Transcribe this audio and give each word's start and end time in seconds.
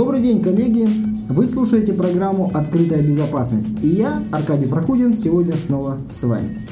Добрый 0.00 0.22
день, 0.22 0.42
коллеги! 0.42 0.88
Вы 1.28 1.46
слушаете 1.46 1.92
программу 1.92 2.50
«Открытая 2.54 3.02
безопасность» 3.02 3.66
и 3.82 3.88
я, 3.88 4.24
Аркадий 4.32 4.64
Прокудин, 4.64 5.14
сегодня 5.14 5.58
снова 5.58 5.98
с 6.08 6.22
вами. 6.22 6.66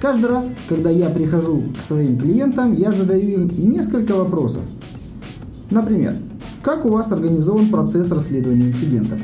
Каждый 0.00 0.26
раз, 0.26 0.50
когда 0.68 0.90
я 0.90 1.08
прихожу 1.08 1.62
к 1.78 1.80
своим 1.80 2.18
клиентам, 2.18 2.72
я 2.72 2.90
задаю 2.90 3.28
им 3.28 3.50
несколько 3.56 4.16
вопросов. 4.16 4.64
Например, 5.70 6.16
как 6.62 6.84
у 6.84 6.88
вас 6.88 7.12
организован 7.12 7.68
процесс 7.68 8.10
расследования 8.10 8.70
инцидентов? 8.70 9.20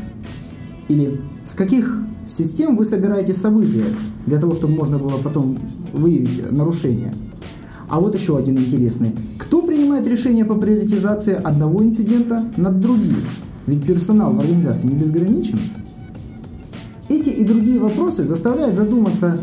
Или 0.86 1.20
с 1.44 1.54
каких 1.54 1.92
систем 2.28 2.76
вы 2.76 2.84
собираете 2.84 3.34
события 3.34 3.96
для 4.26 4.38
того, 4.38 4.54
чтобы 4.54 4.74
можно 4.74 4.96
было 4.96 5.16
потом 5.16 5.58
выявить 5.92 6.52
нарушения? 6.52 7.12
А 7.88 7.98
вот 7.98 8.14
еще 8.14 8.38
один 8.38 8.56
интересный. 8.56 9.16
Кто 9.36 9.62
принимает 9.62 10.06
решение 10.06 10.44
по 10.44 10.54
приоритизации 10.54 11.34
одного 11.34 11.82
инцидента 11.82 12.44
над 12.56 12.78
другим? 12.78 13.24
Ведь 13.66 13.86
персонал 13.86 14.32
в 14.32 14.40
организации 14.40 14.86
не 14.86 14.94
безграничен. 14.94 15.58
Эти 17.08 17.30
и 17.30 17.44
другие 17.44 17.80
вопросы 17.80 18.24
заставляют 18.24 18.76
задуматься 18.76 19.38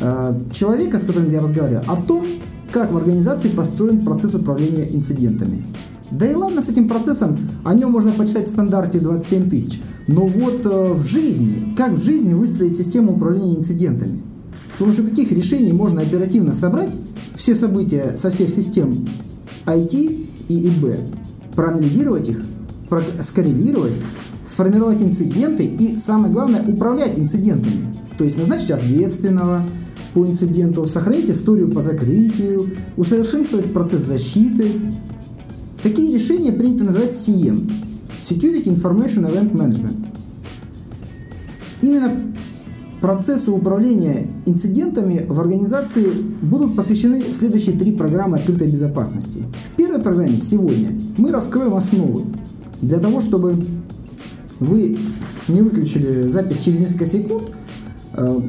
э, 0.00 0.40
человека, 0.52 0.98
с 0.98 1.02
которым 1.02 1.30
я 1.30 1.40
разговариваю, 1.40 1.84
о 1.86 1.96
том, 1.96 2.26
как 2.72 2.92
в 2.92 2.96
организации 2.96 3.48
построен 3.48 4.00
процесс 4.00 4.34
управления 4.34 4.88
инцидентами. 4.94 5.64
Да 6.10 6.26
и 6.26 6.34
ладно 6.34 6.60
с 6.60 6.68
этим 6.68 6.88
процессом, 6.88 7.38
о 7.64 7.74
нем 7.74 7.92
можно 7.92 8.12
почитать 8.12 8.46
в 8.48 8.50
стандарте 8.50 8.98
27 8.98 9.48
тысяч. 9.48 9.80
Но 10.08 10.26
вот 10.26 10.66
э, 10.66 10.92
в 10.92 11.04
жизни, 11.06 11.74
как 11.76 11.92
в 11.92 12.02
жизни 12.02 12.34
выстроить 12.34 12.76
систему 12.76 13.12
управления 13.12 13.56
инцидентами? 13.56 14.22
С 14.70 14.76
помощью 14.76 15.06
каких 15.06 15.30
решений 15.32 15.72
можно 15.72 16.00
оперативно 16.00 16.52
собрать 16.52 16.90
все 17.36 17.54
события 17.54 18.16
со 18.16 18.30
всех 18.30 18.50
систем 18.50 19.06
IT 19.66 20.28
и 20.48 20.68
ИБ, 20.68 20.96
проанализировать 21.54 22.28
их, 22.28 22.42
скоррелировать, 23.22 23.94
сформировать 24.44 25.02
инциденты 25.02 25.64
и, 25.64 25.96
самое 25.96 26.32
главное, 26.32 26.62
управлять 26.62 27.18
инцидентами. 27.18 27.94
То 28.18 28.24
есть 28.24 28.36
назначить 28.36 28.70
ответственного 28.70 29.62
по 30.14 30.26
инциденту, 30.26 30.84
сохранить 30.86 31.30
историю 31.30 31.70
по 31.70 31.82
закрытию, 31.82 32.70
усовершенствовать 32.96 33.72
процесс 33.72 34.02
защиты. 34.02 34.72
Такие 35.82 36.12
решения 36.12 36.52
принято 36.52 36.84
называть 36.84 37.12
SIEM– 37.12 37.70
Security 38.20 38.64
Information 38.64 39.30
Event 39.30 39.52
Management. 39.52 40.06
Именно 41.80 42.20
процессу 43.00 43.54
управления 43.54 44.28
инцидентами 44.44 45.24
в 45.26 45.40
организации 45.40 46.10
будут 46.42 46.76
посвящены 46.76 47.22
следующие 47.32 47.78
три 47.78 47.92
программы 47.92 48.36
открытой 48.36 48.70
безопасности. 48.70 49.44
В 49.72 49.76
первой 49.76 50.00
программе 50.00 50.38
сегодня 50.38 50.90
мы 51.16 51.30
раскроем 51.30 51.74
основы 51.74 52.24
для 52.80 52.98
того, 52.98 53.20
чтобы 53.20 53.56
вы 54.58 54.98
не 55.48 55.62
выключили 55.62 56.22
запись 56.26 56.60
через 56.60 56.80
несколько 56.80 57.06
секунд 57.06 57.44
э, 58.14 58.40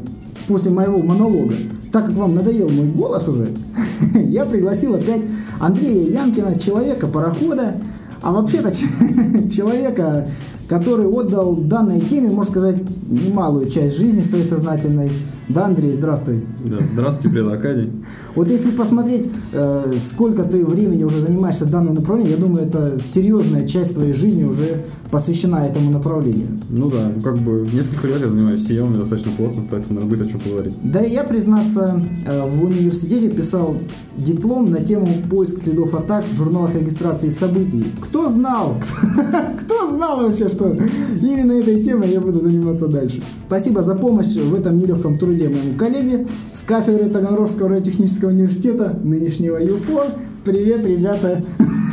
после 0.47 0.71
моего 0.71 0.99
монолога, 0.99 1.55
так 1.91 2.05
как 2.05 2.15
вам 2.15 2.35
надоел 2.35 2.69
мой 2.69 2.87
голос 2.87 3.27
уже, 3.27 3.51
я 4.15 4.45
пригласил 4.45 4.95
опять 4.95 5.21
Андрея 5.59 6.11
Янкина, 6.11 6.59
человека-парохода, 6.59 7.81
а 8.21 8.31
вообще-то 8.31 8.71
человека, 9.49 10.27
который 10.67 11.05
отдал 11.05 11.55
данной 11.55 11.99
теме, 12.01 12.29
можно 12.29 12.51
сказать, 12.51 12.77
немалую 13.09 13.69
часть 13.69 13.97
жизни 13.97 14.21
своей 14.21 14.45
сознательной. 14.45 15.11
Да, 15.49 15.65
Андрей, 15.65 15.91
здравствуй. 15.91 16.45
Да, 16.63 16.77
здравствуйте, 16.79 17.35
привет, 17.35 17.51
Аркадий. 17.51 17.91
Вот 18.35 18.49
если 18.49 18.71
посмотреть, 18.71 19.29
э, 19.51 19.93
сколько 19.99 20.43
ты 20.43 20.65
времени 20.65 21.03
уже 21.03 21.19
занимаешься 21.19 21.65
данным 21.65 21.95
направлением, 21.95 22.35
я 22.35 22.39
думаю, 22.39 22.65
это 22.65 22.99
серьезная 22.99 23.67
часть 23.67 23.93
твоей 23.93 24.13
жизни 24.13 24.43
уже 24.43 24.85
посвящена 25.11 25.67
этому 25.67 25.91
направлению. 25.91 26.47
Ну 26.69 26.89
да, 26.89 27.11
ну 27.13 27.21
как 27.21 27.39
бы 27.39 27.67
несколько 27.71 28.07
лет 28.07 28.21
я 28.21 28.29
занимаюсь 28.29 28.61
SEO 28.61 28.97
достаточно 28.97 29.31
плотно, 29.33 29.63
поэтому 29.69 29.95
наверное, 29.95 30.17
будет 30.17 30.27
о 30.27 30.31
чем 30.31 30.39
поговорить. 30.39 30.73
Да, 30.83 31.01
и 31.01 31.11
я, 31.11 31.23
признаться, 31.23 32.01
э, 32.25 32.45
в 32.47 32.63
университете 32.63 33.29
писал 33.29 33.75
диплом 34.17 34.71
на 34.71 34.81
тему 34.81 35.07
поиск 35.29 35.63
следов 35.63 35.93
атак 35.93 36.25
в 36.25 36.33
журналах 36.33 36.75
регистрации 36.75 37.29
событий. 37.29 37.85
Кто 38.01 38.27
знал? 38.27 38.75
Кто 39.61 39.89
знал 39.89 40.21
вообще, 40.21 40.49
что 40.49 40.75
именно 41.21 41.53
этой 41.53 41.83
темой 41.83 42.09
я 42.09 42.21
буду 42.21 42.39
заниматься 42.39 42.87
дальше? 42.87 43.21
Спасибо 43.47 43.81
за 43.81 43.95
помощь 43.95 44.35
в 44.35 44.53
этом 44.55 44.79
нелегком 44.79 45.17
труде 45.17 45.49
моему 45.49 45.77
коллеге 45.77 46.25
с 46.53 46.61
кафедры 46.61 47.09
Таганрогского 47.09 47.69
радиотехнического 47.69 48.20
университета, 48.27 48.97
нынешнего 49.03 49.57
ЮФО. 49.57 50.13
Привет, 50.43 50.85
ребята, 50.85 51.43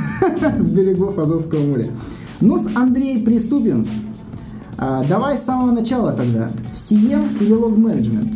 с 0.59 0.69
берегов 0.69 1.19
Азовского 1.19 1.61
моря. 1.61 1.89
Ну, 2.41 2.59
с 2.59 2.67
Андрей 2.77 3.23
приступим. 3.23 3.85
А, 4.77 5.05
давай 5.05 5.37
с 5.37 5.43
самого 5.43 5.73
начала 5.73 6.13
тогда. 6.13 6.51
CM 6.75 7.39
или 7.41 7.53
лог 7.53 7.77
менеджмент? 7.77 8.31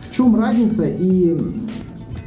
В 0.00 0.14
чем 0.14 0.34
разница 0.38 0.84
и 0.84 1.36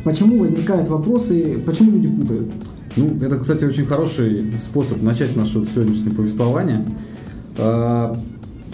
почему 0.04 0.40
возникают 0.40 0.90
вопросы, 0.90 1.62
почему 1.66 1.92
люди 1.92 2.08
путают? 2.08 2.52
Ну, 2.96 3.18
это, 3.22 3.38
кстати, 3.38 3.66
очень 3.66 3.86
хороший 3.86 4.58
способ 4.58 5.02
начать 5.02 5.36
наше 5.36 5.66
сегодняшнее 5.66 6.16
повествование. 6.16 6.86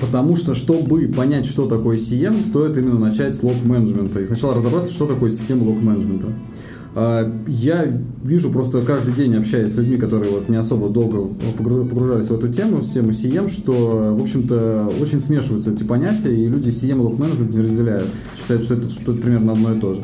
Потому 0.02 0.36
что, 0.36 0.56
чтобы 0.56 1.08
понять, 1.08 1.46
что 1.46 1.68
такое 1.68 1.98
CM, 1.98 2.44
стоит 2.44 2.76
именно 2.78 3.00
начать 3.00 3.36
с 3.36 3.44
лог-менеджмента. 3.44 4.20
И 4.20 4.26
сначала 4.26 4.56
разобраться, 4.56 4.92
что 4.92 5.06
такое 5.06 5.30
система 5.30 5.64
лог-менеджмента. 5.64 6.30
А, 6.94 7.32
я 7.48 7.86
вижу 8.24 8.52
просто 8.52 8.84
каждый 8.84 9.14
день, 9.14 9.36
общаясь 9.36 9.72
с 9.72 9.78
людьми, 9.78 9.98
которые 9.98 10.32
вот 10.32 10.50
не 10.50 10.58
особо 10.58 10.90
долго 10.90 11.30
погружались 11.58 12.28
в 12.28 12.34
эту 12.34 12.50
тему, 12.50 12.82
с 12.82 12.90
тему 12.90 13.12
CM, 13.12 13.48
что, 13.48 14.14
в 14.18 14.22
общем-то, 14.22 14.92
очень 15.00 15.20
смешиваются 15.20 15.72
эти 15.72 15.84
понятия, 15.84 16.34
и 16.34 16.50
люди 16.50 16.70
CM 16.70 16.96
и 16.96 17.00
лог-менеджмент 17.00 17.54
не 17.54 17.62
разделяют. 17.62 18.10
Считают, 18.36 18.64
что 18.64 18.74
это 18.74 18.90
что-то 18.90 19.22
примерно 19.22 19.54
одно 19.54 19.74
и 19.74 19.80
то 19.80 19.94
же. 19.94 20.02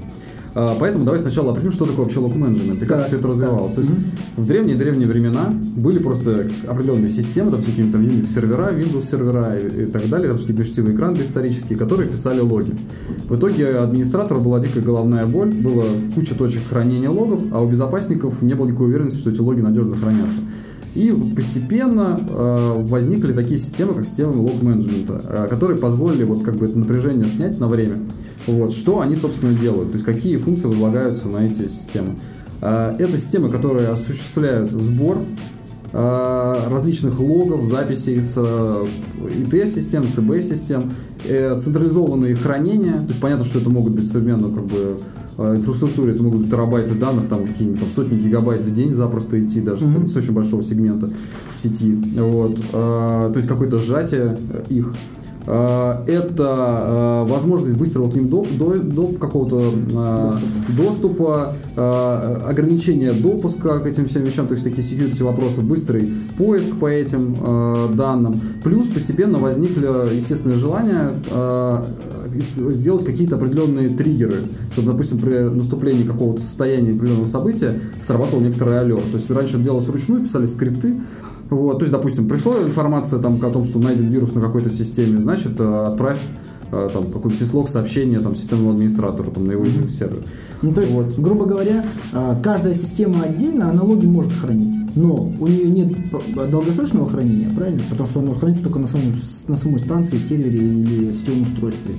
А, 0.60 0.76
поэтому 0.80 1.06
давай 1.06 1.20
сначала 1.20 1.52
определим, 1.52 1.72
что 1.72 1.86
такое 1.86 2.06
вообще 2.06 2.20
лог-менеджмент 2.20 2.82
и 2.82 2.86
как 2.88 3.06
все 3.06 3.18
это 3.18 3.28
развивалось. 3.28 3.74
То 3.74 3.82
есть 3.82 3.94
в 4.38 4.48
древние-древние 4.48 5.08
времена 5.08 5.54
были 5.76 6.00
просто 6.00 6.50
определенные 6.68 7.10
системы, 7.10 7.52
там 7.52 7.62
всякие 7.62 7.92
там 7.92 8.02
Unix-сервера, 8.02 8.74
Windows-сервера 8.74 9.56
и, 9.60 9.84
и 9.84 9.86
так 9.86 10.10
далее, 10.10 10.30
там 10.30 10.40
какие-то 10.40 10.64
ключевые 10.64 10.96
экраны 10.96 11.22
исторические, 11.22 11.78
которые 11.78 12.10
писали 12.10 12.40
логи. 12.40 12.76
В 13.30 13.36
итоге 13.36 13.76
администратора 13.76 14.40
была 14.40 14.60
дикая 14.60 14.82
головная 14.82 15.28
боль, 15.28 15.50
было 15.50 15.86
куча 16.16 16.34
точек 16.34 16.64
хранения 16.68 17.12
логов, 17.12 17.44
а 17.52 17.62
у 17.62 17.70
безопасников 17.70 18.42
не 18.42 18.56
было 18.56 18.66
никакой 18.66 18.88
уверенности, 18.88 19.20
что 19.20 19.30
эти 19.30 19.42
логи 19.42 19.62
надежно 19.62 19.96
хранятся. 19.96 20.40
И 20.98 21.12
постепенно 21.36 22.20
э, 22.28 22.74
возникли 22.86 23.32
такие 23.32 23.60
системы, 23.60 23.94
как 23.94 24.06
системы 24.06 24.34
лог-менеджмента, 24.38 25.22
э, 25.24 25.48
которые 25.48 25.78
позволили 25.78 26.24
вот 26.24 26.44
как 26.44 26.56
бы 26.56 26.66
это 26.66 26.78
напряжение 26.78 27.28
снять 27.28 27.60
на 27.60 27.68
время 27.68 28.00
вот, 28.48 28.74
что 28.74 29.02
они, 29.02 29.16
собственно, 29.16 29.54
делают, 29.54 29.92
то 29.92 29.96
есть 29.96 30.06
какие 30.06 30.38
функции 30.38 30.68
возлагаются 30.68 31.28
на 31.28 31.40
эти 31.40 31.68
системы. 31.68 32.16
А, 32.62 32.96
это 32.98 33.18
системы, 33.18 33.50
которые 33.50 33.90
осуществляют 33.90 34.72
сбор 34.72 35.20
а, 35.94 36.70
различных 36.70 37.20
логов, 37.20 37.66
записей 37.66 38.24
с 38.24 38.38
ИТ-систем, 38.38 40.04
ЦБ-систем, 40.04 40.92
э, 41.26 41.58
централизованные 41.58 42.36
хранения, 42.36 42.94
то 42.94 43.08
есть 43.10 43.20
понятно, 43.20 43.46
что 43.46 43.60
это 43.60 43.70
могут 43.70 43.94
быть 43.94 44.10
современные 44.10 44.54
как 44.54 44.66
бы 44.66 44.98
инфраструктуре, 45.38 46.14
это 46.14 46.24
могут 46.24 46.42
быть 46.42 46.52
терабайты 46.52 46.96
данных, 46.96 47.28
там 47.28 47.46
какие-нибудь 47.46 47.80
там, 47.80 47.90
сотни 47.90 48.18
гигабайт 48.18 48.64
в 48.64 48.74
день 48.74 48.94
запросто 48.94 49.44
идти, 49.44 49.62
даже 49.62 49.86
mm-hmm. 49.86 50.08
с 50.08 50.16
очень 50.16 50.34
большого 50.34 50.64
сегмента 50.64 51.10
сети. 51.56 51.94
Вот. 52.18 52.60
То 52.72 53.34
есть 53.36 53.48
какое-то 53.48 53.80
сжатие 53.80 54.38
их. 54.70 54.94
Э, 55.48 56.00
это 56.08 57.24
э, 57.26 57.32
возможность 57.32 57.78
быстрого 57.78 58.12
к 58.12 58.16
ним 58.16 58.28
до, 58.28 58.46
до, 58.60 58.78
до 58.80 59.08
какого-то 59.14 59.74
э, 59.92 60.32
доступа, 60.76 61.56
доступа 61.78 62.48
ограничение 62.48 63.14
допуска 63.14 63.80
к 63.80 63.86
этим 63.86 64.08
всем 64.08 64.24
вещам, 64.24 64.48
то 64.48 64.56
есть 64.56 64.64
такие 64.64 64.82
security 64.82 65.24
вопросы, 65.24 65.62
быстрый 65.62 66.12
поиск 66.38 66.76
по 66.80 66.88
этим 66.88 67.96
данным. 67.96 68.42
Плюс 68.64 68.88
постепенно 68.88 69.38
возникли 69.38 70.16
естественное 70.16 70.56
желание 70.56 71.12
сделать 72.72 73.06
какие-то 73.06 73.36
определенные 73.36 73.90
триггеры, 73.90 74.44
чтобы, 74.72 74.92
допустим, 74.92 75.20
при 75.20 75.50
наступлении 75.50 76.04
какого-то 76.04 76.42
состояния 76.42 76.92
определенного 76.92 77.28
события 77.28 77.80
срабатывал 78.02 78.42
некоторый 78.42 78.80
алерт. 78.80 79.12
То 79.12 79.18
есть 79.18 79.30
раньше 79.32 79.58
делалось 79.58 79.88
вручную, 79.88 80.24
писали 80.24 80.46
скрипты, 80.46 80.96
вот, 81.50 81.80
то 81.80 81.86
есть, 81.86 81.92
допустим, 81.92 82.28
пришла 82.28 82.62
информация 82.62 83.20
там, 83.20 83.36
о 83.36 83.50
том, 83.50 83.64
что 83.64 83.80
найден 83.80 84.08
вирус 84.08 84.34
на 84.34 84.42
какой-то 84.42 84.70
системе, 84.70 85.22
значит, 85.22 85.60
э, 85.60 85.86
отправь 85.86 86.20
э, 86.72 86.90
там 86.92 87.06
какой-то 87.06 87.38
сислог 87.38 87.70
сообщения 87.70 88.20
там, 88.20 88.36
системному 88.36 88.72
администратору 88.72 89.32
там, 89.32 89.46
на 89.46 89.52
его 89.54 89.64
mm-hmm. 89.64 89.88
сервер. 89.88 90.24
Ну, 90.62 90.74
то 90.74 90.82
есть, 90.82 90.94
вот. 90.94 91.18
грубо 91.18 91.46
говоря, 91.46 91.86
э, 92.12 92.36
каждая 92.44 92.74
система 92.74 93.24
отдельно 93.24 93.70
аналоги 93.70 94.06
может 94.06 94.34
хранить, 94.34 94.76
но 94.96 95.32
у 95.40 95.48
нее 95.48 95.70
нет 95.70 95.96
долгосрочного 96.50 97.08
хранения, 97.08 97.50
правильно? 97.56 97.82
Потому 97.90 98.10
что 98.10 98.20
оно 98.20 98.34
хранится 98.34 98.64
только 98.64 98.80
на, 98.80 98.88
самом, 98.88 99.14
на 99.48 99.56
самой 99.56 99.80
станции, 99.80 100.18
сервере 100.18 100.60
или 100.60 101.14
сетевом 101.14 101.44
устройстве. 101.44 101.96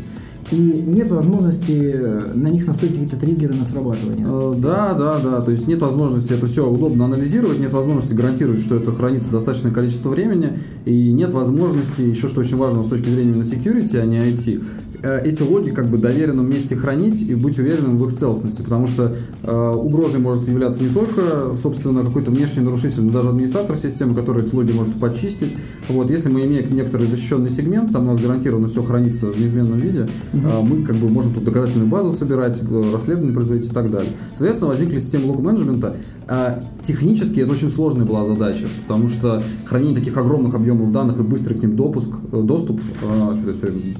И 0.50 0.56
нет 0.56 1.10
возможности 1.10 1.92
э, 1.94 2.32
на 2.34 2.48
них 2.48 2.66
настроить 2.66 2.92
какие-то 2.94 3.16
триггеры 3.16 3.54
на 3.54 3.64
срабатывание. 3.64 4.26
Э, 4.28 4.54
Да, 4.56 4.94
да, 4.94 5.18
да. 5.18 5.40
То 5.40 5.50
есть 5.50 5.66
нет 5.66 5.82
возможности 5.82 6.32
это 6.32 6.46
все 6.46 6.68
удобно 6.68 7.04
анализировать, 7.04 7.58
нет 7.58 7.72
возможности 7.72 8.14
гарантировать, 8.14 8.60
что 8.60 8.76
это 8.76 8.92
хранится 8.92 9.30
достаточное 9.30 9.72
количество 9.72 10.10
времени, 10.10 10.58
и 10.84 11.12
нет 11.12 11.32
возможности, 11.32 12.02
еще 12.02 12.28
что 12.28 12.40
очень 12.40 12.56
важно 12.56 12.82
с 12.82 12.88
точки 12.88 13.10
зрения 13.10 13.32
именно 13.32 13.42
security, 13.42 13.98
а 13.98 14.06
не 14.06 14.18
IT, 14.18 14.64
эти 15.02 15.42
логи 15.42 15.70
как 15.70 15.88
бы 15.88 15.98
доверенном 15.98 16.48
месте 16.48 16.76
хранить 16.76 17.22
и 17.22 17.34
быть 17.34 17.58
уверенным 17.58 17.98
в 17.98 18.06
их 18.06 18.14
целостности, 18.14 18.62
потому 18.62 18.86
что 18.86 19.14
э, 19.42 19.70
угрозой 19.70 20.20
может 20.20 20.48
являться 20.48 20.82
не 20.82 20.88
только, 20.88 21.54
собственно, 21.56 22.02
какой-то 22.02 22.30
внешний 22.30 22.62
нарушитель, 22.62 23.02
но 23.02 23.12
даже 23.12 23.28
администратор 23.30 23.76
системы, 23.76 24.14
который 24.14 24.44
эти 24.44 24.54
логи 24.54 24.72
может 24.72 24.94
почистить. 24.98 25.52
Вот, 25.88 26.10
если 26.10 26.28
мы 26.28 26.44
имеем 26.44 26.74
некоторый 26.74 27.06
защищенный 27.06 27.50
сегмент, 27.50 27.92
там 27.92 28.08
у 28.08 28.12
нас 28.12 28.20
гарантированно 28.20 28.68
все 28.68 28.82
хранится 28.82 29.26
в 29.26 29.38
неизменном 29.38 29.78
виде, 29.78 30.08
э, 30.32 30.60
мы 30.62 30.84
как 30.84 30.96
бы 30.96 31.08
можем 31.08 31.32
тут 31.34 31.44
доказательную 31.44 31.88
базу 31.88 32.12
собирать, 32.12 32.60
э, 32.60 32.92
расследование 32.92 33.34
производить 33.34 33.66
и 33.66 33.72
так 33.72 33.90
далее. 33.90 34.12
Соответственно, 34.32 34.70
возникли 34.70 34.98
системы 34.98 35.26
лог-менеджмента. 35.26 35.96
А 36.30 36.62
технически 36.82 37.40
это 37.40 37.52
очень 37.52 37.70
сложная 37.70 38.04
была 38.04 38.22
задача, 38.22 38.66
потому 38.86 39.08
что 39.08 39.42
хранение 39.64 39.94
таких 39.94 40.16
огромных 40.16 40.54
объемов 40.54 40.92
данных 40.92 41.18
и 41.18 41.22
быстрый 41.22 41.54
к 41.54 41.62
ним 41.62 41.74
допуск, 41.74 42.10
э, 42.32 42.42
доступ, 42.42 42.80
а, 43.02 43.34
что 43.34 43.48
я 43.48 43.54
все 43.54 43.66
время 43.66 43.94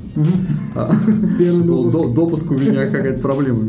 а, 0.75 0.88
Допуск. 1.67 1.93
«До- 1.97 2.09
допуск 2.09 2.51
у 2.51 2.55
меня 2.55 2.87
какая-то 2.87 3.21
проблема 3.21 3.63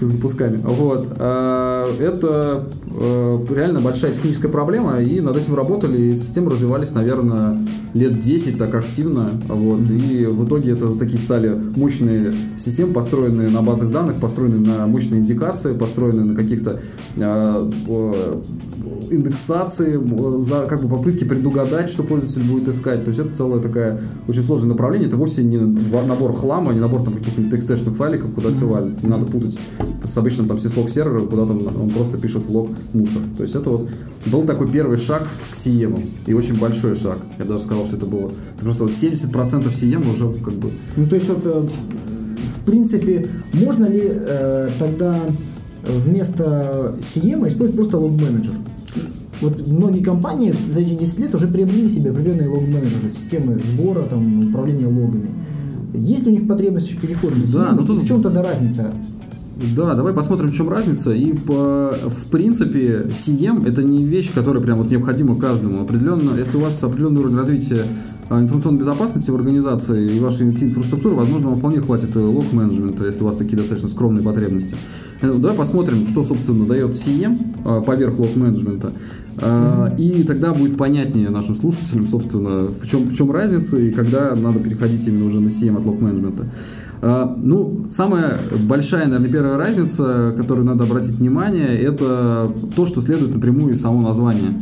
с 0.00 0.04
запусками. 0.06 0.60
Вот. 0.62 1.08
А, 1.18 1.86
Это 1.98 2.64
э, 2.90 3.38
реально 3.50 3.80
большая 3.80 4.12
техническая 4.12 4.50
проблема, 4.50 5.00
и 5.00 5.20
над 5.20 5.36
этим 5.36 5.54
работали, 5.54 6.12
и 6.12 6.16
системы 6.16 6.50
развивались, 6.50 6.92
наверное, 6.92 7.58
лет 7.96 8.20
10 8.20 8.58
так 8.58 8.74
активно. 8.74 9.32
Вот. 9.48 9.90
И 9.90 10.26
в 10.26 10.46
итоге 10.46 10.72
это 10.72 10.94
такие 10.98 11.18
стали 11.18 11.50
мощные 11.76 12.32
системы, 12.58 12.92
построенные 12.92 13.48
на 13.48 13.62
базах 13.62 13.90
данных, 13.90 14.20
построенные 14.20 14.60
на 14.60 14.86
мощной 14.86 15.18
индикации, 15.20 15.74
построенные 15.74 16.26
на 16.26 16.34
каких-то 16.34 16.80
а, 17.18 17.70
э, 17.88 18.42
индексации, 19.10 20.00
за 20.38 20.66
как 20.66 20.82
бы 20.82 20.88
попытки 20.88 21.24
предугадать, 21.24 21.88
что 21.88 22.02
пользователь 22.02 22.42
будет 22.50 22.68
искать. 22.68 23.04
То 23.04 23.08
есть 23.08 23.20
это 23.20 23.34
целое 23.34 23.60
такое 23.60 24.00
очень 24.28 24.42
сложное 24.42 24.70
направление. 24.70 25.08
Это 25.08 25.16
вовсе 25.16 25.42
не 25.42 25.58
набор 25.58 26.32
хлама, 26.32 26.72
не 26.72 26.80
набор 26.80 27.02
там 27.02 27.14
каких-нибудь 27.14 27.52
txt 27.52 27.94
файликов, 27.94 28.32
куда 28.34 28.50
все 28.50 28.66
валится. 28.66 29.04
Не 29.04 29.10
надо 29.10 29.26
путать 29.26 29.58
с 30.04 30.16
обычным 30.18 30.48
там 30.48 30.56
syslog 30.56 30.88
сервером, 30.88 31.28
куда 31.28 31.46
там 31.46 31.60
он 31.80 31.90
просто 31.90 32.18
пишет 32.18 32.46
в 32.46 32.50
лог 32.50 32.70
мусор. 32.92 33.22
То 33.36 33.42
есть 33.42 33.54
это 33.54 33.70
вот 33.70 33.88
был 34.26 34.42
такой 34.42 34.70
первый 34.70 34.98
шаг 34.98 35.26
к 35.52 35.56
CM. 35.56 36.06
И 36.26 36.34
очень 36.34 36.58
большой 36.58 36.94
шаг. 36.94 37.18
Я 37.38 37.44
даже 37.44 37.64
сказал, 37.64 37.85
что 37.86 37.96
это 37.96 38.06
было. 38.06 38.26
Это 38.56 38.64
просто 38.64 38.82
вот 38.84 38.92
70% 38.92 39.72
CM 39.72 40.12
уже 40.12 40.32
как 40.42 40.54
бы 40.54 40.70
Ну, 40.96 41.06
то 41.06 41.14
есть, 41.14 41.28
вот, 41.28 41.40
э, 41.44 41.66
в 42.56 42.64
принципе, 42.66 43.26
можно 43.54 43.86
ли 43.86 44.02
э, 44.04 44.70
тогда 44.78 45.20
вместо 45.86 46.96
CM 47.00 47.46
использовать 47.48 47.76
просто 47.76 47.98
лог-менеджер? 47.98 48.54
Вот 49.40 49.66
многие 49.66 50.02
компании 50.02 50.54
за 50.72 50.80
эти 50.80 50.94
10 50.94 51.18
лет 51.20 51.34
уже 51.34 51.46
приобрели 51.46 51.88
себе 51.88 52.10
определенные 52.10 52.48
лог-менеджеры, 52.48 53.10
системы 53.10 53.58
сбора, 53.64 54.02
там, 54.02 54.48
управления 54.48 54.86
логами. 54.86 55.30
Есть 55.94 56.24
ли 56.26 56.32
у 56.32 56.34
них 56.34 56.48
потребность 56.48 56.90
CM? 56.92 57.44
Да, 57.52 57.72
но 57.72 57.86
тут- 57.86 58.02
В 58.02 58.06
чем 58.06 58.22
тогда 58.22 58.42
разница? 58.42 58.92
Да, 59.56 59.94
давай 59.94 60.12
посмотрим, 60.12 60.50
в 60.50 60.54
чем 60.54 60.68
разница. 60.68 61.12
И 61.12 61.32
по, 61.32 61.94
в 62.04 62.26
принципе, 62.30 63.06
CM 63.08 63.66
это 63.66 63.82
не 63.82 64.04
вещь, 64.04 64.30
которая 64.34 64.62
прям 64.62 64.78
вот 64.78 64.90
необходима 64.90 65.38
каждому. 65.38 65.82
Определенно, 65.82 66.36
если 66.36 66.58
у 66.58 66.60
вас 66.60 66.82
определенный 66.84 67.20
уровень 67.22 67.36
развития 67.38 67.86
а, 68.28 68.38
информационной 68.38 68.80
безопасности 68.80 69.30
в 69.30 69.34
организации 69.34 70.16
и 70.16 70.20
вашей 70.20 70.50
IT-инфраструктуры, 70.50 71.14
возможно, 71.16 71.48
вам 71.48 71.58
вполне 71.58 71.80
хватит 71.80 72.14
э, 72.14 72.18
лог-менеджмента, 72.18 73.06
если 73.06 73.22
у 73.22 73.26
вас 73.26 73.36
такие 73.36 73.56
достаточно 73.56 73.88
скромные 73.88 74.22
потребности. 74.22 74.76
Э, 75.22 75.32
Давай 75.32 75.56
посмотрим, 75.56 76.06
что, 76.06 76.22
собственно, 76.22 76.66
дает 76.66 76.90
CM 76.90 77.38
а, 77.64 77.80
поверх 77.80 78.18
лог-менеджмента. 78.18 78.92
А, 79.40 79.94
И 79.98 80.22
тогда 80.22 80.52
будет 80.52 80.76
понятнее 80.76 81.30
нашим 81.30 81.54
слушателям, 81.54 82.06
собственно, 82.06 82.60
в 82.60 82.86
чем, 82.86 83.04
в 83.04 83.14
чем 83.14 83.30
разница 83.30 83.76
и 83.76 83.90
когда 83.90 84.34
надо 84.34 84.60
переходить 84.60 85.06
именно 85.06 85.26
уже 85.26 85.40
на 85.40 85.48
CM 85.48 85.78
от 85.78 85.84
лог-менеджмента. 85.84 86.46
А, 87.02 87.36
Ну, 87.36 87.86
самая 87.88 88.40
большая, 88.68 89.04
наверное, 89.06 89.30
первая 89.30 89.56
разница, 89.56 90.34
которую 90.36 90.66
надо 90.66 90.84
обратить 90.84 91.16
внимание, 91.16 91.78
это 91.78 92.52
то, 92.74 92.86
что 92.86 93.00
следует 93.00 93.34
напрямую 93.34 93.74
из 93.74 93.80
самого 93.80 94.08
названия. 94.08 94.60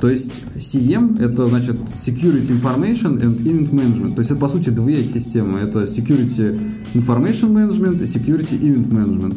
То 0.00 0.08
есть 0.08 0.42
CM 0.56 1.20
это 1.20 1.46
значит 1.46 1.76
Security 1.88 2.52
Information 2.52 3.20
and 3.20 3.42
Event 3.42 3.70
Management. 3.72 4.14
То 4.14 4.20
есть 4.20 4.30
это 4.30 4.40
по 4.40 4.48
сути 4.48 4.70
две 4.70 5.04
системы. 5.04 5.58
Это 5.58 5.80
Security 5.80 6.60
Information 6.94 7.52
Management 7.52 8.02
и 8.02 8.06
Security 8.06 8.60
Event 8.60 8.88
Management. 8.90 9.36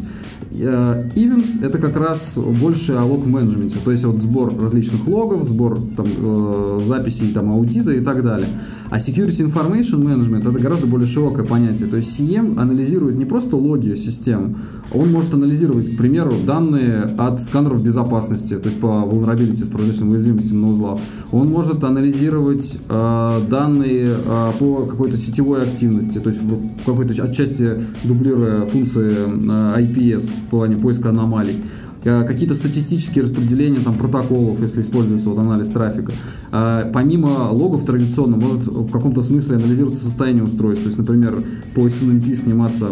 Э, 0.54 1.10
Events 1.16 1.64
это 1.66 1.78
как 1.80 1.96
раз 1.96 2.38
больше 2.38 2.94
о 2.94 3.06
лог-менеджменте, 3.06 3.78
то 3.84 3.92
есть 3.92 4.04
вот 4.04 4.18
сбор 4.18 4.54
различных 4.60 5.08
логов, 5.08 5.44
сбор 5.46 5.80
там, 5.96 6.06
э, 6.06 6.82
записей 6.86 7.32
там, 7.34 7.52
аудита 7.52 7.92
и 7.92 8.02
так 8.02 8.24
далее. 8.24 8.50
А 8.92 8.98
Security 8.98 9.48
Information 9.48 10.04
Management 10.04 10.42
это 10.42 10.60
гораздо 10.60 10.86
более 10.86 11.08
широкое 11.08 11.46
понятие. 11.46 11.88
То 11.88 11.96
есть 11.96 12.20
CM 12.20 12.60
анализирует 12.60 13.16
не 13.16 13.24
просто 13.24 13.56
логи 13.56 13.96
систем, 13.96 14.54
он 14.94 15.14
может 15.14 15.34
анализировать, 15.34 15.96
к 15.96 15.98
примеру, 15.98 16.34
данные 16.46 17.04
от 17.18 17.42
сканеров 17.42 17.82
безопасности, 17.82 18.58
то 18.58 18.68
есть 18.68 18.82
по 18.82 18.88
vulnerability 18.88 19.64
с 19.64 19.72
различными 19.74 20.12
уязвимостями 20.12 20.58
на 20.58 20.70
узлах. 20.70 21.00
Он 21.32 21.48
может 21.48 21.82
анализировать 21.86 22.78
э, 22.90 23.42
данные 23.50 24.18
э, 24.18 24.52
по 24.60 24.86
какой-то 24.86 25.16
сетевой 25.16 25.64
активности, 25.64 26.20
то 26.20 26.28
есть 26.28 26.42
в 26.42 26.84
какой-то 26.86 27.14
отчасти 27.24 27.82
дублируя 28.04 28.66
функции 28.66 29.14
э, 29.14 29.82
IPS 29.82 30.30
в 30.48 30.50
плане 30.50 30.76
поиска 30.76 31.12
аномалий 31.12 31.64
какие-то 32.04 32.56
статистические 32.56 33.24
распределения 33.24 33.80
там, 33.80 33.96
протоколов, 33.96 34.60
если 34.62 34.82
используется 34.82 35.30
вот, 35.30 35.40
анализ 35.40 35.68
трафика. 35.68 36.12
А, 36.52 36.90
помимо 36.92 37.52
логов 37.52 37.86
традиционно 37.86 38.38
может 38.38 38.68
в 38.68 38.90
каком-то 38.92 39.22
смысле 39.22 39.58
анализироваться 39.58 40.04
состояние 40.04 40.44
устройства. 40.44 40.86
То 40.86 40.90
есть, 40.90 40.98
например, 40.98 41.44
по 41.76 41.82
SNMP 41.82 42.34
сниматься 42.34 42.90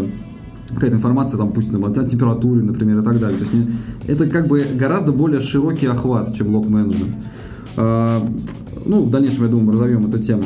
какая-то 0.73 0.97
информация, 0.97 1.37
там, 1.37 1.51
пусть 1.51 1.71
там, 1.71 1.83
о 1.85 1.91
температуре, 1.91 2.61
например, 2.61 2.99
и 2.99 3.03
так 3.03 3.19
далее. 3.19 3.39
То 3.39 3.45
есть 3.45 3.69
это 4.07 4.27
как 4.27 4.47
бы 4.47 4.63
гораздо 4.75 5.11
более 5.11 5.41
широкий 5.41 5.87
охват, 5.87 6.35
чем 6.35 6.53
лог-менеджмент. 6.53 7.15
А, 7.77 8.23
ну, 8.85 9.03
в 9.03 9.09
дальнейшем, 9.09 9.43
я 9.43 9.49
думаю, 9.49 9.73
разовьем 9.73 10.05
эту 10.05 10.19
тему. 10.19 10.43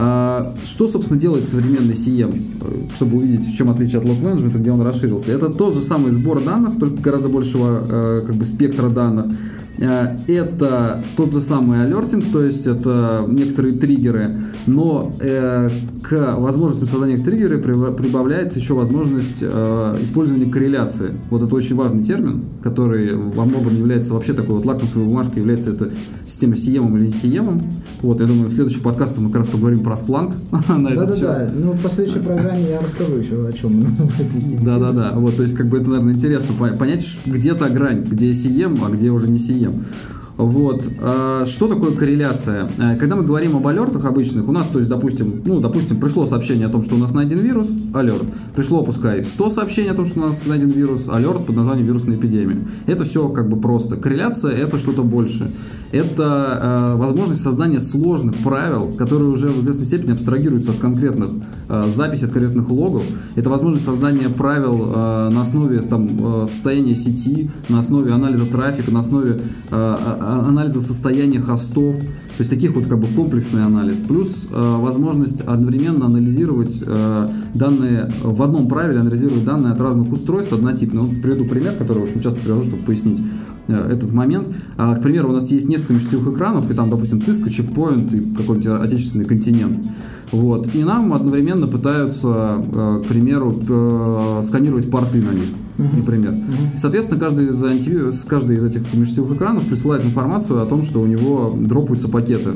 А, 0.00 0.54
Что, 0.62 0.86
собственно, 0.86 1.18
делает 1.18 1.48
современный 1.48 1.94
CM, 1.94 2.32
э, 2.60 2.94
чтобы 2.94 3.16
увидеть, 3.16 3.44
в 3.48 3.56
чем 3.56 3.68
отличие 3.68 3.98
от 3.98 4.04
лог-менеджмента, 4.04 4.56
где 4.60 4.70
он 4.70 4.80
расширился? 4.80 5.32
Это 5.32 5.48
тот 5.48 5.74
же 5.74 5.82
самый 5.82 6.12
сбор 6.12 6.40
данных, 6.40 6.78
только 6.78 7.02
гораздо 7.02 7.28
большего 7.28 7.84
э, 7.84 8.22
как 8.24 8.36
бы, 8.36 8.44
спектра 8.44 8.90
данных. 8.90 9.26
Э, 9.80 10.16
Это 10.26 11.02
тот 11.16 11.32
же 11.32 11.40
самый 11.40 11.82
алертинг, 11.84 12.24
то 12.32 12.42
есть 12.42 12.66
это 12.66 13.24
некоторые 13.28 13.74
триггеры, 13.74 14.30
но 14.66 15.12
э, 15.20 15.70
к 16.02 16.34
возможностям 16.36 16.86
создания 16.88 17.16
триггера 17.16 17.58
прибав- 17.58 17.94
прибавляется 17.96 18.58
еще 18.58 18.74
возможность 18.74 19.38
э, 19.42 19.98
использования 20.02 20.50
корреляции. 20.50 21.12
Вот 21.30 21.42
это 21.42 21.54
очень 21.54 21.76
важный 21.76 22.02
термин, 22.04 22.42
который 22.62 23.14
во 23.14 23.44
многом 23.44 23.76
является 23.76 24.14
вообще 24.14 24.32
такой 24.32 24.56
вот 24.56 24.64
лакмусовой 24.64 25.06
бумажкой, 25.06 25.40
является 25.40 25.70
это 25.70 25.90
система 26.26 26.54
CM 26.54 26.96
или 26.96 27.06
не 27.06 27.10
CM. 27.12 27.62
Вот, 28.02 28.20
я 28.20 28.26
думаю, 28.26 28.48
в 28.48 28.52
следующих 28.54 28.82
подкастах 28.82 29.18
мы 29.18 29.28
как 29.30 29.38
раз 29.42 29.48
поговорим 29.48 29.80
про 29.80 29.96
счет. 29.96 30.08
Да-да-да, 30.68 31.50
ну 31.54 31.72
в 31.72 31.80
последующей 31.82 32.20
программе 32.20 32.70
я 32.70 32.80
расскажу 32.80 33.16
еще 33.16 33.46
о 33.46 33.52
чем 33.52 33.80
в 33.84 34.20
этой 34.20 34.40
степени. 34.40 34.64
Да, 34.64 34.78
да, 34.78 34.92
да. 34.92 35.12
Вот, 35.14 35.36
то 35.36 35.42
есть, 35.42 35.54
как 35.54 35.66
бы 35.68 35.78
это, 35.78 35.90
наверное, 35.90 36.14
интересно 36.14 36.54
по- 36.58 36.76
понять, 36.76 37.06
где 37.26 37.54
та 37.54 37.68
грань, 37.68 38.02
где 38.02 38.30
CM, 38.32 38.78
а 38.86 38.90
где 38.90 39.10
уже 39.10 39.28
не 39.28 39.38
caminho 39.68 40.17
Вот. 40.38 40.88
А, 41.00 41.44
Что 41.46 41.66
такое 41.66 41.90
корреляция? 41.92 42.70
А, 42.78 42.94
Когда 42.96 43.16
мы 43.16 43.24
говорим 43.24 43.56
об 43.56 43.66
алертах 43.66 44.04
обычных, 44.04 44.48
у 44.48 44.52
нас, 44.52 44.68
то 44.68 44.78
есть, 44.78 44.88
допустим, 44.88 45.42
ну, 45.44 45.60
допустим, 45.60 45.98
пришло 45.98 46.26
сообщение 46.26 46.68
о 46.68 46.70
том, 46.70 46.84
что 46.84 46.94
у 46.94 46.98
нас 46.98 47.12
найден 47.12 47.40
вирус, 47.40 47.68
алерт. 47.92 48.22
Пришло, 48.54 48.84
пускай, 48.84 49.24
100 49.24 49.48
сообщений 49.50 49.90
о 49.90 49.94
том, 49.94 50.06
что 50.06 50.20
у 50.20 50.22
нас 50.22 50.46
найден 50.46 50.68
вирус, 50.68 51.08
алерт 51.08 51.44
под 51.44 51.56
названием 51.56 51.86
вирусная 51.86 52.16
эпидемия. 52.16 52.66
Это 52.86 53.04
все 53.04 53.28
как 53.28 53.48
бы 53.48 53.60
просто. 53.60 53.96
Корреляция– 53.96 54.52
это 54.56 54.78
что-то 54.78 55.02
больше. 55.02 55.50
Это 55.90 56.92
э, 56.94 56.96
возможность 56.98 57.42
создания 57.42 57.80
сложных 57.80 58.36
правил, 58.36 58.92
которые 58.92 59.30
уже 59.30 59.48
в 59.48 59.58
известной 59.58 59.86
степени 59.86 60.12
абстрагируются 60.12 60.70
от 60.70 60.78
конкретных 60.78 61.30
э, 61.68 61.84
записей, 61.92 62.26
от 62.26 62.32
конкретных 62.32 62.70
логов. 62.70 63.02
Это 63.34 63.50
возможность 63.50 63.86
создания 63.86 64.28
правил 64.28 64.92
э, 64.94 65.30
на 65.32 65.40
основе 65.40 65.80
там, 65.80 66.42
э, 66.42 66.46
состояния 66.46 66.94
сети, 66.94 67.50
на 67.68 67.78
основе 67.78 68.12
анализа 68.12 68.44
трафика, 68.46 68.92
на 68.92 69.00
основе 69.00 69.32
э, 69.32 69.40
а- 69.70 70.27
анализа 70.32 70.80
состояния 70.80 71.40
хостов. 71.40 71.98
То 71.98 72.42
есть 72.42 72.50
таких 72.50 72.74
вот 72.74 72.86
как 72.86 72.98
бы 72.98 73.08
комплексный 73.08 73.64
анализ. 73.64 73.98
Плюс 73.98 74.46
э, 74.50 74.76
возможность 74.78 75.40
одновременно 75.40 76.06
анализировать 76.06 76.82
э, 76.86 77.28
данные 77.54 78.10
в 78.22 78.42
одном 78.42 78.68
правиле, 78.68 79.00
анализировать 79.00 79.44
данные 79.44 79.72
от 79.72 79.80
разных 79.80 80.12
устройств 80.12 80.52
однотипно. 80.52 81.02
Вот 81.02 81.20
приведу 81.20 81.44
пример, 81.44 81.74
который, 81.74 82.00
в 82.00 82.02
общем, 82.04 82.20
часто 82.20 82.40
привожу, 82.40 82.64
чтобы 82.64 82.82
пояснить 82.84 83.20
э, 83.66 83.90
этот 83.92 84.12
момент. 84.12 84.48
А, 84.76 84.94
к 84.94 85.02
примеру, 85.02 85.30
у 85.30 85.32
нас 85.32 85.50
есть 85.50 85.68
несколько 85.68 85.94
межсетевых 85.94 86.34
экранов, 86.34 86.70
и 86.70 86.74
там, 86.74 86.90
допустим, 86.90 87.18
Cisco, 87.18 87.50
чекпоинт 87.50 88.14
и 88.14 88.20
какой-нибудь 88.34 88.66
отечественный 88.66 89.24
континент. 89.24 89.84
Вот. 90.32 90.74
И 90.74 90.84
нам 90.84 91.12
одновременно 91.12 91.66
пытаются, 91.66 92.62
э, 92.72 93.02
к 93.04 93.08
примеру, 93.08 93.58
э, 93.68 94.42
сканировать 94.44 94.90
порты 94.90 95.20
на 95.22 95.32
них, 95.32 95.48
например. 95.78 96.34
Соответственно, 96.76 97.20
каждый 97.20 97.46
из, 97.46 97.62
антивирус, 97.62 98.24
каждый 98.24 98.56
из 98.56 98.64
этих 98.64 98.92
межсетевых 98.94 99.36
экранов 99.36 99.66
присылает 99.66 100.04
информацию 100.04 100.62
о 100.62 100.66
том, 100.66 100.82
что 100.82 101.00
у 101.00 101.06
него 101.06 101.54
дропаются 101.56 102.08
пакеты. 102.08 102.50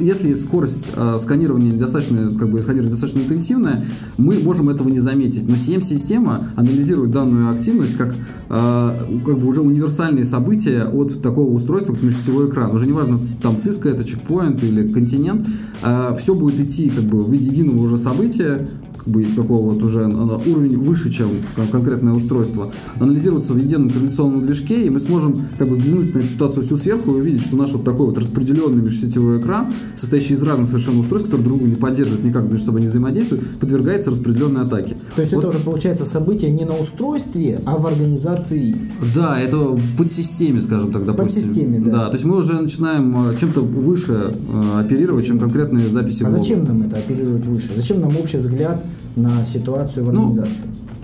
Если 0.00 0.34
скорость 0.34 0.90
э, 0.94 1.18
сканирования 1.20 1.72
недостаточно, 1.72 2.30
как 2.38 2.50
бы, 2.50 2.60
сканирования 2.60 2.90
достаточно 2.90 3.20
интенсивная, 3.20 3.84
мы 4.16 4.38
можем 4.38 4.68
этого 4.68 4.88
не 4.88 5.00
заметить. 5.00 5.48
Но 5.48 5.54
CM-система 5.54 6.48
анализирует 6.56 7.10
данную 7.10 7.50
активность 7.50 7.96
как, 7.96 8.14
э, 8.48 8.90
как 9.24 9.38
бы 9.38 9.46
уже 9.46 9.60
универсальные 9.60 10.24
события 10.24 10.84
от 10.84 11.20
такого 11.20 11.52
устройства, 11.52 11.94
как 11.94 12.02
межсетевой 12.02 12.48
экран. 12.48 12.70
Уже 12.70 12.86
неважно, 12.86 13.18
там 13.42 13.56
Cisco 13.56 13.90
это 13.90 14.04
чекпоинт 14.04 14.62
или 14.62 14.86
континент, 14.86 15.46
э, 15.82 16.14
все 16.18 16.34
будет 16.34 16.60
идти 16.60 16.90
как 16.90 17.04
бы 17.04 17.18
в 17.18 17.32
виде 17.32 17.48
единого 17.48 17.82
уже 17.82 17.98
события, 17.98 18.68
как 19.08 19.14
бы 19.14 19.24
такого 19.24 19.72
вот 19.72 19.82
уже 19.82 20.06
уровень 20.06 20.78
выше, 20.78 21.10
чем 21.10 21.30
конкретное 21.72 22.12
устройство, 22.12 22.70
анализироваться 23.00 23.54
в 23.54 23.56
едином 23.56 23.88
корреляционном 23.88 24.42
движке, 24.42 24.86
и 24.86 24.90
мы 24.90 25.00
сможем 25.00 25.34
как 25.58 25.68
бы 25.68 25.76
взглянуть 25.76 26.14
на 26.14 26.18
эту 26.18 26.28
ситуацию 26.28 26.62
всю 26.62 26.76
сверху 26.76 27.12
и 27.12 27.20
увидеть, 27.20 27.40
что 27.40 27.56
наш 27.56 27.72
вот 27.72 27.84
такой 27.84 28.06
вот 28.06 28.18
распределенный 28.18 28.82
межсетевой 28.82 29.40
экран, 29.40 29.72
состоящий 29.96 30.34
из 30.34 30.42
разных 30.42 30.68
совершенно 30.68 31.00
устройств, 31.00 31.30
которые 31.30 31.46
друг 31.46 31.58
друга 31.58 31.70
не 31.70 31.76
поддерживают, 31.76 32.24
никак 32.24 32.50
между 32.50 32.66
собой 32.66 32.82
не 32.82 32.88
взаимодействуют, 32.88 33.44
подвергается 33.60 34.10
распределенной 34.10 34.62
атаке. 34.62 34.96
То 35.16 35.22
есть 35.22 35.32
вот. 35.32 35.44
это 35.44 35.48
уже 35.48 35.60
получается 35.60 36.04
событие 36.04 36.50
не 36.50 36.64
на 36.64 36.76
устройстве, 36.76 37.60
а 37.64 37.78
в 37.78 37.86
организации. 37.86 38.76
Да, 39.14 39.40
это 39.40 39.56
в 39.58 39.96
подсистеме, 39.96 40.60
скажем 40.60 40.92
так, 40.92 41.04
допустим. 41.04 41.42
Подсистеме, 41.42 41.78
да. 41.78 41.90
Да, 41.90 42.06
то 42.08 42.14
есть 42.14 42.24
мы 42.24 42.36
уже 42.36 42.60
начинаем 42.60 43.30
э, 43.30 43.36
чем-то 43.36 43.62
выше 43.62 44.32
э, 44.52 44.80
оперировать, 44.80 45.26
чем 45.26 45.38
конкретные 45.38 45.88
записи. 45.88 46.24
А 46.24 46.30
зачем 46.30 46.64
нам 46.64 46.82
это 46.82 46.96
оперировать 46.96 47.46
выше? 47.46 47.70
Зачем 47.74 48.00
нам 48.00 48.16
общий 48.16 48.38
взгляд 48.38 48.84
на 49.18 49.44
ситуацию 49.44 50.04
в 50.04 50.12
ну, 50.12 50.28
организации? 50.28 50.66
Ну, 50.66 50.97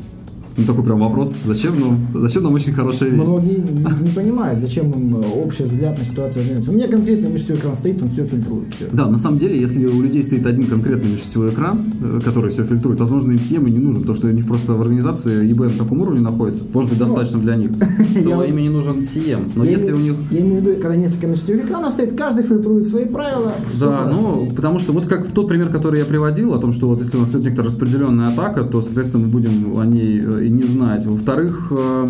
ну, 0.56 0.64
такой 0.64 0.84
прям 0.84 1.00
вопрос, 1.00 1.34
зачем 1.44 1.80
нам, 1.80 2.06
зачем 2.14 2.44
нам 2.44 2.54
очень 2.54 2.72
хорошая 2.72 3.10
вещь? 3.10 3.20
Многие 3.20 3.58
не, 3.58 4.08
не 4.08 4.10
понимают, 4.14 4.60
зачем 4.60 4.90
им 4.92 5.16
э, 5.16 5.26
общий 5.44 5.64
взгляд 5.64 5.98
на 5.98 6.04
ситуацию 6.04 6.42
организации. 6.42 6.70
У 6.70 6.74
меня 6.74 6.88
конкретно 6.88 7.26
межсетевой 7.26 7.60
экран 7.60 7.74
стоит, 7.74 8.02
он 8.02 8.08
все 8.08 8.24
фильтрует. 8.24 8.72
Все. 8.74 8.86
Да, 8.92 9.08
на 9.08 9.18
самом 9.18 9.38
деле, 9.38 9.60
если 9.60 9.84
у 9.86 10.00
людей 10.00 10.22
стоит 10.22 10.46
один 10.46 10.66
конкретный 10.66 11.10
межсетевой 11.10 11.50
экран, 11.50 11.84
э, 12.00 12.20
который 12.24 12.50
все 12.50 12.62
фильтрует, 12.62 13.00
возможно, 13.00 13.32
им 13.32 13.38
всем 13.38 13.66
и 13.66 13.70
не 13.70 13.78
нужен, 13.78 14.02
потому 14.02 14.16
что 14.16 14.28
у 14.28 14.30
них 14.30 14.46
просто 14.46 14.74
в 14.74 14.80
организации 14.80 15.50
EB 15.50 15.64
на 15.64 15.78
таком 15.78 16.00
уровне 16.00 16.20
находится, 16.20 16.62
может 16.72 16.90
быть, 16.90 17.00
ну, 17.00 17.06
достаточно 17.06 17.40
для 17.40 17.56
них, 17.56 17.70
что 18.20 18.44
им 18.44 18.56
не 18.56 18.68
нужен 18.68 19.00
CM. 19.00 19.50
Но 19.56 19.64
если 19.64 19.90
у 19.90 19.98
них... 19.98 20.14
Я 20.30 20.40
имею 20.40 20.62
в 20.62 20.66
виду, 20.66 20.80
когда 20.80 20.94
несколько 20.94 21.26
межсетевых 21.26 21.64
экранов 21.64 21.92
стоит, 21.92 22.16
каждый 22.16 22.44
фильтрует 22.44 22.86
свои 22.86 23.06
правила. 23.06 23.56
Да, 23.80 24.12
ну, 24.14 24.48
потому 24.54 24.78
что 24.78 24.92
вот 24.92 25.06
как 25.06 25.26
тот 25.32 25.48
пример, 25.48 25.68
который 25.68 25.98
я 25.98 26.04
приводил, 26.04 26.54
о 26.54 26.58
том, 26.58 26.72
что 26.72 26.86
вот 26.86 27.00
если 27.00 27.16
у 27.16 27.20
нас 27.20 27.30
идет 27.30 27.42
некоторая 27.42 27.70
распределенная 27.70 28.28
атака, 28.28 28.62
то, 28.62 28.80
соответственно, 28.80 29.24
мы 29.24 29.30
будем 29.30 29.78
о 29.78 29.84
ней 29.84 30.20
э, 30.20 30.43
и 30.44 30.50
не 30.50 30.62
знать. 30.62 31.04
Во-вторых, 31.04 31.68
э, 31.70 32.08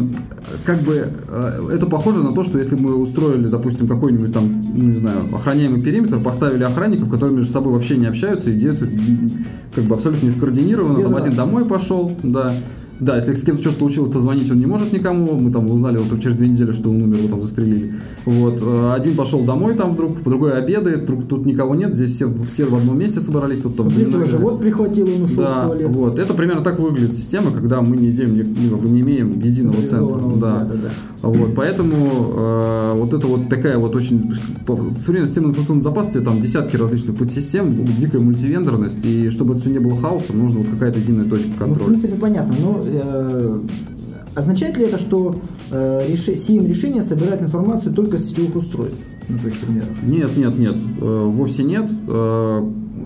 как 0.65 0.83
бы 0.83 1.09
э, 1.29 1.69
это 1.73 1.87
похоже 1.87 2.23
на 2.23 2.33
то, 2.33 2.43
что 2.43 2.59
если 2.59 2.75
мы 2.77 2.95
устроили, 2.95 3.47
допустим, 3.47 3.87
какой-нибудь 3.87 4.33
там, 4.33 4.63
ну, 4.75 4.85
не 4.85 4.97
знаю, 4.97 5.19
охраняемый 5.33 5.81
периметр, 5.81 6.19
поставили 6.19 6.65
охранников, 6.65 7.11
которые 7.11 7.37
между 7.37 7.53
собой 7.53 7.73
вообще 7.73 7.97
не 7.97 8.07
общаются 8.07 8.51
и 8.51 8.55
действуют 8.55 8.95
как 9.75 9.85
бы 9.85 9.95
абсолютно 9.95 10.27
не 10.27 10.33
скоординированно, 10.33 11.03
там 11.03 11.17
один 11.17 11.35
домой 11.35 11.65
пошел, 11.65 12.13
да, 12.23 12.55
да, 13.01 13.17
если 13.17 13.35
с 13.35 13.43
кем-то 13.43 13.63
что-то 13.63 13.79
случилось, 13.79 14.13
позвонить 14.13 14.51
он 14.51 14.59
не 14.59 14.67
может 14.67 14.93
никому. 14.93 15.35
Мы 15.35 15.51
там 15.51 15.67
узнали 15.67 15.99
вот 15.99 16.21
через 16.21 16.37
две 16.37 16.49
недели, 16.49 16.71
что 16.73 16.91
он 16.91 17.03
умер, 17.03 17.19
его 17.19 17.29
там 17.29 17.43
застрелили. 17.43 17.95
Вот. 18.25 18.61
Э, 18.63 18.93
один 18.95 19.17
пошел 19.17 19.43
домой 19.43 19.75
там 19.75 19.95
вдруг, 19.95 20.23
другой 20.23 20.57
обедает, 20.57 21.07
тут, 21.07 21.29
тут 21.29 21.47
никого 21.47 21.75
нет, 21.75 21.95
здесь 21.97 22.15
все, 22.15 22.33
все 22.49 22.67
в 22.67 22.75
одном 22.75 22.99
месте 22.99 23.21
собрались. 23.21 23.61
Тут 23.61 23.77
там 23.77 23.89
Где-то 23.89 24.25
живот 24.25 24.61
прихватил, 24.61 25.09
он 25.15 25.23
ушел 25.23 25.45
да, 25.45 25.61
в 25.61 25.67
туалет. 25.67 25.89
Вот. 25.91 26.19
Это 26.19 26.35
примерно 26.35 26.63
так 26.63 26.79
выглядит 26.79 27.13
система, 27.13 27.51
когда 27.51 27.83
мы 27.83 27.97
не, 27.97 28.11
идем, 28.11 28.33
не, 28.33 28.43
не 28.43 29.01
имеем 29.01 29.41
единого 29.41 29.85
центра. 29.85 30.21
Да. 30.41 30.59
да. 30.61 30.91
Вот, 31.29 31.55
поэтому 31.55 32.33
э, 32.37 32.93
вот 32.97 33.15
это 33.15 33.27
вот 33.27 33.49
такая 33.49 33.79
вот 33.79 33.97
очень 33.97 34.35
современная 34.91 35.27
система 35.27 35.49
информационной 35.49 35.81
безопасности, 35.81 36.21
там 36.21 36.41
десятки 36.41 36.77
различных 36.77 37.17
подсистем, 37.17 37.85
дикая 37.99 38.21
мультивендорность, 38.21 39.05
и 39.05 39.31
чтобы 39.31 39.55
это 39.55 39.63
все 39.63 39.71
не 39.71 39.79
было 39.79 39.97
хаосом, 39.97 40.39
нужна 40.39 40.61
вот 40.61 40.69
какая-то 40.69 40.99
единая 40.99 41.29
точка 41.29 41.49
контроля. 41.59 41.79
Ну, 41.79 41.85
в 41.85 41.87
принципе, 41.87 42.21
понятно, 42.21 42.55
но 42.61 42.84
э, 42.85 43.61
означает 44.35 44.77
ли 44.77 44.85
это, 44.87 44.99
что 44.99 45.41
э, 45.71 46.07
реш... 46.09 46.29
SIEM 46.29 46.67
решение 46.67 47.03
собирает 47.03 47.43
информацию 47.43 47.95
только 47.95 48.19
с 48.19 48.29
сетевых 48.29 48.57
устройств? 48.57 48.99
На 49.29 49.39
твоих 49.39 49.59
примерах? 49.59 50.03
Нет, 50.03 50.37
нет, 50.37 50.59
нет, 50.59 50.77
э, 51.01 51.25
вовсе 51.33 51.63
нет. 51.63 51.89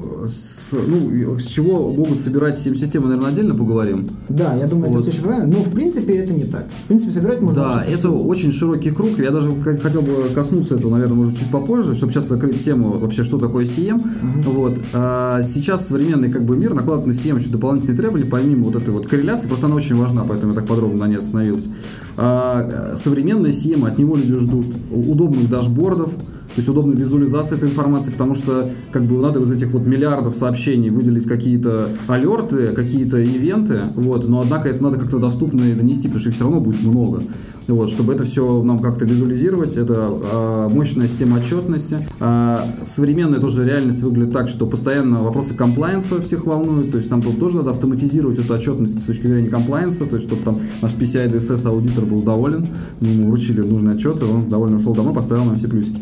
Э, 0.01 0.27
с, 0.27 0.73
ну, 0.73 1.39
с 1.39 1.47
чего 1.47 1.93
могут 1.93 2.21
собирать 2.21 2.59
7 2.59 2.75
системы, 2.75 3.09
наверное, 3.09 3.31
отдельно 3.31 3.55
поговорим. 3.55 4.09
Да, 4.29 4.55
я 4.55 4.67
думаю, 4.67 4.93
вот. 4.93 5.03
это 5.03 5.11
все 5.11 5.23
правильно, 5.23 5.47
но 5.47 5.63
в 5.63 5.73
принципе 5.73 6.17
это 6.17 6.33
не 6.33 6.45
так. 6.45 6.67
В 6.85 6.89
принципе, 6.89 7.13
собирать 7.13 7.41
можно 7.41 7.63
Да, 7.63 7.85
это 7.89 8.11
очень 8.11 8.53
широкий 8.53 8.91
круг. 8.91 9.19
Я 9.19 9.31
даже 9.31 9.55
хотел 9.61 10.03
бы 10.03 10.31
коснуться 10.35 10.77
этого, 10.77 10.93
наверное, 10.93 11.17
может, 11.17 11.39
чуть 11.39 11.51
попозже, 11.51 11.95
чтобы 11.95 12.13
сейчас 12.13 12.29
закрыть 12.29 12.65
тему 12.65 12.99
вообще, 12.99 13.23
что 13.25 13.39
такое 13.39 13.65
CM. 13.65 13.97
Угу. 13.97 14.51
Вот. 14.51 14.79
А 14.93 15.43
сейчас 15.43 15.87
современный 15.89 16.31
как 16.31 16.45
бы 16.45 16.57
мир 16.57 16.75
накладывает 16.75 17.07
на 17.07 17.19
CM 17.19 17.39
еще 17.39 17.51
дополнительные 17.51 17.97
требования, 17.97 18.27
помимо 18.27 18.65
вот 18.65 18.77
этой 18.77 18.91
вот 18.91 19.07
корреляции, 19.07 19.49
просто 19.49 19.67
она 19.67 19.77
очень 19.77 19.97
важна, 19.97 20.25
поэтому 20.29 20.53
я 20.53 20.59
так 20.59 20.69
подробно 20.69 21.01
на 21.01 21.09
ней 21.09 21.19
остановился. 21.19 21.71
А, 22.17 22.95
современные 22.97 23.53
SIEM, 23.53 23.87
от 23.87 23.99
него 23.99 24.17
люди 24.17 24.37
ждут 24.39 24.67
удобных 24.91 25.49
дашбордов, 25.49 26.15
то 26.59 26.61
есть 26.61 26.69
удобная 26.71 26.97
визуализация 26.97 27.57
этой 27.57 27.69
информации, 27.69 28.11
потому 28.11 28.35
что 28.35 28.69
как 28.91 29.05
бы 29.05 29.23
надо 29.23 29.41
из 29.41 29.53
этих 29.53 29.69
вот 29.69 29.87
миллиардов 29.87 30.35
сообщений 30.35 30.91
выделить 30.91 31.25
какие-то 31.25 31.97
алерты, 32.09 32.73
какие-то 32.75 33.19
ивенты, 33.19 33.83
вот, 33.95 34.29
но 34.29 34.41
однако 34.41 34.69
это 34.69 34.83
надо 34.83 34.99
как-то 34.99 35.19
доступно 35.19 35.63
и 35.63 35.75
донести, 35.75 36.09
потому 36.09 36.19
что 36.19 36.31
их 36.31 36.35
все 36.35 36.45
равно 36.45 36.61
будет 36.61 36.83
много. 36.83 37.23
Вот, 37.69 37.91
чтобы 37.91 38.15
это 38.15 38.25
все 38.25 38.63
нам 38.63 38.79
как-то 38.81 39.05
визуализировать, 39.05 39.77
это 39.77 40.09
а, 40.11 40.69
мощная 40.69 41.07
система 41.07 41.37
отчетности. 41.37 42.01
А, 42.19 42.67
современная 42.85 43.39
тоже 43.39 43.65
реальность 43.65 44.01
выглядит 44.01 44.33
так, 44.33 44.49
что 44.49 44.67
постоянно 44.67 45.19
вопросы 45.19 45.55
комплайенса 45.55 46.21
всех 46.21 46.45
волнуют, 46.45 46.91
то 46.91 46.97
есть 46.97 47.09
там 47.09 47.23
тоже 47.23 47.57
надо 47.57 47.71
автоматизировать 47.71 48.39
эту 48.39 48.53
отчетность 48.55 49.01
с 49.01 49.05
точки 49.05 49.29
зрения 49.29 49.51
комплайенса, 49.51 50.07
то 50.07 50.17
есть 50.17 50.27
чтобы 50.27 50.43
там 50.43 50.61
наш 50.83 50.93
PCI 50.93 51.31
DSS 51.31 51.69
аудитор 51.69 52.05
был 52.05 52.23
доволен, 52.23 52.67
ему 53.01 53.29
вручили 53.29 53.61
нужный 53.61 53.93
отчет, 53.93 54.21
и 54.23 54.25
он 54.25 54.49
довольно 54.49 54.77
ушел 54.77 54.95
домой, 54.95 55.15
поставил 55.15 55.45
нам 55.45 55.57
все 55.57 55.69
плюсики. 55.69 56.01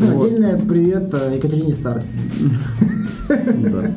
Отдельное 0.00 0.58
привет 0.58 1.12
э, 1.12 1.34
Екатерине 1.36 1.74
Старости. 1.74 2.14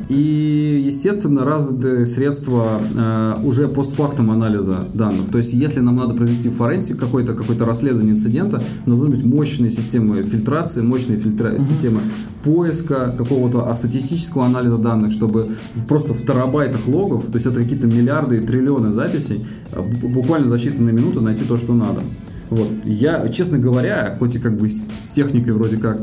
И, 0.08 0.82
естественно, 0.86 1.44
развиты 1.44 2.06
средства 2.06 2.80
э, 2.80 3.44
уже 3.44 3.68
постфактум 3.68 4.30
анализа 4.30 4.86
данных. 4.94 5.30
То 5.30 5.38
есть, 5.38 5.52
если 5.52 5.80
нам 5.80 5.96
надо 5.96 6.14
произвести 6.14 6.48
форенсик, 6.48 6.98
какой-то 6.98 7.34
какое 7.34 7.58
расследование 7.58 8.14
инцидента, 8.14 8.62
должны 8.86 9.08
быть 9.08 9.24
мощные 9.24 9.70
системы 9.70 10.22
фильтрации, 10.22 10.80
мощные 10.80 11.18
фильтра- 11.18 11.58
системы 11.58 12.02
поиска, 12.44 13.14
какого-то 13.16 13.72
статистического 13.74 14.46
анализа 14.46 14.78
данных, 14.78 15.12
чтобы 15.12 15.48
просто 15.88 16.14
в 16.14 16.22
терабайтах 16.22 16.86
логов, 16.86 17.26
то 17.26 17.34
есть 17.34 17.46
это 17.46 17.56
какие-то 17.56 17.86
миллиарды 17.86 18.36
и 18.36 18.46
триллионы 18.46 18.92
записей, 18.92 19.44
э, 19.72 19.82
буквально 20.02 20.46
за 20.46 20.56
считанные 20.56 20.92
минуты 20.92 21.20
найти 21.20 21.44
то, 21.44 21.56
что 21.56 21.74
надо. 21.74 22.00
Вот. 22.50 22.68
Я, 22.84 23.28
честно 23.28 23.58
говоря, 23.58 24.16
хоть 24.18 24.36
и 24.36 24.38
как 24.38 24.56
бы 24.56 24.68
с 24.68 25.10
техникой 25.14 25.52
вроде 25.52 25.76
как 25.76 25.98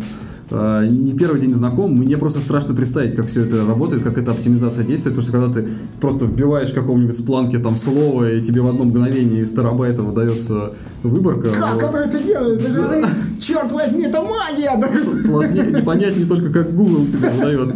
не 0.51 1.13
первый 1.13 1.39
день 1.39 1.53
знаком, 1.53 1.95
мне 1.95 2.17
просто 2.17 2.39
страшно 2.39 2.73
представить, 2.73 3.15
как 3.15 3.27
все 3.27 3.45
это 3.45 3.65
работает, 3.65 4.03
как 4.03 4.17
эта 4.17 4.31
оптимизация 4.31 4.85
действует, 4.85 5.15
потому 5.15 5.21
что 5.21 5.31
когда 5.31 5.53
ты 5.53 5.67
просто 5.99 6.25
вбиваешь 6.25 6.71
какого-нибудь 6.71 7.17
с 7.17 7.21
планки 7.21 7.57
там 7.57 7.75
слово, 7.75 8.33
и 8.33 8.41
тебе 8.41 8.61
в 8.61 8.67
одно 8.67 8.83
мгновение 8.83 9.41
из 9.41 9.51
терабайта 9.51 10.03
выдается 10.03 10.73
выборка. 11.03 11.51
Как 11.51 11.75
вот. 11.75 11.83
оно 11.83 11.97
это 11.99 12.23
делает? 12.23 12.63
Это 12.63 12.73
же, 12.73 13.07
черт 13.39 13.71
возьми, 13.71 14.05
это 14.05 14.21
магия! 14.21 14.71
Сложнее 15.17 15.71
не 15.71 15.81
понять 15.81 16.17
не 16.17 16.25
только, 16.25 16.49
как 16.49 16.73
Google 16.73 17.07
тебе 17.07 17.29
выдает. 17.29 17.73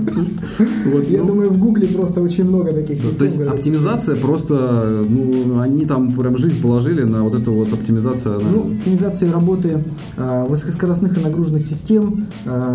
Вот, 0.86 1.08
Я 1.08 1.22
ну, 1.22 1.28
думаю, 1.28 1.50
в 1.50 1.60
Гугле 1.60 1.88
просто 1.88 2.22
очень 2.22 2.46
много 2.46 2.74
таких 2.74 2.98
систем. 2.98 3.18
То 3.18 3.24
есть 3.24 3.42
оптимизация 3.42 4.16
просто, 4.16 5.06
ну, 5.08 5.60
они 5.60 5.86
там 5.86 6.14
прям 6.14 6.38
жизнь 6.38 6.62
положили 6.62 7.04
на 7.04 7.24
вот 7.24 7.36
эту 7.36 7.52
вот 7.52 7.74
оптимизацию. 7.74 8.40
Ну, 8.40 8.78
оптимизация 8.78 9.32
работы 9.32 9.84
э, 10.16 10.46
высокоскоростных 10.48 11.18
и 11.18 11.22
нагруженных 11.22 11.64
систем 11.64 12.28
э, 12.46 12.67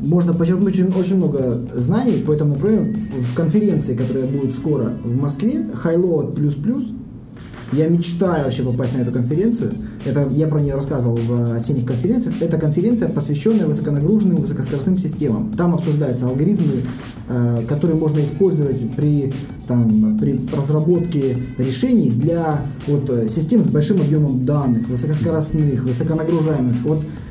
можно 0.00 0.34
подчеркнуть 0.34 0.74
очень, 0.74 0.92
очень 0.92 1.16
много 1.16 1.60
знаний 1.74 2.22
по 2.26 2.32
этому 2.32 2.54
направлению 2.54 2.94
в 3.18 3.34
конференции, 3.34 3.96
которая 3.96 4.26
будет 4.26 4.54
скоро 4.54 4.92
в 5.02 5.16
Москве, 5.16 5.66
Highload++, 5.84 6.34
я 7.72 7.88
мечтаю 7.88 8.44
вообще 8.44 8.62
попасть 8.62 8.94
на 8.94 8.98
эту 8.98 9.10
конференцию. 9.10 9.72
Это 10.04 10.28
я 10.30 10.46
про 10.46 10.60
нее 10.60 10.74
рассказывал 10.74 11.16
в 11.16 11.54
осенних 11.54 11.86
конференциях. 11.86 12.36
Это 12.40 12.56
конференция, 12.58 13.08
посвященная 13.08 13.66
высоконагруженным, 13.66 14.36
высокоскоростным 14.36 14.96
системам. 14.96 15.52
Там 15.54 15.74
обсуждаются 15.74 16.28
алгоритмы, 16.28 16.84
э, 17.28 17.64
которые 17.66 17.98
можно 17.98 18.22
использовать 18.22 18.94
при, 18.94 19.32
там, 19.66 20.18
при 20.18 20.46
разработке 20.56 21.36
решений 21.58 22.10
для 22.10 22.62
вот, 22.86 23.10
э, 23.10 23.28
систем 23.28 23.64
с 23.64 23.66
большим 23.66 24.00
объемом 24.00 24.44
данных, 24.44 24.88
высокоскоростных, 24.88 25.82
высоконагружаемых. 25.82 26.76
Вот 26.84 27.00
Э, 27.00 27.23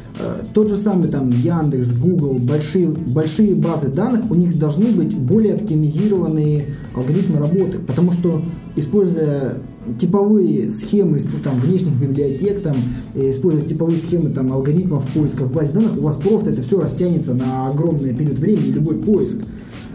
тот 0.54 0.70
же 0.70 0.76
самый 0.76 1.10
там 1.10 1.30
Яндекс, 1.30 1.94
Google, 1.94 2.40
большие, 2.40 2.88
большие 2.88 3.56
базы 3.56 3.90
данных, 3.90 4.30
у 4.30 4.36
них 4.36 4.58
должны 4.58 4.92
быть 4.92 5.16
более 5.16 5.56
оптимизированные 5.56 6.66
алгоритмы 6.96 7.40
работы, 7.40 7.80
потому 7.80 8.12
что 8.12 8.42
используя 8.76 9.58
типовые 10.00 10.72
схемы 10.72 11.20
там, 11.44 11.60
внешних 11.60 11.94
библиотек, 11.94 12.62
там, 12.62 12.76
используя 13.16 13.66
типовые 13.66 13.98
схемы 13.98 14.30
там, 14.30 14.52
алгоритмов 14.54 15.06
поиска 15.14 15.46
в 15.46 15.54
базе 15.54 15.74
данных, 15.74 15.98
у 15.98 16.02
вас 16.02 16.16
просто 16.16 16.52
это 16.52 16.62
все 16.62 16.80
растянется 16.80 17.34
на 17.34 17.68
огромный 17.68 18.14
период 18.14 18.40
времени, 18.40 18.72
любой 18.72 18.96
поиск. 18.96 19.38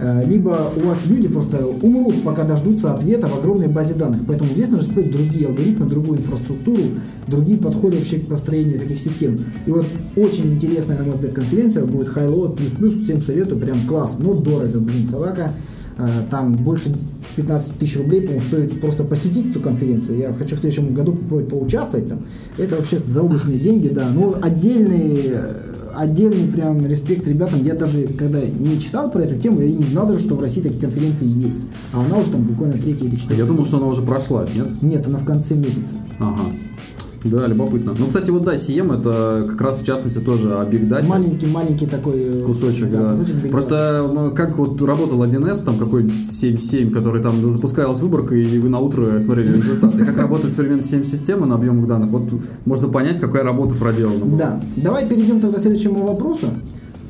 Э, 0.00 0.24
либо 0.24 0.72
у 0.76 0.86
вас 0.86 0.98
люди 1.06 1.28
просто 1.28 1.66
умрут, 1.66 2.22
пока 2.22 2.44
дождутся 2.44 2.94
ответа 2.94 3.26
в 3.26 3.36
огромной 3.36 3.68
базе 3.68 3.94
данных. 3.94 4.22
Поэтому 4.26 4.50
здесь 4.52 4.68
нужно 4.68 4.84
использовать 4.84 5.16
другие 5.16 5.48
алгоритмы, 5.48 5.86
другую 5.86 6.18
инфраструктуру, 6.18 6.82
другие 7.26 7.58
подходы 7.58 7.98
вообще 7.98 8.18
к 8.18 8.28
построению 8.28 8.78
таких 8.78 8.98
систем. 8.98 9.38
И 9.66 9.70
вот 9.70 9.86
очень 10.16 10.54
интересная, 10.54 10.98
на 10.98 11.04
мой 11.04 11.14
взгляд, 11.14 11.34
конференция 11.34 11.84
будет 11.84 12.08
Highload 12.16 12.56
плюс 12.56 12.70
плюс, 12.70 12.94
всем 13.02 13.20
советую, 13.22 13.60
прям 13.60 13.86
класс, 13.86 14.16
но 14.18 14.34
дорого, 14.34 14.78
блин, 14.78 15.06
собака. 15.06 15.52
Э, 15.96 16.06
там 16.30 16.52
больше 16.52 16.94
15 17.34 17.78
тысяч 17.78 17.96
рублей, 17.96 18.20
по-моему, 18.20 18.46
стоит 18.46 18.80
просто 18.80 19.02
посетить 19.02 19.50
эту 19.50 19.60
конференцию. 19.60 20.18
Я 20.18 20.32
хочу 20.32 20.54
в 20.54 20.60
следующем 20.60 20.94
году 20.94 21.12
попробовать 21.12 21.48
поучаствовать 21.48 22.08
там. 22.08 22.20
Это 22.56 22.76
вообще 22.76 22.98
заоблачные 22.98 23.58
деньги, 23.58 23.88
да. 23.88 24.08
Но 24.08 24.36
отдельные 24.40 25.42
отдельный 25.98 26.50
прям 26.50 26.86
респект 26.86 27.26
ребятам. 27.26 27.64
Я 27.64 27.74
даже, 27.74 28.06
когда 28.06 28.40
не 28.40 28.78
читал 28.78 29.10
про 29.10 29.22
эту 29.22 29.38
тему, 29.38 29.60
я 29.60 29.72
не 29.72 29.84
знал 29.84 30.06
даже, 30.06 30.20
что 30.20 30.34
в 30.34 30.40
России 30.40 30.60
такие 30.60 30.80
конференции 30.80 31.26
есть. 31.26 31.66
А 31.92 32.04
она 32.04 32.18
уже 32.18 32.30
там 32.30 32.44
буквально 32.44 32.78
третья 32.78 33.06
или 33.06 33.16
четвертая. 33.16 33.38
Я 33.38 33.46
думал, 33.46 33.64
что 33.64 33.78
она 33.78 33.86
уже 33.86 34.02
прошла, 34.02 34.46
нет? 34.54 34.82
Нет, 34.82 35.06
она 35.06 35.18
в 35.18 35.24
конце 35.24 35.54
месяца. 35.54 35.96
Ага. 36.18 36.42
Да, 37.24 37.46
любопытно. 37.46 37.94
Ну, 37.98 38.06
кстати, 38.06 38.30
вот 38.30 38.44
да, 38.44 38.54
CM 38.54 38.98
это 38.98 39.44
как 39.48 39.60
раз 39.60 39.80
в 39.80 39.84
частности 39.84 40.18
тоже 40.18 40.56
о 40.56 40.64
Big 40.64 40.88
Data. 40.88 41.06
Маленький-маленький 41.06 41.86
такой 41.86 42.14
э, 42.16 42.42
кусочек, 42.44 42.90
да. 42.90 43.14
да. 43.14 43.48
Просто 43.50 44.32
как 44.36 44.56
вот 44.56 44.80
работал 44.82 45.22
1С, 45.22 45.64
там 45.64 45.78
какой-нибудь 45.78 46.14
7.7, 46.14 46.90
который 46.90 47.22
там 47.22 47.50
запускалась 47.50 48.00
выборка, 48.00 48.34
и 48.34 48.58
вы 48.58 48.68
на 48.68 48.78
утро 48.78 49.18
смотрели 49.18 49.48
результаты. 49.48 50.04
Как 50.04 50.16
работают 50.16 50.54
современные 50.54 50.84
CM-системы 50.84 51.46
на 51.46 51.56
объемах 51.56 51.88
данных, 51.88 52.10
вот 52.10 52.28
можно 52.64 52.88
понять, 52.88 53.18
какая 53.20 53.42
работа 53.42 53.74
проделана 53.74 54.24
была. 54.24 54.38
Да. 54.38 54.62
Давай 54.76 55.08
перейдем 55.08 55.40
тогда 55.40 55.58
к 55.58 55.62
следующему 55.62 56.06
вопросу. 56.06 56.46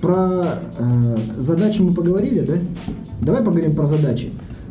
Про 0.00 0.44
э, 0.78 1.16
задачи 1.36 1.82
мы 1.82 1.92
поговорили, 1.92 2.40
да? 2.40 2.54
Давай 3.20 3.42
поговорим 3.42 3.74
про 3.74 3.86
задачи. 3.86 4.30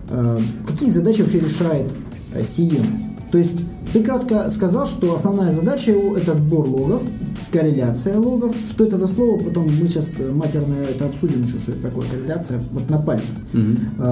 Э, 0.09 0.39
какие 0.65 0.89
задачи 0.89 1.21
вообще 1.21 1.39
решает 1.39 1.91
э, 2.33 2.41
CM? 2.41 3.06
То 3.31 3.37
есть 3.37 3.65
ты 3.93 4.03
кратко 4.03 4.49
сказал, 4.49 4.85
что 4.85 5.15
основная 5.15 5.51
задача 5.51 5.91
его 5.91 6.15
это 6.15 6.33
сбор 6.33 6.67
логов, 6.67 7.01
корреляция 7.51 8.19
логов. 8.19 8.55
Что 8.65 8.85
это 8.85 8.97
за 8.97 9.07
слово? 9.07 9.41
Потом 9.43 9.65
мы 9.65 9.87
сейчас 9.87 10.15
матерно 10.33 10.75
это 10.75 11.05
обсудим 11.05 11.41
еще, 11.43 11.59
что 11.59 11.71
это 11.71 11.81
такое 11.81 12.07
корреляция, 12.09 12.61
вот 12.71 12.89
на 12.89 12.99
пальцах. 12.99 13.35
Угу. 13.53 14.03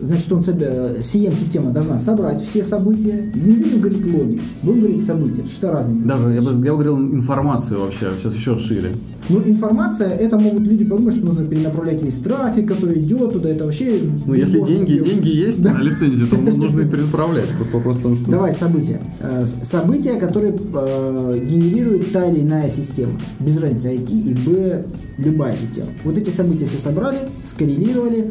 Значит, 0.00 0.32
он 0.32 0.42
себя, 0.42 0.92
CM-система 1.02 1.72
должна 1.72 1.98
собрать 1.98 2.40
все 2.40 2.62
события. 2.62 3.30
Не 3.34 3.52
будем 3.56 3.80
говорить 3.80 4.06
логи, 4.06 4.40
будем 4.62 4.80
говорить 4.80 5.04
события. 5.04 5.46
Что 5.46 5.72
разница? 5.72 6.06
Даже, 6.06 6.30
я 6.30 6.40
бы, 6.40 6.52
я 6.52 6.72
бы 6.72 6.78
говорил 6.84 6.98
информацию 6.98 7.80
вообще, 7.80 8.16
сейчас 8.16 8.34
еще 8.34 8.56
шире. 8.56 8.92
Ну, 9.28 9.40
информация, 9.44 10.10
это 10.10 10.38
могут 10.38 10.62
люди 10.62 10.84
подумать, 10.84 11.14
что 11.14 11.24
нужно 11.24 11.44
перенаправлять 11.44 12.02
весь 12.02 12.16
трафик, 12.16 12.68
который 12.68 12.98
идет 13.00 13.32
туда, 13.32 13.50
это 13.50 13.64
вообще... 13.64 14.00
Ну, 14.26 14.34
если 14.34 14.60
деньги, 14.60 14.98
деньги 14.98 15.28
есть 15.28 15.62
да. 15.62 15.74
на 15.74 15.82
лицензии, 15.82 16.24
то 16.24 16.36
нужно 16.36 16.80
их 16.80 16.90
перенаправлять. 16.90 17.48
Просто 17.56 17.76
вопрос 17.76 17.96
в 17.98 18.02
том, 18.02 18.16
что... 18.16 18.30
Давай, 18.30 18.54
события. 18.54 19.00
Э, 19.20 19.44
события, 19.46 20.14
которые 20.14 20.52
э, 20.52 21.44
генерирует 21.44 22.12
та 22.12 22.26
или 22.26 22.40
иная 22.40 22.68
система. 22.68 23.12
Без 23.38 23.60
разницы, 23.62 23.94
IT 23.94 24.10
и 24.10 24.34
Б, 24.34 24.84
любая 25.18 25.54
система. 25.54 25.88
Вот 26.04 26.16
эти 26.16 26.30
события 26.30 26.66
все 26.66 26.78
собрали, 26.78 27.18
скоррелировали, 27.44 28.30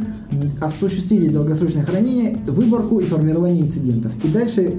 осуществили 0.59 1.29
долгосрочное 1.29 1.83
хранение, 1.83 2.37
выборку 2.47 2.99
и 2.99 3.05
формирование 3.05 3.63
инцидентов. 3.63 4.11
И 4.23 4.27
дальше 4.27 4.73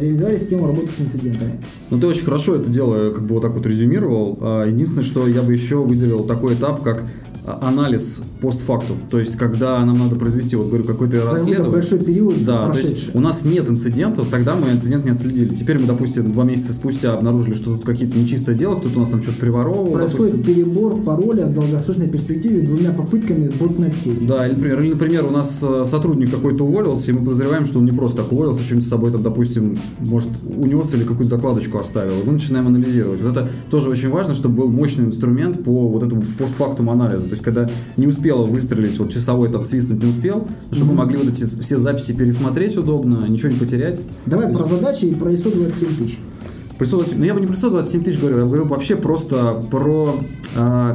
реализовали 0.00 0.36
систему 0.36 0.66
работы 0.66 0.88
с 0.88 1.00
инцидентами. 1.00 1.60
Ну, 1.90 2.00
ты 2.00 2.06
очень 2.06 2.24
хорошо 2.24 2.56
это 2.56 2.68
дело 2.70 3.12
как 3.12 3.24
бы 3.24 3.34
вот 3.34 3.42
так 3.42 3.52
вот 3.52 3.66
резюмировал. 3.66 4.38
А, 4.40 4.66
единственное, 4.66 5.04
что 5.04 5.26
я 5.26 5.42
бы 5.42 5.52
еще 5.52 5.76
выделил 5.76 6.24
такой 6.24 6.54
этап, 6.54 6.82
как 6.82 7.04
анализ 7.44 8.20
постфактум, 8.40 8.96
то 9.10 9.18
есть 9.18 9.36
когда 9.36 9.84
нам 9.84 9.96
надо 9.96 10.16
произвести, 10.16 10.56
вот 10.56 10.68
говорю, 10.68 10.84
какой-то 10.84 11.22
расследование. 11.22 11.70
большой 11.70 11.98
период 11.98 12.44
да, 12.44 12.66
прошедший. 12.66 13.12
у 13.14 13.20
нас 13.20 13.44
нет 13.44 13.68
инцидентов, 13.68 14.28
тогда 14.30 14.54
мы 14.54 14.70
инцидент 14.70 15.04
не 15.04 15.10
отследили. 15.10 15.54
Теперь 15.54 15.78
мы, 15.78 15.86
допустим, 15.86 16.32
два 16.32 16.44
месяца 16.44 16.72
спустя 16.72 17.14
обнаружили, 17.14 17.54
что 17.54 17.76
тут 17.76 17.84
какие-то 17.84 18.18
нечистое 18.18 18.54
дело, 18.54 18.76
кто-то 18.76 18.96
у 18.96 19.00
нас 19.02 19.10
там 19.10 19.22
что-то 19.22 19.38
приворовывал. 19.40 19.92
Происходит 19.92 20.36
допустим. 20.38 20.54
перебор 20.54 21.02
пароля 21.02 21.46
в 21.46 21.52
долгосрочной 21.52 22.08
перспективе 22.08 22.62
двумя 22.62 22.92
попытками 22.92 23.50
ботнет 23.60 23.98
сеть. 23.98 24.26
Да, 24.26 24.46
или, 24.46 24.54
например, 24.54 24.80
или, 24.80 24.90
например, 24.90 25.24
у 25.26 25.30
нас 25.30 25.58
э, 25.62 25.84
сотрудник 25.84 26.30
какой-то 26.30 26.64
уволился, 26.64 27.10
и 27.10 27.14
мы 27.14 27.24
подозреваем, 27.24 27.66
что 27.66 27.78
он 27.78 27.84
не 27.84 27.92
просто 27.92 28.22
так 28.22 28.32
уволился, 28.32 28.62
что-нибудь 28.62 28.86
с 28.86 28.90
собой 28.90 29.12
там, 29.12 29.22
допустим, 29.22 29.76
может, 30.00 30.30
унес 30.44 30.94
или 30.94 31.04
какую-то 31.04 31.36
закладочку 31.36 31.78
оставил. 31.78 32.22
И 32.22 32.24
мы 32.24 32.32
начинаем 32.32 32.66
анализировать. 32.68 33.20
Вот 33.20 33.32
это 33.32 33.50
тоже 33.70 33.90
очень 33.90 34.08
важно, 34.08 34.34
чтобы 34.34 34.62
был 34.62 34.68
мощный 34.68 35.04
инструмент 35.04 35.62
по 35.62 35.88
вот 35.88 36.02
этому 36.02 36.24
постфактум 36.38 36.88
анализу. 36.88 37.33
То 37.34 37.36
есть, 37.36 37.42
когда 37.42 37.68
не 37.96 38.06
успела 38.06 38.46
выстрелить, 38.46 38.96
вот 38.98 39.12
часовой 39.12 39.50
там 39.50 39.64
свистнуть 39.64 40.00
не 40.00 40.08
успел, 40.08 40.46
чтобы 40.70 40.92
mm-hmm. 40.92 40.96
могли 40.96 41.16
вот 41.16 41.28
эти 41.28 41.44
все 41.44 41.78
записи 41.78 42.12
пересмотреть 42.12 42.76
удобно, 42.76 43.26
ничего 43.28 43.50
не 43.50 43.58
потерять. 43.58 44.00
Давай 44.24 44.52
про 44.52 44.62
задачи 44.62 45.06
и 45.06 45.14
про 45.16 45.32
ISO 45.32 45.52
27 45.52 45.96
тысяч. 45.96 46.20
Про 46.78 46.84
ISO 46.84 46.90
27, 46.90 47.18
ну 47.18 47.24
я 47.24 47.34
бы 47.34 47.40
не 47.40 47.48
про 47.48 47.56
ISO 47.56 47.70
27 47.70 48.04
тысяч 48.04 48.20
говорю, 48.20 48.38
я 48.38 48.44
говорю 48.44 48.66
вообще 48.66 48.94
просто 48.94 49.64
про 49.68 50.14
э, 50.54 50.94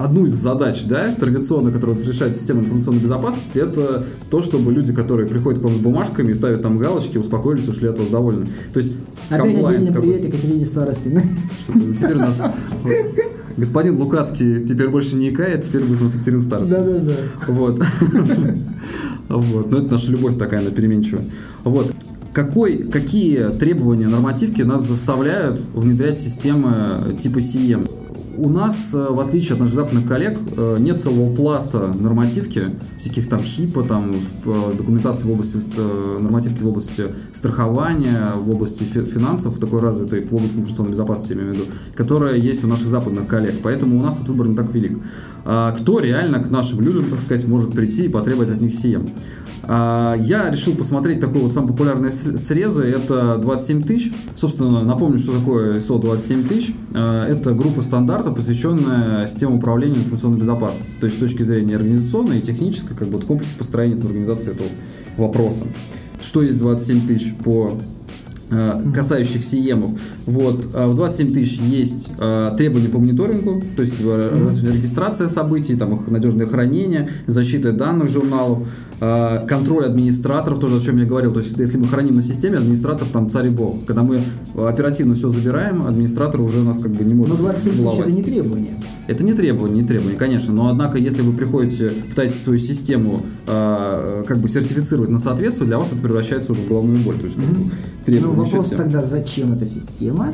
одну 0.00 0.26
из 0.26 0.34
задач, 0.34 0.84
да, 0.86 1.14
традиционно, 1.14 1.70
которую 1.70 2.04
решает 2.04 2.34
система 2.34 2.62
информационной 2.62 3.00
безопасности, 3.00 3.60
это 3.60 4.04
то, 4.30 4.42
чтобы 4.42 4.72
люди, 4.72 4.92
которые 4.92 5.28
приходят 5.28 5.60
к 5.60 5.62
вам 5.62 5.74
с 5.74 5.78
бумажками 5.78 6.32
и 6.32 6.34
ставят 6.34 6.62
там 6.62 6.78
галочки, 6.78 7.16
успокоились, 7.16 7.68
ушли 7.68 7.86
от 7.86 7.98
вас 8.00 8.08
довольны. 8.08 8.48
То 8.72 8.80
есть 8.80 8.92
Опять 9.30 9.64
отдельный 9.64 9.92
привет 9.92 10.24
Екатерине 10.24 10.66
Старости. 10.66 11.16
Теперь 11.68 12.16
у 12.16 12.18
нас 12.18 12.42
господин 13.56 13.96
Лукацкий 13.96 14.60
теперь 14.66 14.88
больше 14.88 15.16
не 15.16 15.30
икает, 15.30 15.64
теперь 15.64 15.84
будет 15.84 16.00
у 16.00 16.04
нас 16.04 16.14
Екатерина 16.14 16.40
Староста. 16.40 16.74
Да-да-да. 16.74 17.14
Вот. 17.48 17.82
Вот. 19.26 19.70
Но 19.70 19.78
ну, 19.78 19.84
это 19.84 19.92
наша 19.92 20.12
любовь 20.12 20.36
такая, 20.36 20.60
она 20.60 20.70
переменчивая. 20.70 21.24
Вот. 21.64 21.92
Какой, 22.34 22.78
какие 22.88 23.48
требования 23.50 24.06
нормативки 24.06 24.60
нас 24.60 24.86
заставляют 24.86 25.62
внедрять 25.72 26.18
системы 26.18 27.16
типа 27.18 27.38
CM? 27.38 27.88
У 28.36 28.48
нас, 28.48 28.90
э, 28.94 29.06
в 29.10 29.20
отличие 29.20 29.54
от 29.54 29.60
наших 29.60 29.74
западных 29.74 30.06
коллег, 30.06 30.38
э, 30.56 30.76
нет 30.80 31.02
целого 31.02 31.34
пласта 31.34 31.92
нормативки, 31.98 32.70
всяких 32.98 33.28
там 33.28 33.40
ХИПа, 33.40 33.82
там, 33.82 34.12
э, 34.44 34.72
документации 34.76 35.26
в 35.26 35.32
области 35.32 35.58
нормативки 36.20 36.62
в 36.62 36.68
области 36.68 37.04
страхования, 37.32 38.34
в 38.36 38.50
области 38.50 38.84
финансов, 38.84 39.58
такой 39.58 39.80
развитой, 39.80 40.24
в 40.24 40.34
области 40.34 40.58
информационной 40.58 40.92
безопасности, 40.92 41.32
я 41.32 41.38
имею 41.38 41.54
в 41.54 41.56
виду, 41.56 41.66
которая 41.94 42.36
есть 42.36 42.64
у 42.64 42.66
наших 42.66 42.88
западных 42.88 43.26
коллег. 43.26 43.54
Поэтому 43.62 43.98
у 43.98 44.02
нас 44.02 44.16
тут 44.16 44.28
выбор 44.28 44.48
не 44.48 44.56
так 44.56 44.74
велик. 44.74 44.98
А 45.44 45.72
кто 45.72 46.00
реально 46.00 46.42
к 46.42 46.50
нашим 46.50 46.80
людям, 46.80 47.10
так 47.10 47.20
сказать, 47.20 47.46
может 47.46 47.72
прийти 47.72 48.06
и 48.06 48.08
потребовать 48.08 48.50
от 48.50 48.60
них 48.60 48.74
СИЭМ? 48.74 49.10
А, 49.68 50.16
я 50.18 50.50
решил 50.50 50.74
посмотреть 50.74 51.20
такой 51.20 51.42
вот 51.42 51.52
самый 51.52 51.68
популярный 51.68 52.12
срезы. 52.12 52.82
Это 52.82 53.38
27 53.38 53.82
тысяч. 53.82 54.12
Собственно, 54.34 54.82
напомню, 54.82 55.18
что 55.18 55.38
такое 55.38 55.78
ISO 55.78 56.00
27 56.00 56.46
тысяч. 56.46 56.74
А, 56.92 57.26
это 57.26 57.52
группа 57.52 57.82
стандартов, 57.82 58.36
посвященная 58.36 59.26
системе 59.28 59.56
управления 59.56 59.98
информационной 59.98 60.38
безопасности. 60.38 60.94
То 61.00 61.06
есть 61.06 61.18
с 61.18 61.20
точки 61.20 61.42
зрения 61.42 61.76
организационной 61.76 62.38
и 62.38 62.42
технической, 62.42 62.96
как 62.96 63.08
бы 63.08 63.18
комплекс 63.20 63.52
построения 63.52 64.00
организации 64.00 64.52
этого 64.52 64.68
вопроса. 65.16 65.66
Что 66.22 66.42
есть 66.42 66.58
27 66.58 67.06
тысяч 67.06 67.34
по 67.36 67.78
касающихся 68.94 69.56
ИЕМов. 69.56 69.90
Вот, 70.26 70.66
э, 70.74 70.86
в 70.86 70.94
27 70.94 71.32
тысяч 71.32 71.58
есть 71.60 72.10
э, 72.18 72.52
требования 72.56 72.88
по 72.88 72.98
мониторингу, 72.98 73.62
то 73.76 73.82
есть 73.82 73.98
регистрация 74.00 75.28
событий, 75.28 75.76
там 75.76 75.94
их 75.94 76.08
надежное 76.08 76.46
хранение, 76.46 77.10
защита 77.26 77.72
данных 77.72 78.10
журналов, 78.10 78.66
контроль 79.00 79.84
администраторов, 79.84 80.60
тоже 80.60 80.76
о 80.76 80.80
чем 80.80 80.96
я 80.96 81.04
говорил, 81.04 81.32
то 81.32 81.40
есть 81.40 81.58
если 81.58 81.76
мы 81.76 81.86
храним 81.86 82.14
на 82.14 82.22
системе, 82.22 82.58
администратор 82.58 83.06
там 83.12 83.28
царь 83.28 83.48
и 83.48 83.50
бог. 83.50 83.84
Когда 83.84 84.02
мы 84.02 84.20
оперативно 84.56 85.14
все 85.14 85.28
забираем, 85.28 85.86
администратор 85.86 86.40
уже 86.40 86.62
нас 86.62 86.78
как 86.78 86.92
бы 86.92 87.04
не 87.04 87.12
может 87.12 87.34
Но 87.34 87.40
27 87.40 87.72
тысяч 87.72 87.98
это 87.98 88.10
не 88.10 88.22
требование. 88.22 88.74
Это 89.06 89.24
не 89.24 89.34
требование, 89.34 89.82
не 89.82 89.86
требование, 89.86 90.16
конечно, 90.16 90.54
но 90.54 90.70
однако, 90.70 90.96
если 90.96 91.20
вы 91.20 91.32
приходите, 91.32 91.90
пытаетесь 91.90 92.42
свою 92.42 92.58
систему 92.58 93.22
как 93.46 94.38
бы 94.38 94.48
сертифицировать 94.48 95.10
на 95.10 95.18
соответствие, 95.18 95.66
для 95.66 95.78
вас 95.78 95.88
это 95.92 96.00
превращается 96.00 96.52
уже 96.52 96.62
в 96.62 96.68
головную 96.68 96.98
боль. 96.98 97.18
То 97.18 97.24
есть, 97.24 97.36
как 97.36 97.44
бы, 98.06 98.12
требование 98.12 98.44
вопрос 98.44 98.68
тогда, 98.68 99.02
зачем 99.02 99.52
эта 99.52 99.66
система? 99.66 100.32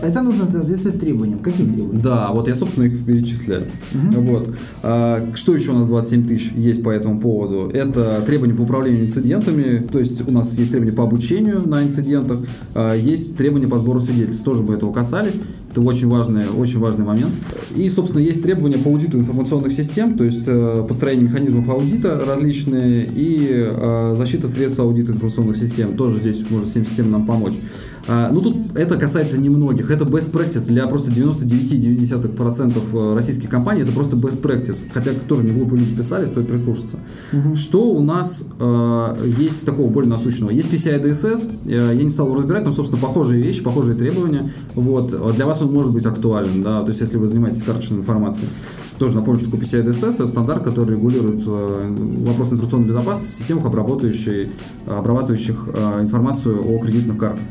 Это 0.00 0.22
нужно 0.22 0.48
соответствовать 0.50 1.00
требованиям. 1.00 1.40
Каким 1.40 1.72
требованиям? 1.72 2.02
Да, 2.02 2.30
вот 2.32 2.46
я, 2.46 2.54
собственно, 2.54 2.84
их 2.84 3.04
перечисляю. 3.04 3.66
Угу. 3.92 4.20
Вот. 4.20 4.54
А, 4.82 5.26
что 5.34 5.54
еще 5.54 5.72
у 5.72 5.74
нас 5.74 5.88
27 5.88 6.28
тысяч 6.28 6.52
есть 6.52 6.82
по 6.82 6.90
этому 6.90 7.18
поводу? 7.18 7.70
Это 7.70 8.22
требования 8.24 8.54
по 8.54 8.62
управлению 8.62 9.06
инцидентами, 9.06 9.84
то 9.84 9.98
есть 9.98 10.26
у 10.26 10.30
нас 10.30 10.56
есть 10.56 10.70
требования 10.70 10.94
по 10.94 11.02
обучению 11.02 11.66
на 11.66 11.82
инцидентах, 11.82 12.40
а, 12.74 12.94
есть 12.94 13.36
требования 13.36 13.66
по 13.66 13.78
сбору 13.78 14.00
свидетельств, 14.00 14.44
тоже 14.44 14.62
мы 14.62 14.74
этого 14.74 14.92
касались. 14.92 15.34
Это 15.74 15.80
очень 15.80 16.06
важный, 16.08 16.44
очень 16.56 16.78
важный 16.78 17.04
момент. 17.04 17.32
И, 17.74 17.88
собственно, 17.88 18.20
есть 18.20 18.40
требования 18.44 18.78
по 18.78 18.90
аудиту 18.90 19.18
информационных 19.18 19.72
систем, 19.72 20.16
то 20.16 20.22
есть 20.22 20.44
э, 20.46 20.84
построение 20.86 21.26
механизмов 21.26 21.68
аудита 21.68 22.14
различные 22.24 23.04
и 23.12 23.48
э, 23.50 24.14
защита 24.16 24.46
средств 24.46 24.78
аудита 24.78 25.10
информационных 25.10 25.56
систем. 25.56 25.96
Тоже 25.96 26.20
здесь 26.20 26.44
может 26.48 26.68
всем 26.68 26.86
системам 26.86 27.10
нам 27.10 27.26
помочь. 27.26 27.54
А, 28.06 28.30
ну, 28.32 28.40
тут 28.40 28.76
это 28.76 28.96
касается 28.96 29.38
немногих. 29.38 29.90
Это 29.90 30.04
best 30.04 30.30
practice 30.30 30.66
для 30.66 30.86
просто 30.86 31.10
99,9% 31.10 32.82
э, 32.92 33.14
российских 33.14 33.48
компаний. 33.48 33.82
Это 33.82 33.92
просто 33.92 34.16
best 34.16 34.40
practice. 34.42 34.78
Хотя 34.92 35.12
тоже 35.12 35.44
не 35.44 35.52
глупые 35.52 35.80
люди 35.80 35.94
писали, 35.94 36.26
стоит 36.26 36.48
прислушаться. 36.48 36.98
Угу. 37.32 37.56
Что 37.56 37.90
у 37.90 38.02
нас 38.02 38.46
э, 38.58 39.32
есть 39.38 39.64
такого 39.64 39.88
более 39.88 40.10
насущного? 40.10 40.50
Есть 40.50 40.70
PCI 40.70 41.02
DSS. 41.02 41.66
Э, 41.66 41.94
я 41.94 42.02
не 42.02 42.10
стал 42.10 42.26
его 42.26 42.36
разбирать, 42.36 42.64
там, 42.64 42.74
собственно, 42.74 43.00
похожие 43.00 43.40
вещи, 43.40 43.62
похожие 43.62 43.96
требования. 43.96 44.52
Вот. 44.74 45.34
Для 45.34 45.46
вас 45.46 45.62
он 45.62 45.72
может 45.72 45.92
быть 45.92 46.04
актуален, 46.04 46.62
да, 46.62 46.82
то 46.82 46.88
есть 46.88 47.00
если 47.00 47.16
вы 47.16 47.28
занимаетесь 47.28 47.62
карточной 47.62 47.98
информацией. 47.98 48.48
Тоже 48.98 49.16
напомню, 49.16 49.40
что 49.40 49.50
такое 49.50 49.66
PCI 49.66 49.84
DSS– 49.86 50.14
это 50.14 50.26
стандарт, 50.28 50.62
который 50.62 50.92
регулирует 50.92 51.42
э, 51.46 51.94
вопрос 52.26 52.52
информационной 52.52 52.86
безопасности 52.86 53.34
в 53.34 53.38
системах, 53.38 53.66
обрабатывающих, 53.66 54.48
обрабатывающих 54.86 55.68
э, 55.74 56.02
информацию 56.02 56.62
о 56.64 56.78
кредитных 56.78 57.18
картах. 57.18 57.42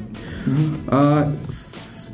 А, 0.88 1.32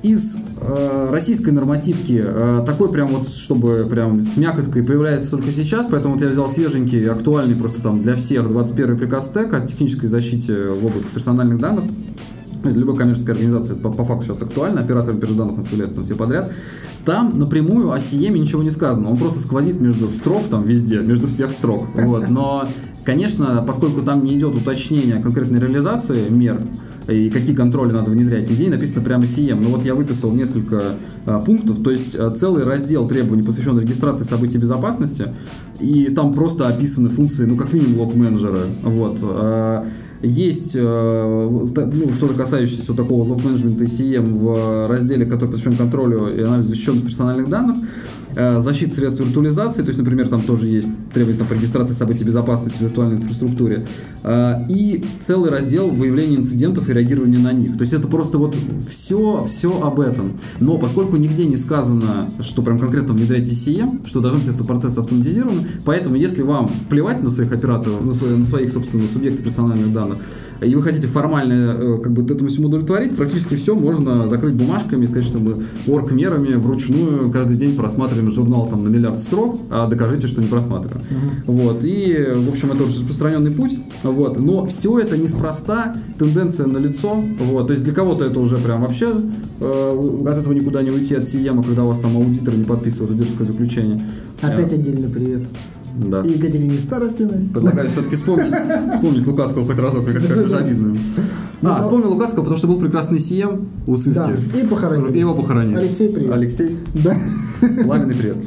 из 0.04 0.38
э, 0.62 1.10
российской 1.12 1.50
нормативки 1.50 2.24
э, 2.26 2.64
такой 2.66 2.92
прям 2.92 3.10
вот, 3.10 3.28
чтобы 3.28 3.86
прям 3.90 4.22
с 4.22 4.38
мякоткой 4.38 4.84
появляется 4.84 5.32
только 5.32 5.52
сейчас, 5.52 5.88
поэтому 5.88 6.14
вот 6.14 6.24
я 6.24 6.30
взял 6.30 6.48
свеженький, 6.48 7.10
актуальный 7.10 7.56
просто 7.56 7.82
там 7.82 8.02
для 8.02 8.16
всех 8.16 8.48
21 8.48 8.98
приказ 8.98 9.30
ТЭК 9.30 9.54
о 9.54 9.62
технической 9.62 10.08
защите 10.08 10.70
в 10.70 10.86
области 10.86 11.12
персональных 11.12 11.60
данных. 11.60 11.86
Есть 12.64 12.78
любой 12.78 12.98
коммерческой 12.98 13.32
организации 13.32 13.74
по, 13.74 13.90
по 13.90 14.04
факту 14.04 14.26
сейчас 14.26 14.42
актуально, 14.42 14.82
операторам 14.82 15.20
персданных 15.20 15.58
на 15.58 15.64
является 15.64 16.04
все 16.04 16.16
подряд. 16.16 16.52
Там 17.06 17.40
напрямую 17.40 17.92
о 17.92 18.00
Сиеме 18.00 18.40
ничего 18.40 18.62
не 18.62 18.70
сказано. 18.70 19.10
Он 19.10 19.18
просто 19.18 19.40
сквозит 19.40 19.80
между 19.80 20.10
строк, 20.10 20.44
там 20.50 20.64
везде, 20.64 21.00
между 21.00 21.28
всех 21.28 21.52
строк. 21.52 21.88
Вот. 21.96 22.30
Но, 22.30 22.68
конечно, 23.10 23.64
поскольку 23.66 24.04
там 24.04 24.24
не 24.24 24.38
идет 24.38 24.54
уточнение 24.54 25.18
конкретной 25.18 25.60
реализации 25.60 26.30
мер, 26.30 26.62
и 27.08 27.32
какие 27.32 27.56
контроли 27.56 27.92
надо 27.92 28.12
внедрять. 28.12 28.48
Нигде 28.52 28.70
написано 28.70 29.02
прямо 29.02 29.24
CM. 29.24 29.60
Но 29.64 29.70
вот 29.70 29.84
я 29.84 29.96
выписал 29.96 30.32
несколько 30.32 30.80
а, 31.26 31.40
пунктов, 31.40 31.82
то 31.82 31.90
есть 31.90 32.16
а, 32.16 32.30
целый 32.30 32.66
раздел 32.66 33.08
требований, 33.08 33.42
посвященный 33.42 33.82
регистрации 33.82 34.26
событий 34.26 34.60
безопасности, 34.60 35.34
и 35.80 36.06
там 36.12 36.34
просто 36.34 36.68
описаны 36.68 37.10
функции, 37.10 37.46
ну, 37.46 37.56
как 37.56 37.74
минимум, 37.74 38.02
лог-менеджера. 38.02 38.66
Вот. 38.84 39.18
А, 39.24 39.88
есть 40.22 40.76
ну, 40.76 42.14
что-то 42.14 42.36
касающееся 42.36 42.94
такого 42.94 43.24
лог-менеджмента 43.24 43.86
и 43.86 43.88
CM 43.88 44.38
в 44.38 44.88
разделе, 44.88 45.26
который 45.26 45.50
посвящен 45.50 45.78
контролю 45.78 46.28
и 46.28 46.42
анализу 46.42 46.70
защищенности 46.70 47.08
персональных 47.08 47.50
данных. 47.50 47.78
Э, 48.36 48.60
защиты 48.60 48.96
средств 48.96 49.20
виртуализации, 49.22 49.82
то 49.82 49.88
есть, 49.88 49.98
например, 49.98 50.28
там 50.28 50.42
тоже 50.42 50.68
есть 50.68 50.90
требования 51.14 51.44
по 51.44 51.54
регистрации 51.54 51.94
событий 51.94 52.24
безопасности 52.24 52.78
в 52.78 52.82
виртуальной 52.82 53.18
инфраструктуре, 53.18 53.88
э, 54.24 54.54
и 54.70 55.04
целый 55.22 55.50
раздел 55.50 55.90
выявления 55.90 56.38
инцидентов 56.38 56.90
и 56.90 56.94
реагирования 56.94 57.40
на 57.40 57.52
них. 57.52 57.76
То 57.78 57.82
есть 57.82 57.94
это 57.94 58.08
просто 58.08 58.38
вот 58.38 58.56
все, 58.88 59.44
все 59.46 59.82
об 59.82 60.00
этом. 60.00 60.34
Но 60.60 60.78
поскольку 60.78 61.18
нигде 61.18 61.46
не 61.46 61.58
сказано, 61.58 62.30
что 62.42 62.62
прям 62.62 62.80
конкретно 62.80 63.14
внедряйте 63.14 63.54
CM, 63.54 64.08
что 64.08 64.22
должен 64.22 64.42
быть 64.42 64.50
этот 64.50 64.68
процесс 64.68 64.98
автоматизирован, 64.98 65.66
поэтому 65.84 66.16
если 66.16 66.44
вам 66.44 66.70
плевать 66.90 67.24
на 67.24 67.32
своих 67.32 67.52
операторов, 67.52 68.06
на 68.06 68.14
своих, 68.14 68.38
на 68.38 68.46
своих 68.46 68.72
собственно, 68.72 69.08
субъектов 69.08 69.44
персональных 69.44 69.92
данных, 69.92 70.20
и 70.62 70.76
вы 70.76 70.82
хотите 70.82 71.08
формально 71.08 71.54
э, 71.54 71.98
как 72.04 72.12
бы 72.12 72.22
этому 72.24 72.50
всему 72.50 72.68
удовлетворить, 72.68 73.16
практически 73.16 73.56
все 73.56 73.76
можно 73.76 74.28
закрыть 74.28 74.56
бумажками 74.56 75.06
и 75.06 75.08
сказать, 75.08 75.26
что 75.26 75.40
мы 75.40 75.64
орг-мерами 75.88 76.56
вручную 76.56 77.32
каждый 77.32 77.58
день 77.58 77.76
просматриваем 77.76 78.32
журнал 78.32 78.68
там 78.68 78.84
на 78.84 78.90
миллиард 78.90 79.20
строк, 79.20 79.60
а 79.70 79.88
докажите, 79.88 80.28
что 80.28 80.42
не 80.42 80.48
просматриваем. 80.48 81.02
Uh-huh. 81.02 81.52
Вот. 81.52 81.84
И, 81.84 82.34
в 82.36 82.50
общем, 82.50 82.72
это 82.72 82.84
очень 82.84 82.98
распространенный 82.98 83.52
путь. 83.52 83.78
Вот. 84.04 84.40
Но 84.40 84.66
все 84.66 85.00
это 85.00 85.18
неспроста, 85.18 85.96
тенденция 86.18 86.68
на 86.68 86.78
лицо. 86.78 87.22
Вот. 87.40 87.68
То 87.68 87.74
есть 87.74 87.84
для 87.84 87.94
кого-то 87.94 88.26
это 88.26 88.40
уже 88.40 88.58
прям 88.58 88.82
вообще 88.82 89.16
э, 89.62 90.24
от 90.28 90.38
этого 90.38 90.54
никуда 90.54 90.82
не 90.82 90.92
уйти, 90.92 91.16
от 91.16 91.28
Сиема, 91.28 91.64
когда 91.64 91.84
у 91.84 91.88
вас 91.88 92.00
там 92.00 92.16
аудитор 92.18 92.56
не 92.56 92.64
подписывает 92.64 93.12
аудиторское 93.12 93.48
заключение. 93.48 94.04
Опять 94.42 94.74
отдельный 94.74 95.10
привет. 95.10 95.44
Да. 96.00 96.22
И 96.22 96.32
Екатерине 96.32 96.80
Старостиной. 96.80 97.50
Предлагаю 97.54 97.90
все-таки 97.90 98.16
вспомнить, 98.16 98.54
вспомнить 98.94 99.28
Лукацкого 99.28 99.66
хоть 99.66 99.78
разок, 99.78 100.04
мне 100.04 100.14
кажется, 100.14 100.58
обидно. 100.58 100.98
Ну, 101.62 101.70
а, 101.70 101.82
вспомнил 101.82 102.12
Лукацкого, 102.14 102.44
потому 102.44 102.58
что 102.58 102.68
был 102.68 102.80
прекрасный 102.80 103.20
СИЕМ 103.20 103.68
у 103.86 103.98
Сыски. 103.98 104.14
Да, 104.16 104.60
и 104.60 104.66
похоронили. 104.66 105.18
И 105.18 105.20
его 105.20 105.34
похоронили. 105.34 105.78
Алексей, 105.78 106.10
привет. 106.10 106.32
Алексей. 106.32 106.78
Да. 106.94 107.18
Пламенный 107.84 108.16
привет. 108.16 108.38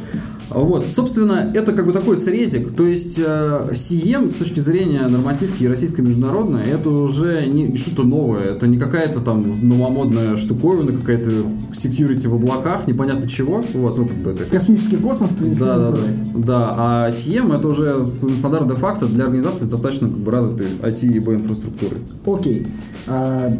Вот, 0.54 0.86
собственно, 0.86 1.50
это 1.54 1.72
как 1.72 1.86
бы 1.86 1.92
такой 1.92 2.16
срезик, 2.16 2.74
то 2.74 2.84
есть 2.84 3.18
э, 3.18 3.68
CM 3.72 4.30
с 4.30 4.34
точки 4.34 4.60
зрения 4.60 5.06
нормативки 5.08 5.64
российской 5.64 6.02
международной, 6.02 6.64
это 6.64 6.90
уже 6.90 7.46
не 7.46 7.76
что-то 7.76 8.04
новое, 8.04 8.52
это 8.52 8.66
не 8.66 8.78
какая-то 8.78 9.20
там 9.20 9.54
новомодная 9.62 10.36
штуковина, 10.36 10.92
какая-то 10.92 11.30
security 11.72 12.28
в 12.28 12.34
облаках, 12.34 12.86
непонятно 12.86 13.28
чего, 13.28 13.64
вот, 13.74 13.96
ну 13.96 14.06
как 14.06 14.16
бы 14.18 14.30
это... 14.30 14.44
Космический 14.50 14.96
космос 14.96 15.32
принесли 15.32 15.64
да, 15.64 15.78
да, 15.78 15.90
да, 15.90 15.98
да, 16.34 16.74
а 16.76 17.10
CM 17.10 17.56
это 17.56 17.68
уже 17.68 18.06
стандарт 18.36 18.68
де-факто 18.68 19.06
для 19.06 19.24
организации 19.24 19.64
с 19.64 19.68
достаточно 19.68 20.08
как 20.08 20.18
бы 20.18 20.30
развитой 20.30 20.66
IT 20.80 21.06
и 21.06 21.18
B 21.18 21.34
инфраструктурой. 21.34 21.98
Окей. 22.26 22.66
А, 23.06 23.56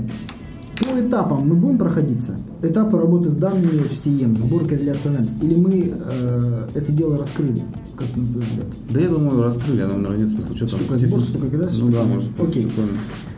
по 0.83 1.01
этапам 1.01 1.49
мы 1.49 1.55
будем 1.55 1.79
проходиться? 1.79 2.37
Этапы 2.63 2.99
работы 2.99 3.29
с 3.29 3.35
данными 3.35 3.87
в 3.87 3.93
CM, 3.93 4.37
сбор 4.37 4.67
корреляции 4.67 5.09
анализ. 5.09 5.39
Или 5.43 5.55
мы 5.55 5.93
э, 5.95 6.69
это 6.75 6.93
дело 6.93 7.19
раскрыли? 7.19 7.63
Как 7.97 8.09
на 8.17 8.23
взгляд? 8.23 8.67
Да 8.91 9.01
я 9.01 9.09
думаю, 9.09 9.43
раскрыли, 9.43 9.83
а 9.83 9.89
наверное, 9.89 10.19
нет 10.19 10.31
смысла. 10.31 10.57
Что, 10.57 10.69
что 10.69 10.85
там? 10.85 10.99
Сбор, 10.99 11.21
корреляция? 11.51 11.85
Ну 11.85 11.93
да, 11.93 12.03
может. 12.05 12.29
Окей. 12.39 12.71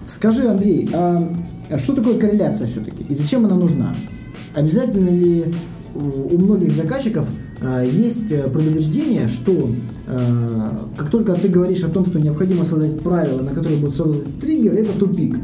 Скажи, 0.06 0.46
Андрей, 0.46 0.90
а, 0.92 1.28
а 1.70 1.78
что 1.78 1.94
такое 1.94 2.18
корреляция 2.18 2.68
все-таки? 2.68 3.04
И 3.08 3.14
зачем 3.14 3.44
она 3.46 3.56
нужна? 3.56 3.94
Обязательно 4.54 5.08
ли 5.08 5.46
у 5.94 6.38
многих 6.38 6.72
заказчиков 6.72 7.28
а, 7.60 7.82
есть 7.82 8.28
предубеждение, 8.28 9.28
что 9.28 9.70
а, 10.06 10.88
как 10.96 11.10
только 11.10 11.34
ты 11.34 11.48
говоришь 11.48 11.82
о 11.84 11.88
том, 11.88 12.04
что 12.04 12.20
необходимо 12.20 12.64
создать 12.64 13.00
правила, 13.00 13.42
на 13.42 13.54
которые 13.54 13.78
будут 13.78 13.96
сработать 13.96 14.38
триггеры, 14.40 14.78
это 14.78 14.92
тупик. 14.98 15.36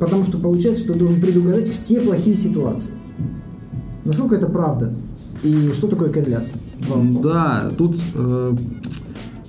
Потому 0.00 0.24
что 0.24 0.38
получается, 0.38 0.84
что 0.84 0.94
ты 0.94 0.98
должен 0.98 1.20
предугадать 1.20 1.68
все 1.68 2.00
плохие 2.00 2.34
ситуации. 2.34 2.92
Насколько 4.04 4.36
это 4.36 4.48
правда? 4.48 4.94
И 5.42 5.72
что 5.72 5.86
такое 5.88 6.10
корреляция? 6.10 6.60
Да, 7.22 7.70
тут 7.76 7.98
э, 8.14 8.56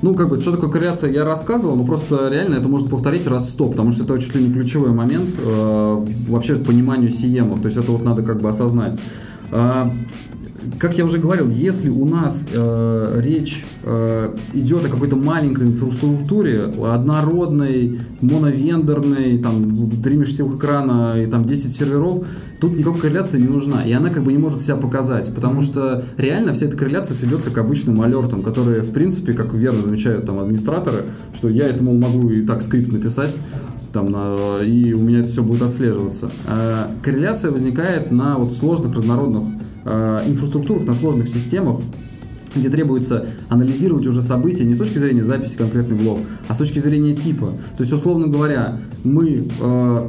ну, 0.01 0.13
как 0.15 0.29
бы, 0.29 0.41
что 0.41 0.51
такое 0.51 0.69
корреляция, 0.69 1.11
я 1.11 1.23
рассказывал, 1.23 1.75
но 1.75 1.85
просто 1.85 2.27
реально 2.29 2.55
это 2.55 2.67
может 2.67 2.89
повторить 2.89 3.27
раз 3.27 3.49
сто, 3.49 3.67
потому 3.67 3.91
что 3.91 4.03
это 4.03 4.19
чуть 4.19 4.35
ли 4.35 4.43
не 4.43 4.51
ключевой 4.51 4.91
момент 4.91 5.29
э, 5.37 6.05
вообще 6.27 6.55
пониманию 6.55 7.09
сиемов, 7.09 7.61
то 7.61 7.67
есть 7.67 7.77
это 7.77 7.91
вот 7.91 8.03
надо 8.03 8.23
как 8.23 8.41
бы 8.41 8.49
осознать. 8.49 8.99
Э, 9.51 9.85
как 10.79 10.97
я 10.97 11.05
уже 11.05 11.17
говорил, 11.17 11.49
если 11.49 11.89
у 11.89 12.05
нас 12.05 12.45
э, 12.53 13.21
речь 13.23 13.65
э, 13.83 14.35
идет 14.53 14.85
о 14.85 14.89
какой-то 14.89 15.15
маленькой 15.15 15.67
инфраструктуре, 15.67 16.71
однородной, 16.83 17.99
моновендорной, 18.21 19.39
там, 19.39 19.89
три 20.01 20.17
межсетевых 20.17 20.57
экрана 20.57 21.19
и 21.19 21.25
там 21.25 21.45
10 21.45 21.75
серверов, 21.75 22.25
тут 22.59 22.77
никакой 22.77 23.01
корреляции 23.01 23.39
не 23.39 23.47
нужна. 23.47 23.83
И 23.83 23.91
она 23.91 24.09
как 24.09 24.23
бы 24.23 24.31
не 24.31 24.37
может 24.37 24.63
себя 24.63 24.75
показать, 24.75 25.33
потому 25.33 25.61
что 25.61 26.05
реально 26.17 26.53
вся 26.53 26.67
эта 26.67 26.77
корреляция 26.77 27.15
сведется 27.15 27.49
к 27.49 27.57
обычным 27.57 28.01
алертам, 28.01 28.43
которые, 28.43 28.81
в 28.81 28.91
принципе, 28.91 29.33
как 29.33 29.53
верно 29.53 29.83
замечают 29.83 30.25
там 30.25 30.39
администраторы, 30.39 31.05
что 31.33 31.49
я 31.49 31.67
этому 31.67 31.97
могу 31.97 32.29
и 32.29 32.45
так 32.45 32.61
скрипт 32.61 32.91
написать, 32.91 33.35
там, 33.93 34.05
на, 34.05 34.61
и 34.63 34.93
у 34.93 34.99
меня 34.99 35.19
это 35.19 35.29
все 35.29 35.43
будет 35.43 35.63
отслеживаться. 35.63 36.31
А 36.47 36.91
корреляция 37.03 37.51
возникает 37.51 38.11
на 38.11 38.37
вот 38.37 38.53
сложных 38.53 38.95
разнородных 38.95 39.43
инфраструктурах, 39.85 40.85
на 40.85 40.93
сложных 40.93 41.29
системах, 41.29 41.81
где 42.55 42.69
требуется 42.69 43.27
анализировать 43.49 44.05
уже 44.05 44.21
события 44.21 44.65
не 44.65 44.73
с 44.73 44.77
точки 44.77 44.97
зрения 44.97 45.23
записи 45.23 45.55
конкретный 45.55 45.95
влог, 45.95 46.19
а 46.47 46.53
с 46.53 46.57
точки 46.57 46.79
зрения 46.79 47.15
типа. 47.15 47.47
То 47.77 47.83
есть, 47.83 47.93
условно 47.93 48.27
говоря, 48.27 48.77
мы 49.03 49.47
э, 49.59 49.61
Э, 49.61 50.07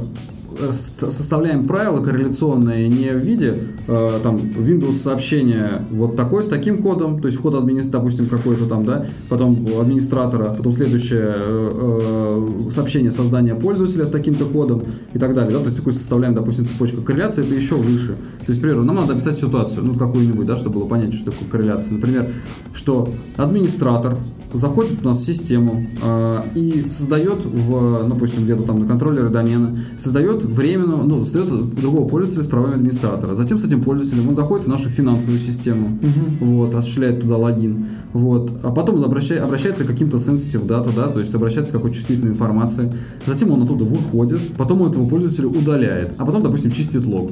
составляем 0.71 1.65
правила 1.65 2.01
корреляционные 2.01 2.87
не 2.87 3.09
в 3.09 3.17
виде 3.17 3.55
э, 3.87 4.19
там 4.21 4.35
Windows 4.35 4.93
сообщения 4.93 5.85
вот 5.91 6.15
такой 6.15 6.43
с 6.43 6.47
таким 6.47 6.81
кодом, 6.81 7.21
то 7.21 7.27
есть 7.27 7.39
вход 7.39 7.55
администратора, 7.55 8.03
допустим, 8.03 8.29
какой-то 8.29 8.65
там, 8.65 8.85
да, 8.85 9.05
потом 9.29 9.65
администратора, 9.79 10.53
потом 10.55 10.73
следующее 10.73 11.33
э, 11.35 12.47
э, 12.67 12.69
сообщение 12.71 13.11
создания 13.11 13.55
пользователя 13.55 14.05
с 14.05 14.09
таким-то 14.09 14.45
кодом 14.45 14.83
и 15.13 15.19
так 15.19 15.33
далее, 15.33 15.51
да, 15.51 15.59
то 15.59 15.65
есть 15.65 15.77
такой 15.77 15.93
составляем, 15.93 16.33
допустим, 16.33 16.65
цепочку 16.65 17.01
корреляции, 17.01 17.45
это 17.45 17.55
еще 17.55 17.75
выше. 17.75 18.15
То 18.45 18.51
есть, 18.51 18.61
например, 18.61 18.83
нам 18.83 18.95
надо 18.95 19.13
описать 19.13 19.37
ситуацию, 19.37 19.83
ну, 19.83 19.95
какую-нибудь, 19.95 20.45
да, 20.45 20.57
чтобы 20.57 20.79
было 20.79 20.87
понять, 20.87 21.13
что 21.13 21.31
такое 21.31 21.47
корреляция. 21.49 21.93
Например, 21.93 22.27
что 22.73 23.07
администратор 23.37 24.17
заходит 24.53 25.03
у 25.03 25.07
нас 25.07 25.17
в 25.17 25.25
систему 25.25 25.81
э, 26.01 26.41
и 26.55 26.87
создает 26.89 27.45
в, 27.45 28.07
допустим, 28.07 28.43
где-то 28.43 28.63
там 28.63 28.79
на 28.79 28.87
контроллере 28.87 29.29
домена, 29.29 29.75
создает 29.97 30.42
создает 30.43 30.57
временного, 30.57 31.03
ну, 31.03 31.21
создает 31.21 31.75
другого 31.75 32.07
пользователя 32.07 32.43
с 32.43 32.47
правами 32.47 32.75
администратора. 32.75 33.35
Затем 33.35 33.57
с 33.57 33.65
этим 33.65 33.81
пользователем 33.81 34.29
он 34.29 34.35
заходит 34.35 34.65
в 34.65 34.69
нашу 34.69 34.89
финансовую 34.89 35.39
систему, 35.39 35.97
вот, 36.39 36.75
осуществляет 36.75 37.21
туда 37.21 37.37
логин, 37.37 37.87
вот, 38.13 38.51
а 38.63 38.71
потом 38.71 38.95
он 38.95 39.05
обращай, 39.05 39.39
обращается 39.39 39.83
к 39.83 39.87
каким-то 39.87 40.17
sensitive 40.17 40.65
data, 40.67 40.89
да, 40.95 41.07
то 41.07 41.19
есть 41.19 41.33
обращается 41.33 41.71
к 41.71 41.75
какой-то 41.75 41.95
чувствительной 41.95 42.31
информации. 42.31 42.91
Затем 43.25 43.51
он 43.51 43.63
оттуда 43.63 43.85
выходит, 43.85 44.41
потом 44.57 44.81
он 44.81 44.91
этого 44.91 45.07
пользователя 45.07 45.47
удаляет, 45.47 46.13
а 46.17 46.25
потом, 46.25 46.41
допустим, 46.43 46.71
чистит 46.71 47.05
лог. 47.05 47.31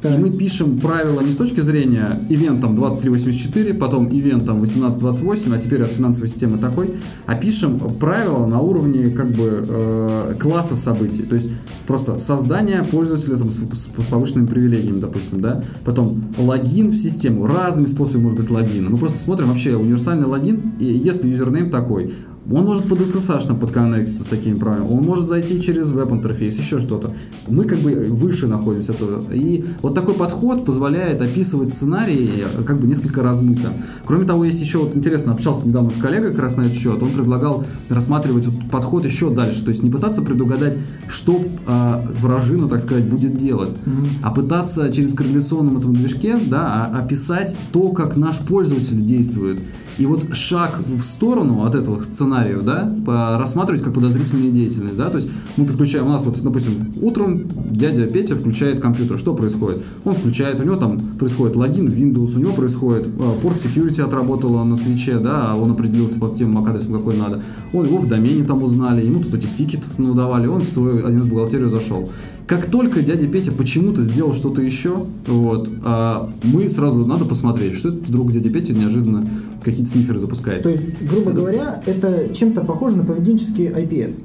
Так. 0.00 0.18
И 0.18 0.20
мы 0.22 0.30
пишем 0.30 0.78
правила 0.80 1.20
не 1.20 1.32
с 1.32 1.36
точки 1.36 1.60
зрения 1.60 2.18
ивентом 2.30 2.74
2384, 2.74 3.74
потом 3.74 4.08
ивентом 4.08 4.56
1828, 4.56 5.54
а 5.54 5.58
теперь 5.58 5.82
от 5.82 5.90
финансовой 5.90 6.28
системы 6.28 6.56
такой, 6.58 6.90
а 7.26 7.34
пишем 7.34 7.78
правила 7.78 8.46
на 8.46 8.60
уровне 8.60 9.10
как 9.10 9.30
бы 9.30 9.62
э, 9.68 10.34
классов 10.40 10.78
событий. 10.78 11.22
То 11.22 11.34
есть 11.34 11.50
просто 11.86 12.18
создание 12.18 12.82
пользователя 12.82 13.36
там, 13.36 13.50
с, 13.50 13.56
с- 13.56 14.06
повышенными 14.08 14.46
привилегиями, 14.46 15.00
допустим, 15.00 15.40
да. 15.40 15.62
Потом 15.84 16.22
логин 16.38 16.88
в 16.88 16.96
систему. 16.96 17.46
Разными 17.46 17.86
способами 17.86 18.22
может 18.24 18.40
быть 18.40 18.50
логин. 18.50 18.90
Мы 18.90 18.96
просто 18.96 19.18
смотрим 19.18 19.48
вообще 19.48 19.76
универсальный 19.76 20.26
логин, 20.26 20.72
и 20.78 20.86
если 20.86 21.28
юзернейм 21.28 21.70
такой, 21.70 22.14
он 22.50 22.64
может 22.64 22.88
под 22.88 23.00
SSH 23.00 23.58
подконнектиться 23.58 24.24
с 24.24 24.26
такими 24.26 24.54
правилами, 24.54 24.90
он 24.90 25.04
может 25.04 25.26
зайти 25.26 25.60
через 25.62 25.90
веб-интерфейс, 25.90 26.56
еще 26.56 26.80
что-то. 26.80 27.14
Мы 27.48 27.64
как 27.64 27.78
бы 27.78 28.06
выше 28.08 28.46
находимся. 28.46 28.92
тоже. 28.92 29.22
И 29.34 29.64
вот 29.82 29.94
такой 29.94 30.14
подход 30.14 30.64
позволяет 30.64 31.22
описывать 31.22 31.72
сценарии 31.72 32.44
э, 32.44 32.62
как 32.64 32.80
бы 32.80 32.86
несколько 32.86 33.22
размыто. 33.22 33.72
Кроме 34.04 34.24
того, 34.24 34.44
есть 34.44 34.60
еще, 34.60 34.78
вот 34.78 34.96
интересно, 34.96 35.32
общался 35.32 35.66
недавно 35.66 35.90
с 35.90 35.94
коллегой 35.94 36.30
как 36.30 36.40
раз 36.40 36.56
на 36.56 36.62
этот 36.62 36.76
счет, 36.76 37.02
он 37.02 37.10
предлагал 37.10 37.64
рассматривать 37.88 38.46
вот 38.46 38.70
подход 38.70 39.04
еще 39.04 39.30
дальше, 39.30 39.64
то 39.64 39.70
есть 39.70 39.82
не 39.82 39.90
пытаться 39.90 40.22
предугадать, 40.22 40.78
что 41.08 41.42
а, 41.66 42.04
вражина, 42.18 42.68
так 42.68 42.80
сказать, 42.80 43.08
будет 43.08 43.36
делать, 43.36 43.74
а 44.22 44.32
пытаться 44.32 44.92
через 44.92 45.14
корреляционном 45.14 45.78
этом 45.78 45.94
движке 45.94 46.36
да, 46.36 46.90
а- 46.92 47.00
описать 47.00 47.56
то, 47.72 47.90
как 47.90 48.16
наш 48.16 48.38
пользователь 48.38 49.00
действует. 49.00 49.60
И 49.98 50.06
вот 50.06 50.34
шаг 50.34 50.80
в 50.86 51.02
сторону 51.02 51.64
от 51.64 51.74
этого 51.74 52.02
сценариев, 52.02 52.64
да, 52.64 52.90
рассматривать 53.38 53.82
как 53.82 53.94
подозрительную 53.94 54.52
деятельность, 54.52 54.96
да, 54.96 55.10
то 55.10 55.18
есть 55.18 55.30
мы 55.56 55.64
подключаем, 55.64 56.06
у 56.06 56.10
нас 56.10 56.22
вот, 56.22 56.40
допустим, 56.42 56.92
утром 57.00 57.42
дядя 57.70 58.06
Петя 58.06 58.36
включает 58.36 58.80
компьютер, 58.80 59.18
что 59.18 59.34
происходит? 59.34 59.82
Он 60.04 60.14
включает, 60.14 60.60
у 60.60 60.64
него 60.64 60.76
там 60.76 60.98
происходит 61.18 61.56
логин 61.56 61.86
в 61.86 61.94
Windows, 61.94 62.36
у 62.36 62.38
него 62.38 62.52
происходит 62.52 63.08
э, 63.08 63.38
порт 63.42 63.56
security 63.56 64.02
отработала 64.02 64.64
на 64.64 64.76
свече, 64.76 65.18
да, 65.18 65.52
а 65.52 65.56
он 65.56 65.72
определился 65.72 66.18
под 66.18 66.36
тем 66.36 66.56
MAC-адресом, 66.56 66.96
какой 66.96 67.16
надо. 67.16 67.42
Он 67.72 67.86
его 67.86 67.98
в 67.98 68.08
домене 68.08 68.44
там 68.44 68.62
узнали, 68.62 69.04
ему 69.04 69.20
тут 69.20 69.34
этих 69.34 69.54
тикетов 69.54 69.98
надавали, 69.98 70.46
он 70.46 70.60
в 70.60 70.68
свою 70.68 71.06
один 71.06 71.28
бухгалтерию 71.28 71.70
зашел. 71.70 72.10
Как 72.46 72.66
только 72.66 73.00
дядя 73.00 73.28
Петя 73.28 73.52
почему-то 73.52 74.02
сделал 74.02 74.34
что-то 74.34 74.60
еще, 74.60 75.06
вот, 75.28 75.68
а 75.84 76.28
мы 76.42 76.68
сразу 76.68 77.06
надо 77.06 77.24
посмотреть, 77.24 77.76
что 77.76 77.90
это 77.90 77.98
вдруг 77.98 78.32
дядя 78.32 78.50
Петя 78.50 78.74
неожиданно 78.74 79.28
какие-то 79.62 79.90
сниферы 79.90 80.20
запускает. 80.20 80.62
То 80.62 80.70
есть, 80.70 81.02
грубо 81.02 81.32
говоря, 81.32 81.82
это 81.86 82.32
чем-то 82.34 82.62
похоже 82.62 82.96
на 82.96 83.04
поведенческий 83.04 83.68
IPS, 83.68 84.24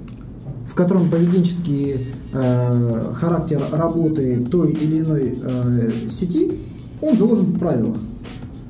в 0.65 0.75
котором 0.75 1.09
поведенческий 1.09 2.07
э, 2.33 3.13
характер 3.13 3.61
работы 3.71 4.45
той 4.49 4.71
или 4.71 5.01
иной 5.01 5.37
э, 5.41 5.91
сети, 6.09 6.51
он 7.01 7.17
заложен 7.17 7.45
в 7.45 7.59
правилах. 7.59 7.97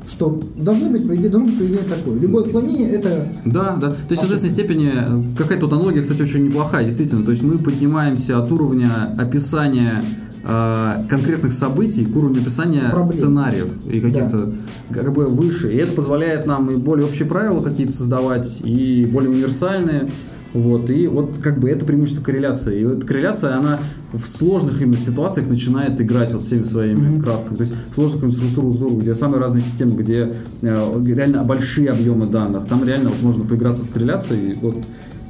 Что 0.08 0.40
должны 0.56 0.90
быть, 0.90 1.08
по 1.08 1.16
идее, 1.16 1.30
должно 1.30 1.48
быть 1.50 1.58
поведение 1.58 1.90
такое. 1.90 2.20
Любое 2.20 2.44
отклонение 2.44 2.90
это 2.92 3.28
Да, 3.44 3.76
да. 3.76 3.90
То 3.90 4.12
есть 4.12 4.22
в 4.22 4.26
известной 4.28 4.52
степени 4.52 4.92
э, 4.94 5.38
какая-то 5.38 5.66
аналогия, 5.68 6.02
кстати, 6.02 6.22
очень 6.22 6.46
неплохая, 6.46 6.86
действительно. 6.86 7.24
То 7.24 7.32
есть 7.32 7.44
мы 7.44 7.58
поднимаемся 7.58 8.40
от 8.40 8.52
уровня 8.52 9.16
описания 9.18 10.04
э, 10.46 11.04
конкретных 11.10 11.52
событий 11.52 12.06
к 12.06 12.16
уровню 12.16 12.42
описания 12.42 12.90
Проблем. 12.92 13.18
сценариев 13.18 13.68
и 13.88 14.00
каких-то 14.00 14.54
как 14.92 15.14
бы 15.14 15.26
выше. 15.26 15.72
И 15.72 15.78
это 15.78 15.92
позволяет 15.94 16.46
нам 16.46 16.70
и 16.72 16.76
более 16.76 17.06
общие 17.06 17.28
правила 17.28 17.62
какие-то 17.62 17.94
создавать, 17.94 18.60
и 18.64 19.06
более 19.12 19.32
универсальные. 19.32 20.10
Вот, 20.54 20.90
и 20.90 21.06
вот 21.08 21.36
как 21.42 21.60
бы 21.60 21.70
это 21.70 21.86
преимущество 21.86 22.24
корреляции. 22.24 22.80
И 22.80 22.86
вот 22.86 23.04
корреляция, 23.04 23.58
она 23.58 23.82
в 24.14 24.26
сложных 24.26 24.82
именно 24.82 24.98
ситуациях 24.98 25.50
начинает 25.50 26.00
играть 26.00 26.32
вот 26.32 26.44
всеми 26.44 26.64
своими 26.64 27.20
красками. 27.22 27.56
То 27.56 27.64
есть 27.64 27.74
в 27.92 27.96
сложных 27.96 28.24
инфраструктурах, 28.24 29.02
где 29.02 29.14
самые 29.16 29.42
разные 29.42 29.62
системы, 29.62 30.02
где 30.02 30.34
э, 30.62 31.04
реально 31.06 31.44
большие 31.44 31.90
объемы 31.90 32.28
данных, 32.28 32.68
там 32.68 32.86
реально 32.86 33.10
вот 33.10 33.22
можно 33.22 33.44
поиграться 33.44 33.84
с 33.84 33.90
корреляцией 33.90 34.52
и 34.52 34.54
вот 34.54 34.78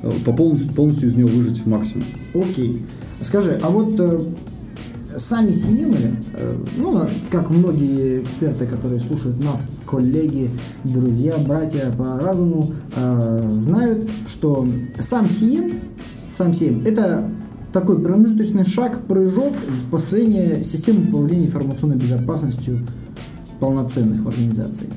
э, 0.04 0.12
по 0.24 0.32
полностью, 0.32 0.72
полностью 0.74 1.10
из 1.10 1.16
нее 1.16 1.26
выжить 1.26 1.66
максимум. 1.66 2.06
окей. 2.36 2.86
Скажи, 3.22 3.60
а 3.64 3.70
вот 3.72 4.00
э, 4.00 4.20
сами 5.18 5.52
сиемы, 5.52 6.18
э, 6.34 6.56
ну, 6.78 7.02
как 7.32 7.50
многие 7.50 8.22
эксперты, 8.22 8.66
которые 8.66 9.00
слушают 9.00 9.44
нас, 9.44 9.68
коллеги, 9.86 10.52
друзья, 10.84 11.38
братья 11.38 11.92
по 11.98 12.20
разуму, 12.20 12.72
э, 12.96 13.50
знают, 13.54 14.10
что 14.28 14.68
сам 15.00 15.30
сием, 15.30 15.80
сам 16.30 16.54
сием, 16.54 16.84
это 16.86 17.30
такой 17.72 18.02
промежуточный 18.02 18.66
шаг, 18.66 19.06
прыжок 19.06 19.54
в 19.54 19.90
построение 19.90 20.64
системы 20.64 21.08
управления 21.08 21.46
информационной 21.46 21.98
безопасностью 21.98 22.86
полноценных 23.60 24.24
в 24.24 24.30
организации. 24.30 24.88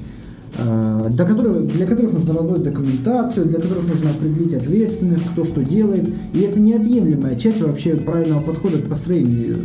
Э, 0.59 1.09
Для 1.11 1.25
которых, 1.25 1.66
для 1.66 1.87
которых 1.87 2.12
нужно 2.12 2.35
разработать 2.35 2.64
документацию, 2.64 3.47
для 3.47 3.61
которых 3.61 3.88
нужно 3.88 4.11
определить 4.11 4.55
ответственных, 4.55 5.21
кто 5.33 5.44
что 5.44 5.62
делает. 5.62 6.09
И 6.35 6.40
это 6.40 6.61
неотъемлемая 6.61 7.37
часть 7.37 7.61
вообще 7.61 7.97
правильного 7.97 8.40
подхода 8.40 8.79
к 8.79 8.88
построению 8.88 9.57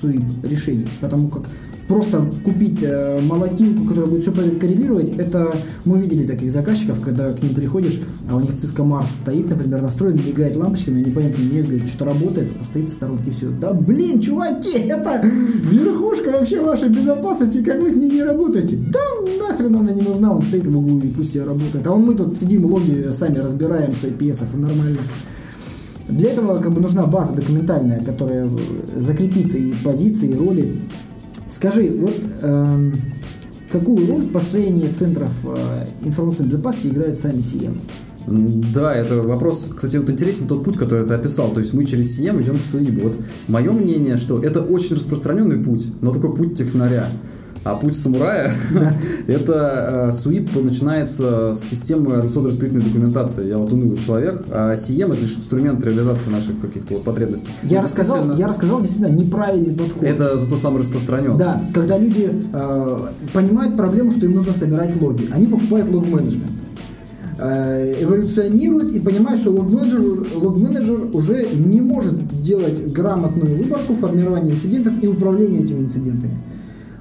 своих 0.00 0.20
решений. 0.42 0.86
Потому 1.00 1.28
как 1.28 1.44
просто 1.88 2.24
купить 2.44 2.82
э, 2.82 3.20
молотилку, 3.20 3.84
которая 3.84 4.10
будет 4.10 4.22
все 4.22 4.32
коррелировать, 4.32 5.10
это 5.18 5.54
мы 5.84 5.98
видели 5.98 6.26
таких 6.26 6.50
заказчиков, 6.50 7.00
когда 7.00 7.30
к 7.30 7.42
ним 7.42 7.54
приходишь, 7.54 8.00
а 8.28 8.36
у 8.36 8.40
них 8.40 8.52
Cisco 8.52 8.84
Mars 8.84 9.08
стоит, 9.22 9.48
например, 9.48 9.82
настроен, 9.82 10.16
мигает 10.16 10.56
лампочками, 10.56 11.02
непонятно, 11.02 11.42
нет, 11.42 11.66
говорит, 11.66 11.88
что-то 11.88 12.06
работает, 12.06 12.54
это 12.54 12.64
стоит 12.64 12.88
в 12.88 12.92
сторонке, 12.92 13.30
все. 13.30 13.48
Да 13.48 13.72
блин, 13.72 14.20
чуваки, 14.20 14.78
это 14.88 15.20
верхушка 15.24 16.30
вообще 16.30 16.60
вашей 16.60 16.88
безопасности, 16.88 17.62
как 17.62 17.80
вы 17.80 17.90
с 17.90 17.96
ней 17.96 18.10
не 18.10 18.22
работаете? 18.22 18.76
Да 18.76 19.00
нахрен 19.54 19.76
она 19.76 19.92
не 19.92 20.02
нужна, 20.02 20.34
он 20.34 20.42
стоит 20.42 20.66
в 20.66 20.78
углу 20.78 20.98
и 21.00 21.08
пусть 21.08 21.32
себе 21.32 21.44
работает. 21.44 21.86
А 21.86 21.92
он 21.92 22.02
мы 22.02 22.14
тут 22.14 22.36
сидим, 22.36 22.66
логи 22.66 23.08
сами 23.10 23.38
разбираем 23.38 23.94
с 23.94 24.04
IPS, 24.04 24.44
и 24.54 24.56
нормально. 24.56 25.00
Для 26.08 26.32
этого 26.32 26.60
как 26.60 26.72
бы 26.72 26.80
нужна 26.80 27.06
база 27.06 27.32
документальная, 27.32 28.00
которая 28.00 28.48
закрепит 28.98 29.54
и 29.54 29.74
позиции, 29.82 30.30
и 30.30 30.34
роли. 30.34 30.80
Скажи, 31.54 31.88
вот 31.88 32.16
эм, 32.42 32.94
какую 33.70 34.08
роль 34.08 34.22
в 34.22 34.32
построении 34.32 34.88
центров 34.88 35.30
э, 35.44 35.86
информационной 36.04 36.50
безопасности 36.50 36.88
играют 36.88 37.20
сами 37.20 37.38
CM? 37.38 37.78
Да, 38.26 38.92
это 38.92 39.22
вопрос, 39.22 39.70
кстати, 39.76 39.98
вот 39.98 40.10
интересен 40.10 40.48
тот 40.48 40.64
путь, 40.64 40.76
который 40.76 41.06
ты 41.06 41.14
описал. 41.14 41.52
То 41.52 41.60
есть 41.60 41.72
мы 41.72 41.84
через 41.84 42.18
CM 42.18 42.42
идем 42.42 42.56
к 42.56 42.62
SUIB. 42.62 43.00
Вот 43.00 43.16
мое 43.46 43.70
мнение, 43.70 44.16
что 44.16 44.42
это 44.42 44.62
очень 44.62 44.96
распространенный 44.96 45.62
путь, 45.62 45.92
но 46.00 46.10
такой 46.10 46.34
путь 46.34 46.58
технаря. 46.58 47.12
А 47.64 47.76
путь 47.76 47.96
самурая 47.96 48.52
это 49.26 50.10
э, 50.10 50.10
SUIP 50.10 50.62
начинается 50.62 51.54
с 51.54 51.60
системы 51.60 52.12
организационно-распределительной 52.16 52.84
документации. 52.84 53.48
Я 53.48 53.56
вот 53.56 53.72
унылый 53.72 53.96
человек, 53.96 54.44
а 54.50 54.74
CM 54.74 55.12
это 55.12 55.22
лишь 55.22 55.34
инструмент 55.34 55.82
реализации 55.82 56.28
наших 56.28 56.60
каких-то 56.60 56.94
вот 56.94 57.04
потребностей. 57.04 57.50
Я 57.62 57.78
Ну, 57.78 57.84
рассказал, 57.84 58.16
действительно, 58.18 58.40
я 58.40 58.48
рассказал 58.48 58.80
действительно 58.82 59.16
неправильный 59.16 59.74
подход. 59.74 60.02
Это 60.02 60.36
зато 60.36 60.56
самый 60.56 60.80
распространенный. 60.80 61.38
Да, 61.38 61.62
когда 61.72 61.96
люди 61.96 62.30
э, 62.52 62.98
понимают 63.32 63.78
проблему, 63.78 64.10
что 64.10 64.26
им 64.26 64.32
нужно 64.32 64.52
собирать 64.52 65.00
логи, 65.00 65.26
они 65.32 65.46
покупают 65.46 65.88
лог-менеджмент. 65.90 66.52
Э, 67.38 67.94
эволюционируют 68.02 68.94
и 68.94 69.00
понимают, 69.00 69.40
что 69.40 69.50
лог-менеджер, 69.50 70.26
лог-менеджер 70.34 71.08
уже 71.14 71.46
не 71.54 71.80
может 71.80 72.42
делать 72.42 72.92
грамотную 72.92 73.56
выборку, 73.56 73.94
формирование 73.94 74.54
инцидентов 74.54 74.92
и 75.00 75.08
управление 75.08 75.62
этими 75.62 75.80
инцидентами. 75.80 76.36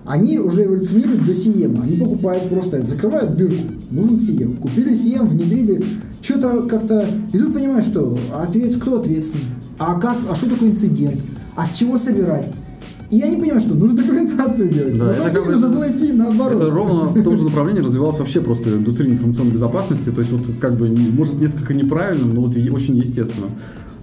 Они 0.06 0.39
уже 0.39 0.66
эволюционируют 0.66 1.26
до 1.26 1.32
CM. 1.32 1.82
Они 1.82 1.98
покупают 1.98 2.50
просто, 2.50 2.86
закрывают 2.86 3.36
дырку. 3.38 3.63
Нужен 3.92 4.16
CM. 4.16 4.58
Купили 4.58 4.94
CM, 4.94 5.28
внедрили, 5.28 5.84
что-то 6.22 6.63
как-то... 6.63 7.06
И 7.32 7.38
тут 7.38 7.54
понимаешь, 7.54 7.86
что 7.86 8.18
ответ, 8.34 8.76
кто 8.78 9.00
ответственный? 9.00 9.46
А 9.78 10.00
как, 10.00 10.18
а 10.30 10.36
что 10.36 10.50
такое 10.50 10.70
инцидент? 10.70 11.20
А 11.56 11.66
с 11.66 11.78
чего 11.78 11.98
собирать? 11.98 12.52
И 13.13 13.18
я 13.18 13.28
не 13.28 13.38
понимаю, 13.38 13.60
что 13.60 13.76
нужно 13.76 13.98
документацию 14.02 14.70
делать. 14.70 14.98
Да, 14.98 15.06
На 15.06 15.13
самом 15.13 15.34
деле 15.34 15.46
нужно 15.46 15.70
было 15.70 15.92
идти 15.92 16.12
наоборот. 16.13 16.62
Это 16.62 16.72
ровно 16.72 17.04
в 17.10 17.24
том 17.24 17.38
же 17.38 17.44
направлении 17.44 17.82
развивалась 17.82 18.18
вообще 18.18 18.42
просто 18.42 18.72
индустрия 18.72 19.12
информационной 19.12 19.52
безопасности. 19.52 20.10
То 20.10 20.22
есть 20.22 20.32
вот 20.32 20.42
как 20.60 20.76
бы, 20.78 20.88
может, 20.88 21.39
несколько 21.39 21.74
неправильным, 21.74 22.34
но 22.34 22.42
вот 22.42 22.56
очень 22.56 22.96
естественно. 22.96 23.48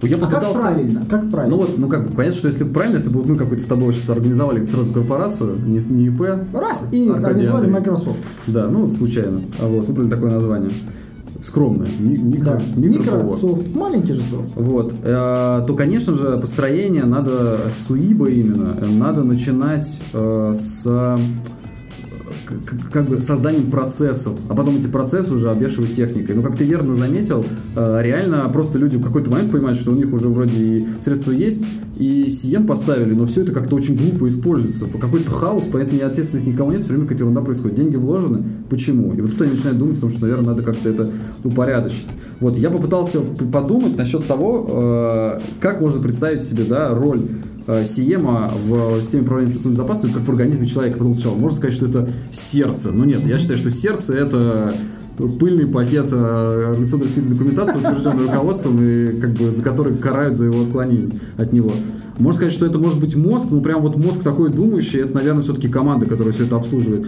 Я 0.01 0.17
А 0.17 0.27
как 0.27 0.51
правильно? 0.53 1.05
Как 1.09 1.29
правильно? 1.29 1.55
Ну 1.55 1.61
вот, 1.61 1.77
ну 1.77 1.87
как 1.87 2.07
бы, 2.09 2.15
понятно, 2.15 2.37
что 2.37 2.47
если 2.47 2.63
правильно, 2.63 2.97
если 2.97 3.09
бы 3.11 3.23
мы 3.23 3.35
какую-то 3.35 3.63
с 3.63 3.67
тобой 3.67 3.93
сейчас 3.93 4.09
организовали 4.09 4.65
сразу 4.65 4.91
корпорацию, 4.91 5.59
не, 5.65 5.77
не 5.77 6.07
ИП, 6.07 6.21
Раз, 6.53 6.87
и 6.91 7.07
Аркадий 7.07 7.25
организовали 7.27 7.65
Андрей. 7.67 7.79
Microsoft. 7.81 8.23
да, 8.47 8.67
ну 8.67 8.87
случайно, 8.87 9.41
а 9.59 9.67
вот, 9.67 9.85
выбрали 9.85 10.09
такое 10.09 10.31
название. 10.31 10.71
скромное, 11.43 11.87
ми- 11.99 12.17
микро, 12.19 12.45
Да. 12.53 12.61
микро. 12.75 13.17
Микрософт, 13.17 13.75
маленький 13.75 14.13
же 14.13 14.21
софт. 14.21 14.49
Вот, 14.55 14.93
э, 15.03 15.63
то, 15.67 15.73
конечно 15.75 16.13
же, 16.13 16.37
построение 16.37 17.03
надо 17.05 17.61
с 17.75 17.89
УИБа 17.89 18.27
именно, 18.29 18.75
э, 18.79 18.85
надо 18.87 19.23
начинать 19.23 19.99
э, 20.13 20.53
с 20.55 21.17
как 22.91 23.07
бы 23.07 23.21
созданием 23.21 23.71
процессов, 23.71 24.37
а 24.49 24.55
потом 24.55 24.77
эти 24.77 24.87
процессы 24.87 25.33
уже 25.33 25.49
обвешивать 25.49 25.93
техникой. 25.93 26.35
Но 26.35 26.41
как 26.41 26.55
ты 26.57 26.65
верно 26.65 26.93
заметил, 26.93 27.45
э, 27.75 27.99
реально 28.01 28.49
просто 28.51 28.77
люди 28.77 28.97
в 28.97 29.03
какой-то 29.03 29.31
момент 29.31 29.51
понимают, 29.51 29.77
что 29.77 29.91
у 29.91 29.95
них 29.95 30.11
уже 30.13 30.29
вроде 30.29 30.57
и 30.57 30.87
средства 31.01 31.31
есть, 31.31 31.65
и 31.97 32.27
CM 32.29 32.65
поставили, 32.65 33.13
но 33.13 33.25
все 33.25 33.41
это 33.41 33.51
как-то 33.51 33.75
очень 33.75 33.95
глупо 33.95 34.27
используется. 34.27 34.85
Какой-то 34.85 35.31
хаос, 35.31 35.67
поэтому 35.71 35.99
ни 35.99 36.03
ответственных 36.03 36.47
никого 36.47 36.71
нет, 36.71 36.81
все 36.81 36.89
время 36.89 37.03
какая-то 37.03 37.23
ерунда 37.23 37.41
происходит. 37.41 37.77
Деньги 37.77 37.95
вложены, 37.95 38.43
почему? 38.69 39.13
И 39.13 39.21
вот 39.21 39.31
тут 39.31 39.41
они 39.43 39.51
начинают 39.51 39.77
думать 39.77 39.97
о 39.97 40.01
том, 40.01 40.09
что, 40.09 40.21
наверное, 40.21 40.47
надо 40.47 40.63
как-то 40.63 40.89
это 40.89 41.09
упорядочить. 41.43 42.07
Вот, 42.39 42.57
я 42.57 42.71
попытался 42.71 43.21
подумать 43.51 43.97
насчет 43.97 44.25
того, 44.25 44.65
э, 44.67 45.39
как 45.59 45.81
можно 45.81 46.01
представить 46.01 46.41
себе, 46.41 46.63
да, 46.63 46.89
роль 46.89 47.21
Сиема 47.85 48.51
в 48.65 49.01
системе 49.01 49.23
управления 49.23 49.51
информационной 49.51 49.75
безопасностью, 49.75 50.19
как 50.19 50.27
в 50.27 50.31
организме 50.31 50.65
человека. 50.65 50.97
Подумал 50.97 51.15
сначала, 51.15 51.35
можно 51.35 51.57
сказать, 51.57 51.75
что 51.75 51.85
это 51.87 52.09
сердце. 52.31 52.91
Но 52.91 53.05
нет, 53.05 53.25
я 53.25 53.37
считаю, 53.39 53.57
что 53.59 53.71
сердце 53.71 54.13
это 54.15 54.73
пыльный 55.39 55.67
пакет 55.67 56.07
э, 56.11 56.65
организационной 56.69 57.07
документации, 57.29 57.77
утвержденный 57.77 58.25
руководством, 58.25 58.77
и 58.81 59.19
как 59.19 59.31
бы 59.31 59.51
за 59.51 59.61
который 59.61 59.95
карают 59.95 60.37
за 60.37 60.45
его 60.45 60.63
отклонение 60.63 61.11
от 61.37 61.53
него. 61.53 61.71
Можно 62.17 62.37
сказать, 62.37 62.53
что 62.53 62.65
это 62.65 62.77
может 62.77 62.99
быть 62.99 63.15
мозг, 63.15 63.47
ну 63.51 63.61
прям 63.61 63.81
вот 63.81 63.97
мозг 63.97 64.23
такой 64.23 64.49
думающий, 64.49 65.01
это, 65.01 65.15
наверное, 65.15 65.41
все-таки 65.41 65.69
команда, 65.69 66.05
которая 66.05 66.33
все 66.33 66.45
это 66.45 66.55
обслуживает. 66.55 67.07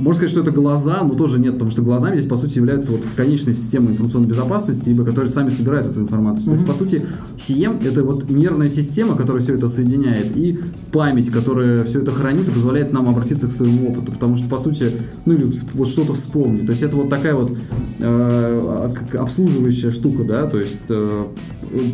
Можно 0.00 0.14
сказать, 0.14 0.30
что 0.30 0.40
это 0.40 0.50
глаза, 0.50 1.02
но 1.02 1.14
тоже 1.14 1.38
нет, 1.38 1.54
потому 1.54 1.70
что 1.70 1.82
глазами 1.82 2.14
здесь, 2.14 2.26
по 2.26 2.36
сути, 2.36 2.56
являются 2.56 2.92
вот 2.92 3.04
конечная 3.16 3.54
система 3.54 3.90
информационной 3.90 4.28
безопасности, 4.28 4.90
ибо 4.90 5.04
которые 5.04 5.28
сами 5.28 5.50
собирают 5.50 5.90
эту 5.90 6.00
информацию. 6.00 6.46
То 6.46 6.52
есть, 6.52 6.66
по 6.66 6.72
сути, 6.72 7.04
CM— 7.36 7.84
это 7.86 8.02
вот 8.02 8.30
нервная 8.30 8.68
система, 8.68 9.14
которая 9.14 9.42
все 9.42 9.54
это 9.54 9.68
соединяет, 9.68 10.36
и 10.36 10.58
память, 10.90 11.30
которая 11.30 11.84
все 11.84 12.00
это 12.00 12.12
хранит 12.12 12.48
и 12.48 12.50
позволяет 12.50 12.92
нам 12.92 13.08
обратиться 13.08 13.46
к 13.46 13.52
своему 13.52 13.90
опыту, 13.90 14.12
потому 14.12 14.36
что, 14.36 14.48
по 14.48 14.58
сути, 14.58 14.92
ну 15.26 15.34
или 15.34 15.52
вот 15.74 15.88
что-то 15.88 16.14
вспомнить. 16.14 16.64
То 16.64 16.72
есть, 16.72 16.82
это 16.82 16.96
вот 16.96 17.10
такая 17.10 17.34
вот 17.34 17.52
э, 17.98 18.90
как 18.94 19.20
обслуживающая 19.20 19.90
штука, 19.90 20.24
да, 20.24 20.46
то 20.46 20.58
есть, 20.58 20.78
э, 20.88 21.24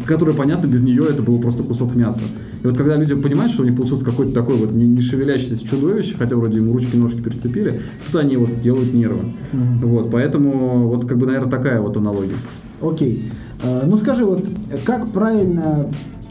которая, 0.07 0.35
понятно, 0.35 0.67
без 0.67 0.83
нее 0.83 1.05
это 1.09 1.23
был 1.23 1.39
просто 1.41 1.63
кусок 1.63 1.95
мяса. 1.95 2.23
И 2.63 2.67
вот 2.67 2.77
когда 2.77 2.97
люди 2.97 3.15
понимают, 3.15 3.53
что 3.53 3.63
у 3.63 3.65
них 3.65 3.77
получился 3.77 4.05
какой-то 4.05 4.33
такой 4.33 4.57
вот 4.57 4.73
не, 4.73 4.87
не 4.87 5.01
шевелящийся 5.01 5.67
чудовище, 5.67 6.15
хотя 6.19 6.37
вроде 6.37 6.59
ему 6.59 6.73
ручки-ножки 6.73 7.21
перецепили, 7.21 7.81
тут 8.07 8.17
они 8.17 8.37
вот 8.37 8.59
делают 8.61 8.95
нервы. 8.95 9.33
Вот, 9.53 10.11
поэтому 10.11 10.89
вот 10.89 11.07
как 11.07 11.19
бы, 11.19 11.27
наверное, 11.27 11.51
такая 11.51 11.81
вот 11.81 11.97
аналогия. 11.97 12.39
Окей. 12.81 13.31
Э, 13.63 13.87
Ну 13.87 13.97
скажи, 13.97 14.25
вот 14.25 14.47
как 14.85 15.11
правильно 15.11 15.87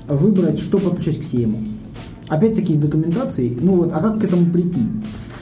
выбрать, 0.08 0.60
что 0.60 0.78
подключать 0.80 1.20
к 1.20 1.22
CM? 1.22 1.56
Опять-таки 2.28 2.74
из 2.74 2.82
документации. 2.82 3.56
Ну 3.60 3.78
вот, 3.78 3.92
а 3.94 4.00
как 4.00 4.20
к 4.20 4.24
этому 4.24 4.48
прийти? 4.48 4.82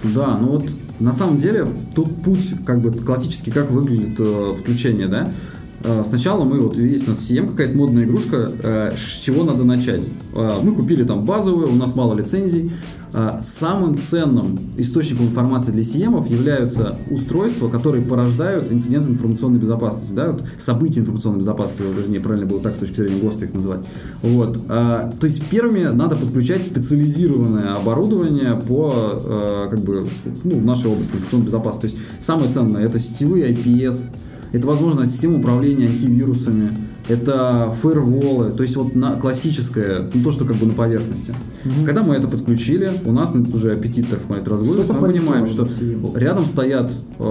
Да, 0.03 0.37
ну 0.37 0.49
вот 0.49 0.65
на 0.99 1.13
самом 1.13 1.37
деле 1.37 1.65
тут 1.95 2.13
путь 2.21 2.53
как 2.65 2.81
бы 2.81 2.91
классический, 2.91 3.51
как 3.51 3.71
выглядит 3.71 4.19
э, 4.19 4.53
включение, 4.59 5.07
да? 5.07 5.29
Э, 5.83 6.03
Сначала 6.07 6.43
мы, 6.43 6.59
вот 6.59 6.77
есть 6.77 7.07
у 7.07 7.11
нас 7.11 7.19
CM, 7.29 7.47
какая-то 7.47 7.77
модная 7.77 8.03
игрушка, 8.03 8.51
э, 8.63 8.91
с 8.95 9.19
чего 9.19 9.43
надо 9.43 9.63
начать? 9.63 10.07
Э, 10.33 10.59
Мы 10.61 10.73
купили 10.73 11.03
там 11.03 11.23
базовую, 11.25 11.71
у 11.71 11.75
нас 11.75 11.95
мало 11.95 12.13
лицензий. 12.15 12.71
Э, 13.13 13.39
Самым 13.43 13.99
ценным 13.99 14.57
источником 14.77 15.27
информации 15.27 15.71
для 15.71 15.83
CM 15.83 16.27
являются 16.31 16.97
устройства, 17.11 17.67
которые 17.69 18.03
порождают 18.03 18.71
инциденты 18.71 19.09
информационной 19.11 19.59
безопасности, 19.59 20.13
да, 20.13 20.31
вот 20.31 20.43
события 20.57 21.01
информационной 21.01 21.39
безопасности, 21.39 21.83
вернее, 21.83 22.19
правильно 22.19 22.47
было 22.47 22.59
так 22.59 22.75
с 22.75 22.79
точки 22.79 22.95
зрения 22.95 23.21
ГОСТа 23.21 23.45
их 23.45 23.53
называть. 23.53 23.81
Вот. 24.21 24.65
То 24.67 25.19
есть 25.21 25.43
первыми 25.45 25.83
надо 25.85 26.15
подключать 26.15 26.65
специализированное 26.65 27.75
оборудование 27.75 28.55
по 28.55 28.91
э, 28.95 29.67
как 29.69 29.79
бы, 29.79 30.07
ну, 30.43 30.59
нашей 30.61 30.89
области 30.89 31.11
информационной 31.11 31.45
безопасности. 31.45 31.87
То 31.87 31.93
есть 31.93 31.97
самое 32.21 32.51
ценное 32.51 32.83
это 32.83 32.99
сетевые 32.99 33.53
IPS, 33.53 34.05
это, 34.53 34.67
возможно, 34.67 35.05
система 35.05 35.39
управления 35.39 35.87
антивирусами, 35.87 36.69
это 37.09 37.73
фаерволы, 37.81 38.51
то 38.51 38.63
есть 38.63 38.75
вот 38.77 38.95
на, 38.95 39.13
классическое, 39.15 40.09
ну, 40.13 40.23
то, 40.23 40.31
что 40.31 40.45
как 40.45 40.55
бы 40.55 40.67
на 40.67 40.73
поверхности. 40.73 41.33
Когда 41.86 42.04
мы 42.04 42.15
это 42.15 42.28
подключили, 42.28 42.91
у 43.06 43.12
нас 43.12 43.34
уже 43.54 43.71
аппетит, 43.71 44.10
так 44.10 44.19
сказать, 44.19 44.47
разгулился, 44.47 44.93
мы 44.93 45.08
понимаем, 45.08 45.47
что 45.47 45.67
рядом 46.15 46.45
стоят 46.45 46.91
э, 47.19 47.23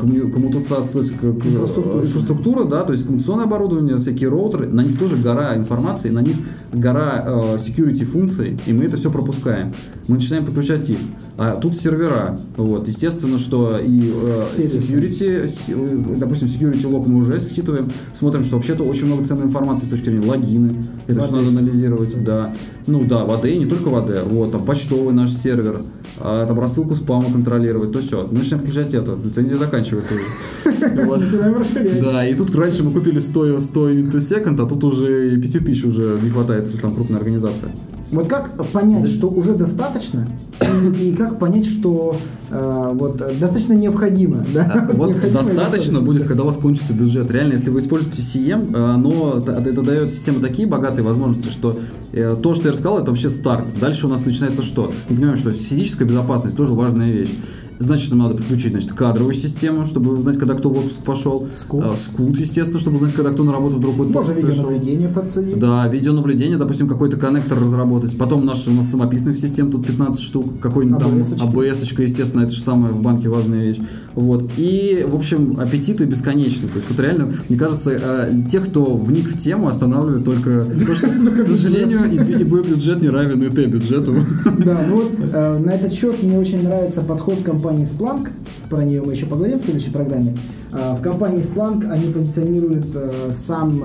комму- 0.00 0.30
коммутация- 0.32 1.04
к- 1.04 1.18
к- 1.40 1.46
Инфраструктура. 1.46 2.02
инфраструктура, 2.02 2.64
да, 2.64 2.82
то 2.84 2.92
есть 2.92 3.04
коммуникационное 3.04 3.44
оборудование, 3.44 3.96
всякие 3.98 4.28
роутеры, 4.30 4.68
на 4.68 4.80
них 4.82 4.98
тоже 4.98 5.16
гора 5.16 5.56
информации, 5.56 6.10
на 6.10 6.20
них 6.20 6.36
гора 6.72 7.24
э, 7.26 7.56
security 7.56 8.04
функций, 8.04 8.58
и 8.66 8.72
мы 8.72 8.84
это 8.84 8.96
все 8.96 9.10
пропускаем. 9.10 9.72
Мы 10.08 10.16
начинаем 10.16 10.44
подключать 10.44 10.88
их. 10.90 10.96
А 11.36 11.56
тут 11.56 11.76
сервера, 11.76 12.38
вот, 12.56 12.88
естественно, 12.88 13.38
что 13.38 13.78
и 13.78 14.10
э, 14.12 14.40
security, 14.78 15.46
с- 15.46 15.68
э, 15.68 16.16
допустим, 16.18 16.48
security 16.48 16.86
лог 16.86 17.06
мы 17.06 17.18
уже 17.20 17.38
считываем, 17.40 17.90
смотрим, 18.12 18.44
что 18.44 18.56
вообще-то 18.56 18.84
очень 18.84 19.06
много 19.06 19.24
ценной 19.24 19.44
информации 19.44 19.86
с 19.86 19.88
точки 19.88 20.06
зрения 20.10 20.26
логины, 20.26 20.82
это 21.06 21.20
все 21.22 21.30
надо 21.32 21.48
анализировать, 21.48 22.24
да. 22.24 22.54
Ну 22.90 23.04
да, 23.04 23.24
в 23.24 23.30
AD, 23.30 23.56
не 23.56 23.66
только 23.66 23.88
в 23.88 23.94
AD, 23.94 24.28
вот, 24.28 24.50
там 24.50 24.64
почтовый 24.64 25.14
наш 25.14 25.30
сервер, 25.32 25.82
а, 26.18 26.44
там 26.44 26.58
рассылку 26.58 26.96
спама 26.96 27.32
контролировать, 27.32 27.92
то 27.92 28.00
все. 28.00 28.26
Начинаем 28.30 28.64
включать 28.64 28.92
это, 28.94 29.16
лицензия 29.24 29.56
заканчивается 29.56 30.14
уже. 30.14 31.04
Вот. 31.04 31.20
Начинаем 31.20 31.54
расширять. 31.54 32.02
Да, 32.02 32.26
и 32.26 32.34
тут 32.34 32.54
раньше 32.54 32.82
мы 32.82 32.90
купили 32.90 33.20
100, 33.20 33.60
100 33.60 33.90
unit 33.90 34.12
per 34.12 34.18
second, 34.18 34.62
а 34.62 34.66
тут 34.66 34.82
уже 34.84 35.34
и 35.34 35.40
5000 35.40 35.84
уже 35.84 36.20
не 36.20 36.30
хватает, 36.30 36.66
если 36.66 36.78
там 36.78 36.94
крупная 36.94 37.18
организация. 37.18 37.70
Вот 38.12 38.28
как 38.28 38.50
понять, 38.72 39.08
что 39.08 39.28
уже 39.28 39.54
достаточно, 39.54 40.26
и, 40.60 41.10
и 41.10 41.14
как 41.14 41.38
понять, 41.38 41.64
что 41.64 42.16
э, 42.50 42.90
вот 42.94 43.18
достаточно 43.38 43.74
необходимо, 43.74 44.44
да? 44.52 44.70
А, 44.74 44.96
Вот 44.96 45.10
Необходимо 45.10 45.40
и 45.40 45.54
достаточно 45.54 46.00
будет, 46.00 46.24
когда 46.24 46.42
у 46.42 46.46
вас 46.46 46.56
кончится 46.56 46.92
бюджет. 46.92 47.30
Реально, 47.30 47.52
если 47.52 47.70
вы 47.70 47.78
используете 47.78 48.22
CM, 48.22 48.74
э, 48.74 48.82
оно, 48.82 49.38
это, 49.38 49.52
это 49.52 49.82
дает 49.82 50.12
система 50.12 50.40
такие 50.40 50.66
богатые 50.66 51.04
возможности, 51.04 51.50
что 51.50 51.78
э, 52.12 52.36
то, 52.42 52.54
что 52.54 52.66
я 52.66 52.72
рассказал, 52.72 52.98
это 52.98 53.10
вообще 53.10 53.30
старт. 53.30 53.68
Дальше 53.80 54.06
у 54.06 54.10
нас 54.10 54.24
начинается 54.24 54.62
что? 54.62 54.92
Мы 55.08 55.16
понимаем, 55.16 55.38
что 55.38 55.52
физическая 55.52 56.06
безопасность 56.08 56.56
тоже 56.56 56.72
важная 56.72 57.10
вещь. 57.10 57.30
Значит, 57.80 58.10
нам 58.10 58.18
надо 58.18 58.34
подключить 58.34 58.72
значит, 58.72 58.92
кадровую 58.92 59.32
систему, 59.32 59.86
чтобы 59.86 60.12
узнать, 60.12 60.38
когда 60.38 60.54
кто 60.54 60.68
в 60.68 60.78
отпуск 60.78 61.02
пошел. 61.02 61.48
Скут. 61.54 61.82
А, 61.82 61.96
Скут, 61.96 62.38
естественно, 62.38 62.78
чтобы 62.78 62.96
узнать, 62.96 63.14
когда 63.14 63.30
кто 63.30 63.42
на 63.42 63.52
работу 63.52 63.78
вдруг 63.78 63.94
в 63.96 64.00
отпуск 64.02 64.28
Тоже 64.28 64.34
пришел. 64.34 64.68
видеонаблюдение 64.68 65.08
подцепить. 65.08 65.58
Да, 65.58 65.88
видеонаблюдение, 65.88 66.58
допустим, 66.58 66.88
какой-то 66.88 67.16
коннектор 67.16 67.58
разработать. 67.58 68.18
Потом 68.18 68.44
наш, 68.44 68.68
у 68.68 68.72
нас 68.72 68.90
самописных 68.90 69.38
систем 69.38 69.70
тут 69.70 69.86
15 69.86 70.20
штук. 70.20 70.60
Какой-нибудь 70.60 71.00
там. 71.00 71.18
ABS-очка, 71.18 72.02
естественно, 72.02 72.42
это 72.42 72.50
же 72.50 72.60
самая 72.60 72.92
в 72.92 73.02
банке 73.02 73.30
важная 73.30 73.62
вещь. 73.62 73.78
Вот. 74.20 74.50
И, 74.58 75.04
в 75.08 75.14
общем, 75.14 75.58
аппетиты 75.58 76.04
бесконечны. 76.04 76.68
То 76.68 76.76
есть, 76.76 76.90
вот 76.90 77.00
реально, 77.00 77.32
мне 77.48 77.58
кажется, 77.58 77.92
э, 77.92 78.32
тех, 78.50 78.66
кто 78.66 78.94
вник 78.96 79.28
в 79.28 79.38
тему, 79.38 79.68
останавливает 79.68 80.24
только 80.24 80.64
то, 80.64 80.94
что, 80.94 81.08
к 81.44 81.48
сожалению, 81.48 82.04
и, 82.04 82.16
и 82.16 82.44
бюджет 82.44 83.00
не 83.00 83.08
равен 83.08 83.42
и 83.42 83.48
Т-бюджету. 83.48 84.14
Да, 84.60 84.78
ну 84.86 84.96
вот 84.96 85.12
э, 85.32 85.58
на 85.64 85.70
этот 85.70 85.94
счет 85.94 86.22
мне 86.22 86.38
очень 86.38 86.62
нравится 86.62 87.00
подход 87.00 87.42
компании 87.42 87.84
Splunk. 87.84 88.28
Про 88.68 88.84
нее 88.84 89.02
мы 89.02 89.12
еще 89.12 89.24
поговорим 89.24 89.58
в 89.58 89.62
следующей 89.62 89.90
программе. 89.90 90.36
Э, 90.70 90.94
в 90.94 91.00
компании 91.00 91.42
Splunk 91.42 91.90
они 91.90 92.12
позиционируют 92.12 92.86
сам, 93.30 93.82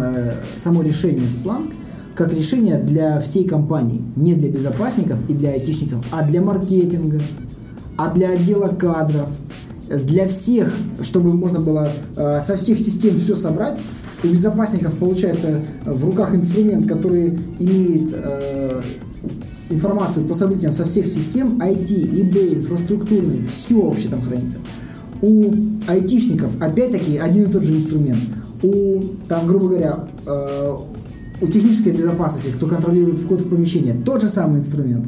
само 0.57 0.81
решение 0.81 1.27
Splunk 1.27 1.71
как 2.15 2.31
решение 2.33 2.77
для 2.77 3.19
всей 3.19 3.45
компании, 3.45 4.01
не 4.15 4.35
для 4.35 4.49
безопасников 4.49 5.19
и 5.29 5.33
для 5.33 5.49
айтишников, 5.49 6.05
а 6.11 6.25
для 6.25 6.41
маркетинга, 6.41 7.19
а 7.97 8.13
для 8.13 8.31
отдела 8.31 8.69
кадров, 8.69 9.29
для 9.89 10.27
всех, 10.27 10.73
чтобы 11.01 11.33
можно 11.33 11.59
было 11.59 11.89
э, 12.15 12.39
со 12.39 12.55
всех 12.55 12.79
систем 12.79 13.17
все 13.17 13.35
собрать. 13.35 13.77
У 14.23 14.27
безопасников 14.27 14.97
получается 14.97 15.63
э, 15.85 15.91
в 15.91 16.05
руках 16.05 16.33
инструмент, 16.33 16.87
который 16.87 17.37
имеет 17.59 18.11
э, 18.13 18.81
информацию 19.69 20.27
по 20.27 20.33
событиям 20.33 20.73
со 20.73 20.85
всех 20.85 21.07
систем, 21.07 21.59
IT, 21.61 21.89
eBay, 21.89 22.55
инфраструктурный, 22.55 23.45
все 23.47 23.81
вообще 23.81 24.09
там 24.09 24.21
хранится. 24.21 24.57
У 25.21 25.51
айтишников 25.87 26.61
опять-таки 26.61 27.17
один 27.17 27.43
и 27.43 27.51
тот 27.51 27.63
же 27.63 27.75
инструмент. 27.75 28.19
У, 28.61 29.01
там, 29.27 29.47
грубо 29.47 29.69
говоря, 29.69 30.07
у 31.41 31.47
технической 31.47 31.93
безопасности, 31.93 32.49
кто 32.49 32.67
контролирует 32.67 33.19
вход 33.19 33.41
в 33.41 33.49
помещение, 33.49 33.93
тот 33.93 34.21
же 34.21 34.27
самый 34.27 34.59
инструмент. 34.59 35.05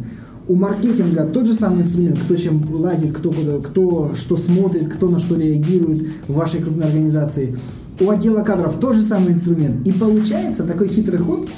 У 0.48 0.56
маркетинга 0.56 1.26
тот 1.26 1.46
же 1.46 1.54
самый 1.54 1.84
инструмент, 1.84 2.20
кто 2.20 2.36
чем 2.36 2.64
лазит, 2.74 3.12
кто, 3.12 3.32
куда, 3.32 3.60
кто 3.60 4.12
что 4.16 4.38
смотрит, 4.38 4.94
кто 4.94 5.10
на 5.10 5.20
что 5.20 5.36
реагирует 5.36 6.08
в 6.28 6.34
вашей 6.34 6.62
крупной 6.62 6.86
организации. 6.86 7.58
У 8.00 8.10
отдела 8.10 8.44
кадров 8.44 8.80
тот 8.80 8.96
же 8.96 9.02
самый 9.02 9.34
инструмент. 9.34 9.86
И 9.86 9.92
получается 9.92 10.64
такой 10.64 10.88
хитрый 10.88 11.20
ход, 11.20 11.50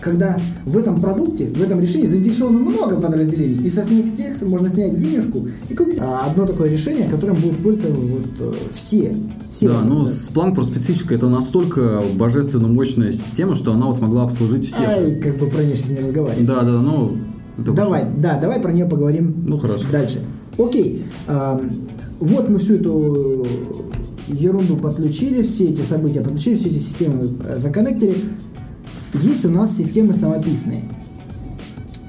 когда 0.00 0.36
в 0.66 0.76
этом 0.76 1.00
продукте, 1.00 1.46
в 1.46 1.62
этом 1.62 1.80
решении 1.80 2.06
заинтересовано 2.06 2.58
много 2.58 3.00
подразделений, 3.00 3.64
и 3.64 3.70
со 3.70 3.88
них 3.88 4.06
всех 4.06 4.40
можно 4.42 4.68
снять 4.68 4.98
денежку 4.98 5.48
и 5.68 5.74
купить 5.74 5.98
а, 6.00 6.26
одно 6.26 6.46
такое 6.46 6.70
решение, 6.70 7.08
которым 7.08 7.36
будут 7.36 7.62
пользоваться 7.62 8.00
вот, 8.00 8.26
э, 8.40 8.52
все. 8.74 9.14
все 9.50 9.68
да, 9.68 9.80
ну 9.82 10.06
Splunk 10.06 10.54
просто 10.54 10.74
специфическая, 10.74 11.18
это 11.18 11.28
настолько 11.28 12.02
божественно 12.14 12.68
мощная 12.68 13.12
система, 13.12 13.54
что 13.54 13.72
она 13.72 13.92
смогла 13.92 14.24
обслужить 14.24 14.66
всех. 14.66 14.80
Ай, 14.80 15.16
как 15.20 15.38
бы 15.38 15.46
про 15.46 15.62
нее 15.62 15.76
сейчас 15.76 15.90
не 15.90 16.00
разговаривать. 16.00 16.46
Да, 16.46 16.62
да, 16.62 16.80
ну... 16.80 17.16
Давай, 17.58 18.02
просто... 18.02 18.20
да, 18.20 18.38
давай 18.38 18.60
про 18.60 18.72
нее 18.72 18.86
поговорим 18.86 19.44
ну, 19.46 19.58
хорошо. 19.58 19.84
дальше. 19.90 20.20
Окей, 20.58 21.04
а, 21.26 21.60
вот 22.20 22.48
мы 22.48 22.58
всю 22.58 22.76
эту 22.76 23.46
ерунду 24.28 24.76
подключили, 24.76 25.42
все 25.42 25.68
эти 25.68 25.82
события 25.82 26.20
подключили, 26.20 26.54
все 26.54 26.68
эти 26.68 26.78
системы 26.78 27.28
э, 27.44 27.58
законнектили. 27.58 28.16
Есть 29.14 29.44
у 29.44 29.48
нас 29.48 29.76
системы 29.76 30.14
самописные, 30.14 30.82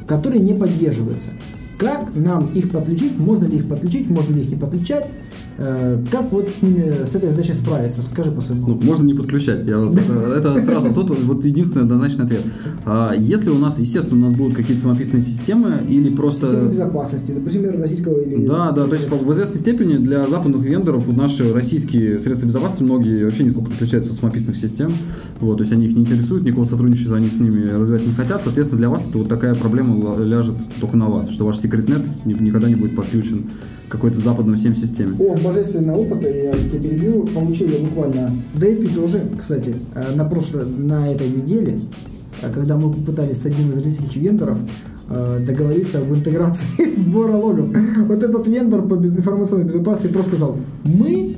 которые 0.08 0.42
не 0.42 0.54
поддерживаются. 0.54 1.30
Как 1.78 2.16
нам 2.16 2.48
их 2.54 2.72
подключить? 2.72 3.18
Можно 3.18 3.46
ли 3.46 3.58
их 3.58 3.68
подключить? 3.68 4.10
Можно 4.10 4.36
ли 4.36 4.42
их 4.42 4.50
не 4.50 4.56
подключать? 4.56 5.10
Э, 5.58 6.02
как 6.12 6.32
вот 6.32 6.50
с 6.50 6.62
ними, 6.62 7.06
с 7.06 7.16
этой 7.16 7.30
задачей 7.30 7.54
справиться? 7.54 8.02
Расскажи 8.02 8.32
по 8.32 8.42
своему. 8.42 8.68
Ну, 8.68 8.80
можно 8.82 9.06
не 9.06 9.14
подключать. 9.14 9.64
Я 9.66 9.78
вот, 9.78 9.96
это, 9.98 10.64
сразу 10.66 10.94
тут 10.94 11.12
вот 11.12 11.46
единственный 11.46 11.84
однозначный 11.84 12.26
ответ. 12.26 12.42
А, 12.86 13.14
если 13.16 13.50
у 13.50 13.58
нас, 13.60 13.78
естественно, 13.78 14.26
у 14.26 14.30
нас 14.30 14.38
будут 14.38 14.56
какие-то 14.56 14.82
самописные 14.82 15.22
системы 15.22 15.82
или 15.88 16.10
просто... 16.10 16.48
Системы 16.48 16.70
безопасности, 16.70 17.32
например, 17.32 17.80
российского 17.80 18.20
или... 18.20 18.48
Да, 18.48 18.72
да, 18.72 18.88
то 18.88 18.96
есть 18.96 19.10
в 19.10 19.32
известной 19.32 19.60
степени 19.60 19.98
для 19.98 20.24
западных 20.24 20.62
вендоров 20.62 21.06
наши 21.16 21.54
российские 21.54 22.20
средства 22.20 22.48
безопасности 22.48 22.84
многие 22.84 23.24
вообще 23.24 23.54
отличаются 23.76 24.12
от 24.12 24.20
самописных 24.20 24.58
систем. 24.58 24.92
Вот, 25.40 25.58
то 25.58 25.64
есть 25.64 25.74
они 25.74 25.86
их 25.86 25.96
не 25.96 26.02
интересуют, 26.02 26.44
никакого 26.44 26.66
сотрудничества 26.66 27.18
они 27.18 27.30
с 27.30 27.40
ними 27.40 27.68
развивать 27.70 28.08
не 28.08 28.14
хотят. 28.14 28.42
Соответственно, 28.42 28.80
для 28.80 28.90
вас 28.90 29.06
это 29.08 29.20
вот 29.20 29.30
такая 29.30 29.54
проблема 29.54 30.18
ляжет 30.18 30.56
только 30.80 30.98
на 30.98 31.08
вас, 31.08 31.30
что 31.30 31.46
ваш 31.46 31.58
секретнет 31.58 32.02
никогда 32.26 32.68
не 32.68 32.76
будет 32.76 32.96
подключен 32.96 33.46
какой-то 33.94 34.20
западной 34.20 34.58
всем 34.58 34.74
системе. 34.74 35.16
О, 35.20 35.38
божественный 35.38 35.94
опыт, 35.94 36.24
я 36.24 36.52
тебя 36.54 36.82
перебью, 36.82 37.28
получил 37.28 37.70
я 37.70 37.78
буквально, 37.78 38.32
да 38.56 38.68
и 38.68 38.76
ты 38.76 38.88
тоже, 38.88 39.22
кстати, 39.38 39.76
э, 39.94 40.16
на 40.16 40.26
прошлой, 40.26 40.66
на 40.66 41.12
этой 41.12 41.30
неделе, 41.30 41.80
э, 42.42 42.52
когда 42.52 42.76
мы 42.76 42.92
попытались 42.92 43.42
с 43.42 43.46
одним 43.46 43.72
из 43.72 43.78
российских 43.78 44.16
вендоров 44.16 44.58
э, 45.10 45.44
договориться 45.46 46.00
об 46.00 46.12
интеграции 46.12 46.92
сбора 46.98 47.34
логов. 47.34 47.70
Вот 48.08 48.24
этот 48.24 48.48
вендор 48.48 48.88
по 48.88 48.96
информационной 48.96 49.66
безопасности 49.66 50.12
просто 50.12 50.32
сказал, 50.32 50.58
мы 50.84 51.38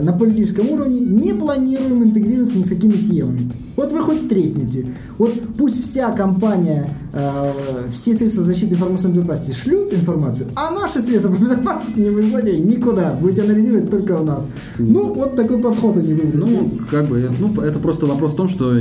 на 0.00 0.12
политическом 0.12 0.70
уровне 0.70 1.00
не 1.00 1.32
планируем 1.34 2.04
интегрироваться 2.04 2.58
ни 2.58 2.62
с 2.62 2.68
какими 2.68 2.96
съемами. 2.96 3.50
Вот 3.76 3.92
вы 3.92 4.00
хоть 4.00 4.28
тресните. 4.28 4.92
Вот 5.18 5.32
пусть 5.58 5.82
вся 5.82 6.12
компания, 6.12 6.96
э, 7.12 7.52
все 7.90 8.14
средства 8.14 8.44
защиты 8.44 8.74
информационной 8.74 9.16
безопасности 9.16 9.58
шлют 9.58 9.92
информацию, 9.92 10.48
а 10.54 10.70
наши 10.70 11.00
средства 11.00 11.30
безопасности 11.30 12.00
не 12.00 12.10
вышлите 12.10 12.58
никуда. 12.58 13.14
Будете 13.20 13.42
анализировать 13.42 13.90
только 13.90 14.12
у 14.20 14.24
нас. 14.24 14.48
Ну, 14.78 15.12
вот 15.14 15.36
такой 15.36 15.58
подход 15.58 15.96
они 15.96 16.14
выбрали. 16.14 16.36
Ну, 16.36 16.70
как 16.90 17.08
бы, 17.08 17.30
ну, 17.38 17.60
это 17.60 17.78
просто 17.78 18.06
вопрос 18.06 18.32
в 18.32 18.36
том, 18.36 18.48
что 18.48 18.78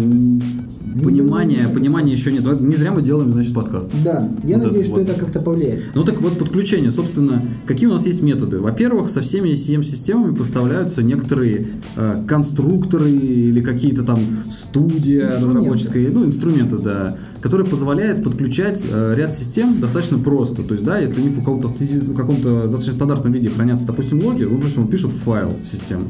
понимания, 0.93 1.67
понимания 1.67 2.11
еще 2.11 2.31
нет. 2.31 2.43
Не 2.61 2.75
зря 2.75 2.91
мы 2.91 3.01
делаем, 3.01 3.31
значит, 3.31 3.53
подкаст. 3.53 3.91
Да, 4.03 4.29
я 4.43 4.57
вот 4.57 4.67
надеюсь, 4.67 4.87
что 4.87 4.95
вот. 4.95 5.09
это 5.09 5.19
как-то 5.19 5.39
повлияет. 5.39 5.83
Ну 5.95 6.03
так 6.03 6.21
вот, 6.21 6.37
подключение, 6.37 6.91
собственно, 6.91 7.41
какие 7.65 7.87
у 7.87 7.91
нас 7.91 8.05
есть 8.05 8.21
методы? 8.21 8.59
Во-первых, 8.59 9.09
со 9.09 9.21
всеми 9.21 9.53
CM-системами 9.53 10.35
поставляются 10.35 11.03
некоторые 11.03 11.67
э, 11.95 12.23
конструкторы 12.27 13.11
или 13.11 13.61
какие-то 13.61 14.03
там 14.03 14.19
студии 14.51 15.19
разработческие, 15.19 16.09
ну, 16.09 16.25
инструменты, 16.25 16.77
да, 16.77 17.17
которые 17.41 17.67
позволяют 17.67 18.23
подключать 18.23 18.83
э, 18.89 19.15
ряд 19.15 19.33
систем 19.33 19.79
достаточно 19.79 20.19
просто. 20.19 20.63
То 20.63 20.73
есть, 20.73 20.85
да, 20.85 20.99
если 20.99 21.21
они 21.21 21.31
по 21.31 21.39
какому-то, 21.39 21.69
каком-то 22.15 22.61
достаточно 22.61 22.93
стандартном 22.93 23.33
виде 23.33 23.49
хранятся, 23.49 23.87
допустим, 23.87 24.23
логи, 24.23 24.43
ну, 24.43 24.57
допустим, 24.57 24.87
пишут 24.87 25.11
файл 25.11 25.53
систему. 25.65 26.07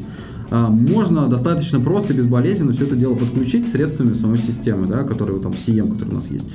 А, 0.54 0.68
можно 0.68 1.28
достаточно 1.28 1.80
просто, 1.80 2.12
безболезненно 2.12 2.74
все 2.74 2.84
это 2.84 2.94
дело 2.94 3.14
подключить 3.14 3.66
средствами 3.66 4.12
самой 4.12 4.36
системы, 4.36 4.86
да, 4.86 5.02
которые 5.02 5.40
там 5.40 5.52
CM, 5.52 5.94
который 5.94 6.10
у 6.10 6.14
нас 6.16 6.30
есть. 6.30 6.46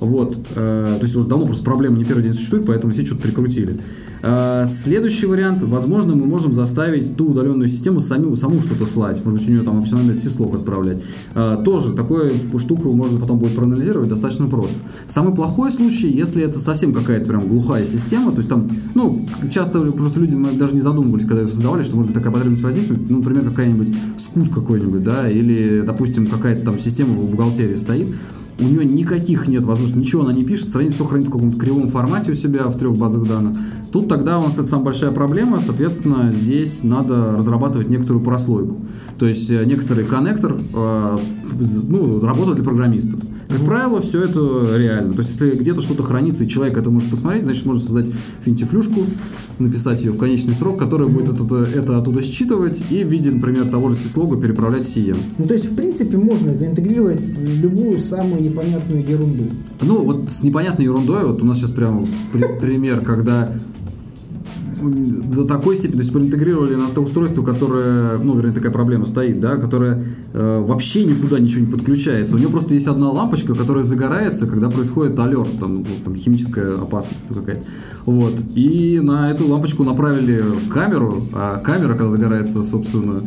Вот. 0.00 0.36
Э, 0.56 0.96
то 0.98 1.04
есть 1.04 1.14
уже 1.14 1.28
давно 1.28 1.46
просто 1.46 1.62
проблема 1.62 1.96
не 1.96 2.04
первый 2.04 2.24
день 2.24 2.32
существует, 2.32 2.66
поэтому 2.66 2.92
все 2.92 3.06
что-то 3.06 3.22
прикрутили. 3.22 3.78
Э, 4.26 4.64
следующий 4.66 5.26
вариант, 5.26 5.62
возможно, 5.62 6.14
мы 6.14 6.24
можем 6.24 6.54
заставить 6.54 7.14
ту 7.14 7.26
удаленную 7.26 7.68
систему 7.68 8.00
саму, 8.00 8.36
саму 8.36 8.62
что-то 8.62 8.86
слать. 8.86 9.22
Может 9.22 9.40
быть, 9.40 9.48
у 9.48 9.52
нее 9.52 9.62
там 9.62 9.82
опциональный 9.82 10.16
сислог 10.16 10.54
отправлять. 10.54 11.02
Э, 11.34 11.58
тоже 11.62 11.92
такую 11.92 12.32
штуку 12.58 12.92
можно 12.92 13.20
потом 13.20 13.38
будет 13.38 13.54
проанализировать 13.54 14.08
достаточно 14.08 14.46
просто. 14.46 14.74
Самый 15.08 15.34
плохой 15.34 15.70
случай, 15.70 16.08
если 16.08 16.42
это 16.42 16.58
совсем 16.58 16.94
какая-то 16.94 17.28
прям 17.28 17.48
глухая 17.48 17.84
система, 17.84 18.30
то 18.30 18.38
есть 18.38 18.48
там, 18.48 18.66
ну, 18.94 19.26
часто 19.50 19.80
просто 19.92 20.20
люди 20.20 20.38
даже 20.58 20.74
не 20.74 20.80
задумывались, 20.80 21.26
когда 21.26 21.42
ее 21.42 21.48
создавали, 21.48 21.82
что 21.82 21.96
может 21.96 22.12
быть 22.12 22.14
такая 22.14 22.32
потребность 22.32 22.62
возникнуть, 22.62 23.10
ну, 23.10 23.18
например, 23.18 23.44
какая-нибудь 23.44 23.94
скут 24.18 24.48
какой-нибудь, 24.54 25.02
да, 25.02 25.30
или, 25.30 25.82
допустим, 25.82 26.26
какая-то 26.26 26.64
там 26.64 26.78
система 26.78 27.12
в 27.12 27.30
бухгалтерии 27.30 27.74
стоит, 27.74 28.06
у 28.60 28.64
нее 28.64 28.84
никаких 28.84 29.48
нет 29.48 29.64
возможностей, 29.64 30.00
ничего 30.00 30.22
она 30.22 30.32
не 30.32 30.44
пишет, 30.44 30.68
страница 30.68 30.96
все 30.96 31.04
хранит 31.04 31.28
в 31.28 31.30
каком-то 31.30 31.58
кривом 31.58 31.88
формате 31.88 32.32
у 32.32 32.34
себя 32.34 32.66
в 32.66 32.78
трех 32.78 32.96
базах 32.96 33.26
данных. 33.26 33.56
Тут 33.92 34.08
тогда 34.08 34.38
у 34.38 34.44
нас 34.44 34.54
это 34.54 34.66
самая 34.66 34.86
большая 34.86 35.10
проблема, 35.10 35.60
соответственно, 35.64 36.32
здесь 36.32 36.82
надо 36.82 37.32
разрабатывать 37.36 37.88
некоторую 37.88 38.24
прослойку. 38.24 38.80
То 39.18 39.26
есть 39.26 39.50
э, 39.50 39.64
некоторый 39.64 40.04
коннектор 40.04 40.56
э, 40.56 41.18
ну, 41.88 42.20
работает 42.20 42.56
для 42.56 42.64
программистов. 42.64 43.20
Как 43.48 43.64
правило, 43.64 44.00
все 44.00 44.22
это 44.22 44.76
реально. 44.76 45.14
То 45.14 45.20
есть, 45.20 45.32
если 45.32 45.56
где-то 45.56 45.82
что-то 45.82 46.02
хранится, 46.02 46.44
и 46.44 46.48
человек 46.48 46.76
это 46.76 46.90
может 46.90 47.10
посмотреть, 47.10 47.44
значит, 47.44 47.64
можно 47.66 47.82
создать 47.82 48.06
финтифлюшку, 48.44 49.06
написать 49.58 50.02
ее 50.02 50.12
в 50.12 50.18
конечный 50.18 50.54
срок, 50.54 50.78
которая 50.78 51.08
будет 51.08 51.40
это, 51.40 51.56
это 51.56 51.98
оттуда 51.98 52.22
считывать 52.22 52.82
и 52.90 53.04
в 53.04 53.08
виде, 53.08 53.30
например, 53.30 53.68
того 53.68 53.90
же 53.90 53.96
сислога 53.96 54.40
переправлять 54.40 54.82
CM. 54.82 55.16
Ну, 55.38 55.46
то 55.46 55.54
есть, 55.54 55.70
в 55.70 55.76
принципе, 55.76 56.16
можно 56.16 56.54
заинтегрировать 56.54 57.26
любую 57.38 57.98
самую 57.98 58.42
непонятную 58.42 59.06
ерунду. 59.06 59.44
Ну, 59.82 60.04
вот 60.04 60.30
с 60.30 60.42
непонятной 60.42 60.86
ерундой, 60.86 61.24
вот 61.24 61.42
у 61.42 61.46
нас 61.46 61.58
сейчас 61.58 61.70
прямо 61.70 62.04
пример, 62.60 63.00
когда 63.00 63.52
до 64.90 65.44
такой 65.44 65.76
степени, 65.76 65.96
то 65.96 66.02
есть 66.02 66.12
проинтегрировали 66.12 66.74
на 66.74 66.88
то 66.88 67.00
устройство, 67.00 67.44
которое, 67.44 68.18
ну, 68.18 68.36
вернее, 68.36 68.54
такая 68.54 68.72
проблема 68.72 69.06
стоит, 69.06 69.40
да, 69.40 69.56
которое 69.56 70.04
э, 70.32 70.64
вообще 70.66 71.04
никуда 71.04 71.38
ничего 71.38 71.64
не 71.64 71.72
подключается. 71.72 72.34
У 72.34 72.38
него 72.38 72.50
просто 72.50 72.74
есть 72.74 72.86
одна 72.86 73.10
лампочка, 73.10 73.54
которая 73.54 73.84
загорается, 73.84 74.46
когда 74.46 74.70
происходит 74.70 75.18
алерт, 75.18 75.58
там, 75.58 75.74
ну, 75.74 75.86
там 76.04 76.14
химическая 76.16 76.74
опасность 76.74 77.26
какая-то. 77.28 77.64
Вот. 78.06 78.34
И 78.54 79.00
на 79.02 79.30
эту 79.30 79.46
лампочку 79.46 79.84
направили 79.84 80.44
камеру, 80.70 81.22
а 81.32 81.58
камера, 81.58 81.94
когда 81.94 82.10
загорается, 82.10 82.64
собственно, 82.64 83.22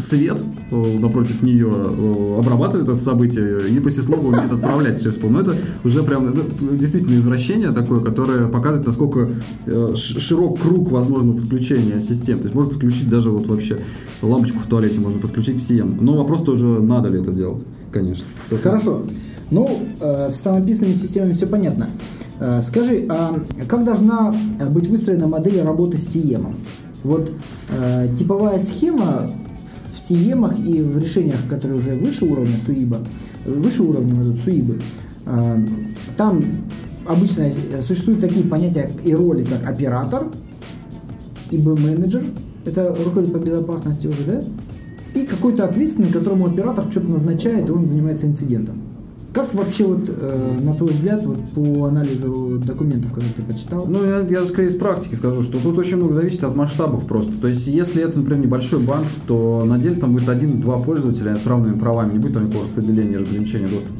свет 0.00 0.42
э, 0.70 0.98
напротив 0.98 1.42
нее 1.42 1.68
э, 1.68 2.38
обрабатывает 2.38 2.88
это 2.88 2.96
событие 2.96 3.68
и 3.68 3.80
по 3.80 3.90
сислогу 3.90 4.28
умеет 4.28 4.52
отправлять 4.52 5.00
все 5.00 5.12
Но 5.22 5.40
это 5.40 5.56
уже 5.84 6.02
прям 6.02 6.28
это 6.28 6.42
действительно 6.60 7.16
извращение 7.16 7.70
такое, 7.70 8.00
которое 8.00 8.48
показывает, 8.48 8.86
насколько 8.86 9.30
э, 9.66 9.94
широк 9.94 10.60
круг 10.60 10.90
возможного 10.90 11.38
подключения 11.38 12.00
систем. 12.00 12.38
То 12.38 12.44
есть 12.44 12.54
можно 12.54 12.72
подключить 12.72 13.08
даже 13.08 13.30
вот 13.30 13.46
вообще 13.46 13.78
лампочку 14.20 14.58
в 14.58 14.66
туалете, 14.66 15.00
можно 15.00 15.18
подключить 15.18 15.56
к 15.56 15.70
CM. 15.70 15.98
Но 16.00 16.16
вопрос 16.16 16.42
тоже, 16.42 16.66
надо 16.66 17.08
ли 17.08 17.20
это 17.20 17.32
делать, 17.32 17.62
конечно. 17.90 18.24
Хорошо. 18.62 19.02
Ну, 19.50 19.80
с 20.00 20.34
самописными 20.36 20.94
системами 20.94 21.34
все 21.34 21.46
понятно. 21.46 21.88
Скажи, 22.62 23.04
а 23.08 23.38
как 23.68 23.84
должна 23.84 24.34
быть 24.70 24.86
выстроена 24.88 25.28
модель 25.28 25.60
работы 25.60 25.98
с 25.98 26.16
CM? 26.16 26.54
Вот 27.04 27.32
э, 27.68 28.08
типовая 28.16 28.58
схема 28.58 29.30
CEM 30.08 30.64
и 30.64 30.82
в 30.82 30.98
решениях, 30.98 31.40
которые 31.48 31.78
уже 31.78 31.94
выше 31.94 32.24
уровня 32.24 32.58
СУИБа, 32.58 33.00
выше 33.46 33.82
уровня 33.82 34.20
идут 34.22 34.40
СУИБы, 34.40 34.80
а, 35.26 35.58
там 36.16 36.44
обычно 37.06 37.50
существуют 37.80 38.20
такие 38.20 38.44
понятия 38.44 38.90
и 39.04 39.14
роли, 39.14 39.44
как 39.44 39.68
оператор, 39.68 40.28
ИБ-менеджер, 41.50 42.22
это 42.64 42.94
руководитель 43.04 43.34
по 43.34 43.44
безопасности 43.44 44.06
уже, 44.06 44.24
да? 44.24 44.42
И 45.14 45.26
какой-то 45.26 45.64
ответственный, 45.64 46.10
которому 46.10 46.46
оператор 46.46 46.90
что-то 46.90 47.08
назначает, 47.08 47.68
и 47.68 47.72
он 47.72 47.88
занимается 47.88 48.26
инцидентом. 48.26 48.91
Как 49.32 49.54
вообще 49.54 49.84
вот, 49.84 50.08
э, 50.08 50.58
на 50.60 50.74
твой 50.74 50.92
взгляд, 50.92 51.24
вот 51.24 51.38
по 51.54 51.86
анализу 51.86 52.60
документов, 52.64 53.12
которые 53.12 53.32
ты 53.32 53.42
почитал? 53.42 53.86
Ну, 53.86 54.04
я, 54.04 54.20
я 54.20 54.44
скорее 54.46 54.68
из 54.68 54.76
практики 54.76 55.14
скажу, 55.14 55.42
что 55.42 55.58
тут 55.58 55.78
очень 55.78 55.96
много 55.96 56.12
зависит 56.12 56.44
от 56.44 56.54
масштабов 56.54 57.06
просто. 57.06 57.32
То 57.40 57.48
есть, 57.48 57.66
если 57.66 58.02
это, 58.02 58.18
например, 58.18 58.44
небольшой 58.44 58.80
банк, 58.80 59.06
то 59.26 59.64
на 59.64 59.78
деле 59.78 59.94
там 59.94 60.12
будет 60.12 60.28
один-два 60.28 60.78
пользователя 60.78 61.34
с 61.36 61.46
равными 61.46 61.78
правами, 61.78 62.12
не 62.12 62.18
будет 62.18 62.34
там 62.34 62.44
никакого 62.44 62.64
распределения, 62.64 63.16
разграничения 63.16 63.68
доступа. 63.68 63.98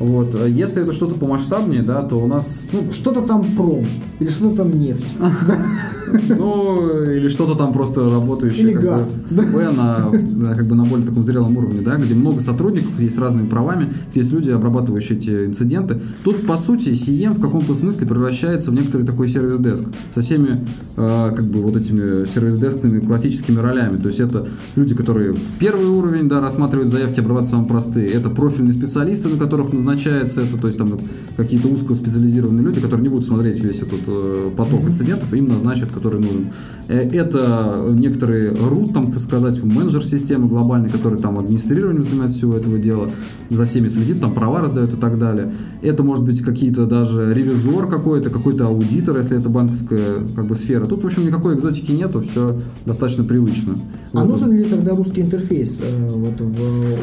Вот. 0.00 0.34
Если 0.48 0.82
это 0.82 0.92
что-то 0.92 1.14
помасштабнее, 1.14 1.82
да, 1.82 2.02
то 2.02 2.16
у 2.16 2.26
нас... 2.26 2.64
Ну, 2.72 2.90
что-то 2.92 3.22
там 3.22 3.56
пром 3.56 3.86
или 4.20 4.28
что-то 4.28 4.56
там 4.56 4.78
нефть. 4.78 5.14
Ну, 6.36 7.02
или 7.04 7.28
что-то 7.28 7.54
там 7.54 7.72
просто 7.72 8.08
работающее. 8.08 8.62
Или 8.62 8.72
как 8.72 8.82
бы, 8.82 8.88
газ. 8.88 9.18
СП 9.26 9.76
на, 9.76 10.54
как 10.54 10.66
бы 10.66 10.74
на 10.74 10.84
более 10.84 11.06
таком 11.06 11.24
зрелом 11.24 11.56
уровне, 11.56 11.80
да, 11.82 11.96
где 11.96 12.14
много 12.14 12.40
сотрудников, 12.40 12.98
есть 12.98 13.18
разными 13.18 13.48
правами, 13.48 13.92
есть 14.14 14.32
люди, 14.32 14.50
обрабатывающие 14.50 15.18
эти 15.18 15.46
инциденты. 15.46 16.00
Тут, 16.22 16.46
по 16.46 16.56
сути, 16.56 16.90
CM 16.90 17.38
в 17.38 17.40
каком-то 17.40 17.74
смысле 17.74 18.06
превращается 18.06 18.70
в 18.70 18.74
некоторый 18.74 19.04
такой 19.04 19.28
сервис-деск 19.28 19.84
со 20.14 20.22
всеми, 20.22 20.58
э, 20.96 21.32
как 21.34 21.44
бы, 21.44 21.62
вот 21.62 21.76
этими 21.76 22.24
сервис-дескными 22.26 23.00
классическими 23.00 23.58
ролями. 23.58 23.98
То 23.98 24.08
есть 24.08 24.20
это 24.20 24.46
люди, 24.76 24.94
которые 24.94 25.34
первый 25.58 25.86
уровень, 25.86 26.28
да, 26.28 26.40
рассматривают 26.40 26.90
заявки, 26.90 27.20
обрабатывают 27.20 27.50
самые 27.50 27.68
простые. 27.68 28.08
Это 28.08 28.30
профильные 28.30 28.74
специалисты, 28.74 29.28
на 29.28 29.36
которых 29.36 29.72
назначается 29.72 30.42
это, 30.42 30.58
то 30.58 30.66
есть 30.66 30.78
там 30.78 30.98
какие-то 31.36 31.68
узкоспециализированные 31.68 32.64
люди, 32.64 32.80
которые 32.80 33.02
не 33.02 33.08
будут 33.08 33.26
смотреть 33.26 33.62
весь 33.62 33.80
этот 33.80 34.00
э, 34.06 34.50
поток 34.56 34.88
инцидентов, 34.88 35.32
им 35.34 35.48
назначат, 35.48 35.90
который 36.04 36.20
нужен. 36.20 36.52
Э, 36.88 36.98
Это 37.00 37.84
некоторые 37.90 38.52
root, 38.52 38.92
там, 38.92 39.10
так 39.10 39.20
сказать, 39.20 39.62
менеджер 39.62 40.04
системы 40.04 40.48
глобальный, 40.48 40.90
который 40.90 41.18
там 41.18 41.38
администрированием 41.38 42.04
занимается 42.04 42.36
всего 42.38 42.56
этого 42.56 42.78
дела, 42.78 43.08
за 43.50 43.64
всеми 43.64 43.88
следит, 43.88 44.20
там 44.20 44.32
права 44.34 44.60
раздает 44.60 44.92
и 44.92 44.96
так 44.96 45.18
далее. 45.18 45.54
Это 45.82 46.02
может 46.02 46.24
быть 46.24 46.42
какие-то 46.42 46.86
даже 46.86 47.32
ревизор 47.32 47.88
какой-то, 47.88 48.30
какой-то 48.30 48.66
аудитор, 48.66 49.16
если 49.16 49.38
это 49.38 49.48
банковская 49.48 50.26
как 50.36 50.46
бы 50.46 50.56
сфера. 50.56 50.84
Тут, 50.86 51.02
в 51.02 51.06
общем, 51.06 51.24
никакой 51.26 51.54
экзотики 51.54 51.92
нету, 51.92 52.20
все 52.20 52.58
достаточно 52.84 53.24
привычно. 53.24 53.74
А 54.12 54.20
Вот. 54.20 54.28
нужен 54.28 54.52
ли 54.52 54.64
тогда 54.64 54.94
русский 54.94 55.22
интерфейс 55.22 55.80
э, 55.82 56.06
вот 56.08 56.40
в 56.40 56.98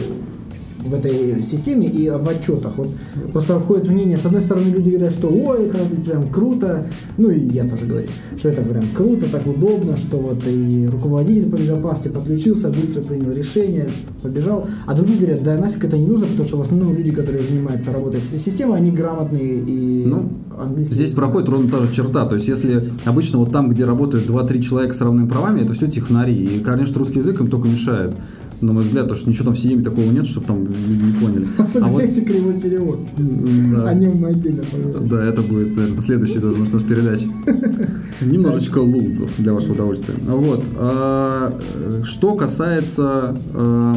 в 0.84 0.93
этой 0.93 1.41
системе 1.43 1.88
и 1.88 2.09
в 2.09 2.27
отчетах. 2.27 2.77
Вот 2.77 2.89
просто 3.34 3.59
ходит 3.59 3.89
мнение, 3.89 4.17
с 4.17 4.25
одной 4.25 4.41
стороны 4.41 4.69
люди 4.69 4.89
говорят, 4.89 5.13
что 5.13 5.27
ой, 5.29 5.67
это 5.67 5.77
прям 6.05 6.29
круто, 6.32 6.88
ну 7.17 7.29
и 7.29 7.39
я 7.49 7.65
тоже 7.65 7.86
говорю, 7.86 8.07
что 8.38 8.49
это 8.49 8.61
прям 8.61 8.84
круто, 8.95 9.27
так 9.32 9.45
удобно, 9.47 9.97
что 9.97 10.17
вот 10.17 10.45
и 10.45 10.88
руководитель 10.88 11.49
по 11.49 11.55
безопасности 11.55 12.09
подключился, 12.09 12.69
быстро 12.69 13.01
принял 13.01 13.32
решение, 13.32 13.89
побежал, 14.21 14.67
а 14.86 14.93
другие 14.93 15.19
говорят, 15.19 15.43
да 15.43 15.57
нафиг 15.57 15.86
это 15.86 15.97
не 15.97 16.07
нужно, 16.07 16.25
потому 16.27 16.45
что 16.45 16.57
в 16.57 16.61
основном 16.61 16.95
люди, 16.95 17.11
которые 17.11 17.43
занимаются 17.43 17.91
работой 17.91 18.21
с 18.21 18.27
этой 18.27 18.39
системой, 18.39 18.77
они 18.77 18.91
грамотные 18.91 19.59
и 19.59 20.01
Ну, 20.05 20.29
английский 20.57 20.95
Здесь 20.95 21.11
проходит 21.11 21.49
ровно 21.49 21.71
та 21.71 21.86
же 21.86 21.93
черта. 21.93 22.25
То 22.25 22.36
есть, 22.36 22.47
если 22.47 22.91
обычно 23.05 23.39
вот 23.39 23.51
там, 23.51 23.69
где 23.69 23.86
работают 23.86 24.27
2-3 24.27 24.61
человека 24.61 24.93
с 24.93 25.01
равными 25.01 25.27
правами, 25.27 25.61
это 25.61 25.73
все 25.73 25.88
технари. 25.88 26.34
И, 26.34 26.59
конечно, 26.59 26.99
русский 26.99 27.19
язык 27.19 27.39
им 27.39 27.47
только 27.47 27.67
мешает. 27.67 28.13
На 28.62 28.74
мой 28.74 28.84
взгляд, 28.84 29.05
потому 29.05 29.20
что 29.20 29.30
ничего 29.30 29.45
там 29.45 29.55
в 29.55 29.57
CM 29.57 29.84
такого 29.84 30.05
нет, 30.05 30.28
чтобы 30.28 30.45
там 30.45 30.64
люди 30.66 31.03
не 31.03 31.14
поняли. 31.14 31.47
Особенно 31.57 31.88
А 31.88 31.91
вот- 31.93 32.03
если 32.03 32.24
кривой 32.24 32.59
перевод. 32.59 33.01
да. 33.18 33.88
О 33.89 33.93
нем 33.95 34.18
мы 34.18 34.28
отдельно 34.30 34.62
поговорим. 34.64 35.07
Да, 35.07 35.24
это 35.24 35.41
будет 35.41 35.76
наверное, 35.76 36.01
следующий 36.01 36.39
даже 36.39 36.55
может, 36.57 36.74
наш 36.76 36.84
передач. 36.84 37.22
Немножечко 38.22 38.78
лулцев 38.80 39.32
для 39.39 39.53
вашего 39.53 39.74
удовольствия. 39.74 40.14
Вот. 40.28 40.64
а, 40.78 41.59
Что 42.03 42.36
касается 42.36 43.36
а, 43.53 43.95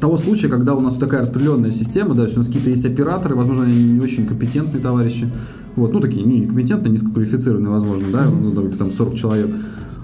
того 0.00 0.18
случая, 0.18 0.48
когда 0.48 0.74
у 0.74 0.80
нас 0.80 0.94
такая 0.96 1.22
распределенная 1.22 1.70
система, 1.70 2.10
да, 2.10 2.22
то 2.22 2.24
есть 2.24 2.36
у 2.36 2.40
нас 2.40 2.48
какие-то 2.48 2.70
есть 2.70 2.84
операторы, 2.84 3.36
возможно, 3.36 3.64
они 3.64 3.82
не 3.92 4.00
очень 4.00 4.26
компетентные 4.26 4.82
товарищи, 4.82 5.30
вот, 5.76 5.92
ну, 5.94 6.00
такие 6.00 6.26
не 6.26 6.40
некомпетентные, 6.40 6.92
низкоквалифицированные, 6.92 7.70
возможно, 7.70 8.10
да, 8.12 8.26
ну, 8.26 8.52
там 8.72 8.92
40 8.92 9.14
человек, 9.14 9.48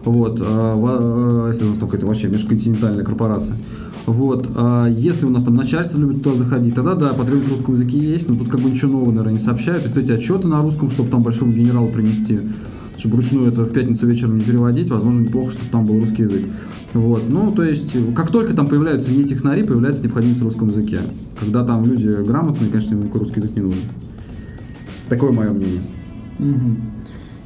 вот, 0.05 0.41
а, 0.41 0.75
а, 0.75 1.49
если 1.49 1.65
у 1.65 1.69
нас 1.69 1.79
там 1.79 1.89
какая-то 1.89 2.07
вообще 2.07 2.29
межконтинентальная 2.29 3.05
корпорация. 3.05 3.57
Вот, 4.07 4.51
а 4.55 4.87
если 4.87 5.27
у 5.27 5.31
нас 5.31 5.43
там 5.45 5.55
начальство 5.55 5.99
любит 5.99 6.23
туда 6.23 6.37
заходить, 6.37 6.75
тогда 6.75 6.95
да, 6.95 7.13
потребность 7.13 7.49
в 7.49 7.53
русском 7.53 7.75
языке 7.75 7.99
есть, 7.99 8.29
но 8.29 8.37
тут 8.37 8.49
как 8.49 8.61
бы 8.61 8.71
ничего 8.71 8.93
нового, 8.93 9.11
наверное, 9.11 9.35
не 9.35 9.39
сообщают. 9.39 9.83
То 9.83 9.89
есть 9.91 9.97
эти 9.99 10.13
отчеты 10.13 10.49
на 10.49 10.63
русском, 10.63 10.91
чтобы 10.91 11.11
там 11.11 11.23
большому 11.23 11.53
генералу 11.53 11.89
принести, 11.89 12.41
чтобы 12.97 13.17
вручную 13.17 13.49
это 13.49 13.65
в 13.65 13.73
пятницу 13.73 14.07
вечером 14.07 14.39
не 14.39 14.45
переводить, 14.45 14.89
возможно, 14.89 15.21
неплохо, 15.21 15.53
чтобы 15.53 15.71
там 15.71 15.85
был 15.85 16.01
русский 16.01 16.23
язык. 16.23 16.47
Вот, 16.95 17.25
ну, 17.29 17.53
то 17.53 17.63
есть, 17.63 17.95
как 18.15 18.31
только 18.31 18.55
там 18.55 18.67
появляются 18.67 19.13
не 19.13 19.25
технари, 19.25 19.63
появляется 19.63 20.03
необходимость 20.03 20.41
в 20.41 20.45
русском 20.45 20.71
языке. 20.71 21.01
Когда 21.39 21.63
там 21.63 21.85
люди 21.85 22.09
грамотные, 22.09 22.71
конечно, 22.71 22.95
им 22.95 23.01
никакой 23.01 23.21
русский 23.21 23.41
язык 23.41 23.55
не 23.57 23.63
нужен. 23.63 23.81
Такое 25.11 25.33
мое 25.33 25.51
мнение. 25.51 25.83
Мгм. 26.39 26.77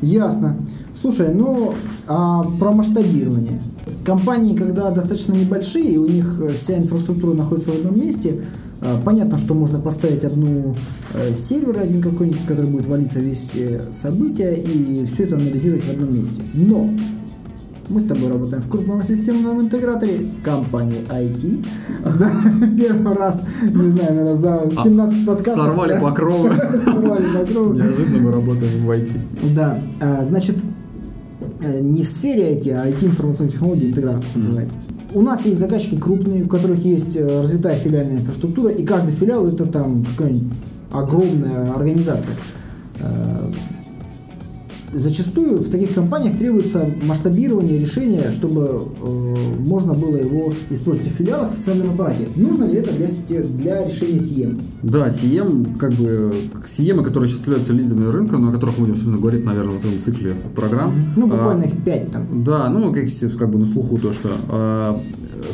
Ясно. 0.00 0.56
Слушай, 1.00 1.34
ну 1.34 1.74
а 2.06 2.42
про 2.58 2.72
масштабирование. 2.72 3.60
Компании, 4.04 4.54
когда 4.54 4.90
достаточно 4.90 5.34
небольшие, 5.34 5.98
у 5.98 6.06
них 6.06 6.40
э, 6.40 6.54
вся 6.56 6.76
инфраструктура 6.76 7.34
находится 7.34 7.70
в 7.70 7.74
одном 7.74 7.98
месте, 7.98 8.42
э, 8.80 8.96
понятно, 9.04 9.38
что 9.38 9.54
можно 9.54 9.78
поставить 9.78 10.24
одну 10.24 10.74
э, 11.14 11.34
сервер 11.34 11.78
один 11.80 12.02
какой-нибудь, 12.02 12.44
который 12.46 12.66
будет 12.70 12.86
валиться 12.86 13.20
весь 13.20 13.52
события, 13.92 14.54
и 14.54 15.06
все 15.06 15.24
это 15.24 15.36
анализировать 15.36 15.84
в 15.84 15.90
одном 15.90 16.14
месте. 16.14 16.42
Но 16.54 16.90
мы 17.88 18.00
с 18.00 18.04
тобой 18.04 18.28
работаем 18.28 18.62
в 18.62 18.68
крупном 18.68 19.04
системном 19.04 19.60
интеграторе 19.60 20.26
компании 20.42 21.04
IT. 21.08 21.66
Первый 22.78 23.14
раз, 23.14 23.44
не 23.62 23.90
знаю, 23.90 24.14
наверное, 24.14 24.36
за 24.36 24.70
17 24.82 25.26
подкастов. 25.26 25.64
А, 25.64 25.66
Сорвали 25.68 25.92
да, 25.92 26.00
покровы. 26.00 26.54
Сорвали 26.84 27.26
покровы. 27.36 27.76
Неожиданно 27.76 28.18
мы 28.18 28.32
работаем 28.32 28.86
в 28.86 28.90
IT. 28.90 29.10
Да, 29.54 29.78
а, 30.00 30.24
значит, 30.24 30.56
не 31.80 32.02
в 32.02 32.08
сфере 32.08 32.54
IT, 32.54 32.70
а 32.72 32.88
IT 32.88 33.04
информационных 33.04 33.52
технологий 33.52 33.90
интегратор 33.90 34.24
называется. 34.34 34.78
У 35.14 35.22
нас 35.22 35.44
есть 35.44 35.58
заказчики 35.58 35.96
крупные, 35.98 36.44
у 36.44 36.48
которых 36.48 36.84
есть 36.84 37.16
э, 37.16 37.40
развитая 37.40 37.76
филиальная 37.76 38.20
инфраструктура, 38.20 38.70
и 38.70 38.84
каждый 38.84 39.12
филиал 39.12 39.46
это 39.46 39.66
там 39.66 40.04
какая-нибудь 40.04 40.52
огромная 40.90 41.72
организация. 41.72 42.36
Зачастую 44.94 45.58
в 45.58 45.68
таких 45.68 45.94
компаниях 45.94 46.38
требуется 46.38 46.86
масштабирование 47.04 47.78
решения, 47.78 48.30
чтобы 48.30 48.88
э, 49.02 49.42
можно 49.60 49.94
было 49.94 50.16
его 50.16 50.52
использовать 50.70 51.08
в 51.08 51.12
филиалах 51.12 51.50
в 51.50 51.52
официальном 51.54 51.94
аппарате. 51.94 52.28
Нужно 52.36 52.64
ли 52.64 52.74
это 52.74 52.92
для, 52.92 53.06
для 53.42 53.84
решения 53.84 54.18
SIEM? 54.18 54.60
Да, 54.82 55.08
CM, 55.08 55.78
как 55.78 55.92
бы, 55.92 56.34
CM, 56.64 57.02
которые 57.02 57.30
сейчас 57.30 57.46
являются 57.46 57.72
лидерами 57.72 58.10
рынка, 58.10 58.36
но 58.36 58.50
о 58.50 58.52
которых 58.52 58.78
мы 58.78 58.84
будем, 58.84 58.96
собственно, 58.96 59.18
говорить, 59.18 59.44
наверное, 59.44 59.78
в 59.78 59.78
этом 59.78 59.98
цикле 59.98 60.34
программ. 60.54 60.92
Ну, 61.16 61.26
А, 61.26 61.36
буквально 61.36 61.62
их 61.64 61.84
пять 61.84 62.10
там. 62.10 62.44
Да, 62.44 62.68
ну, 62.68 62.92
как, 62.92 63.04
как 63.38 63.50
бы 63.50 63.58
на 63.58 63.66
слуху 63.66 63.98
то, 63.98 64.12
что 64.12 64.36
э, 64.48 64.94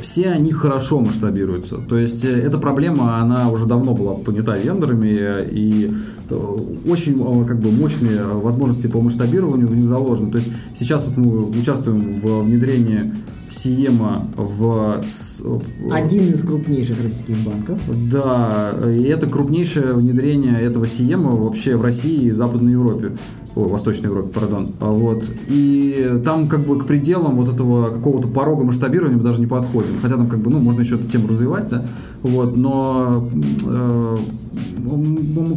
все 0.00 0.30
они 0.30 0.52
хорошо 0.52 1.00
масштабируются. 1.00 1.78
То 1.78 1.98
есть 1.98 2.24
э, 2.24 2.28
эта 2.28 2.58
проблема, 2.58 3.20
она 3.20 3.50
уже 3.50 3.66
давно 3.66 3.94
была 3.94 4.14
понята 4.14 4.56
вендорами, 4.58 5.44
и 5.50 5.92
очень 6.32 7.20
э, 7.20 7.46
как 7.46 7.60
бы 7.60 7.70
мощные 7.70 8.22
возможности 8.24 8.86
по 8.86 9.00
масштабированию 9.00 9.68
в 9.68 9.74
них 9.74 9.86
заложены. 9.86 10.30
То 10.30 10.38
есть 10.38 10.50
сейчас 10.74 11.06
вот 11.06 11.16
мы 11.16 11.44
участвуем 11.48 12.12
в 12.20 12.42
внедрении 12.42 13.12
Сиема 13.50 14.26
в... 14.36 15.00
э, 15.44 15.58
Один 15.90 16.30
из 16.32 16.42
крупнейших 16.42 17.02
российских 17.02 17.36
банков. 17.38 17.80
да, 18.12 18.74
и 18.86 19.02
это 19.04 19.26
крупнейшее 19.26 19.94
внедрение 19.94 20.54
этого 20.60 20.86
Сиема 20.86 21.30
вообще 21.30 21.76
в 21.76 21.82
России 21.82 22.24
и 22.24 22.30
Западной 22.30 22.72
Европе. 22.72 23.12
Ой, 23.56 23.68
Восточной 23.68 24.04
Европе, 24.10 24.28
пардон. 24.28 24.68
А 24.78 24.90
Вот. 24.90 25.24
И 25.48 26.20
там 26.24 26.46
как 26.46 26.60
бы 26.60 26.78
к 26.78 26.86
пределам 26.86 27.36
вот 27.36 27.48
этого 27.48 27.90
какого-то 27.90 28.28
порога 28.28 28.62
масштабирования 28.62 29.16
мы 29.16 29.24
даже 29.24 29.40
не 29.40 29.46
подходим. 29.46 29.94
Хотя 30.00 30.16
там 30.16 30.28
как 30.28 30.40
бы, 30.40 30.50
ну, 30.50 30.60
можно 30.60 30.82
еще 30.82 30.94
эту 30.96 31.08
тему 31.08 31.28
развивать, 31.28 31.68
да. 31.68 31.84
Вот, 32.22 32.56
но 32.56 33.28
э, 33.64 34.16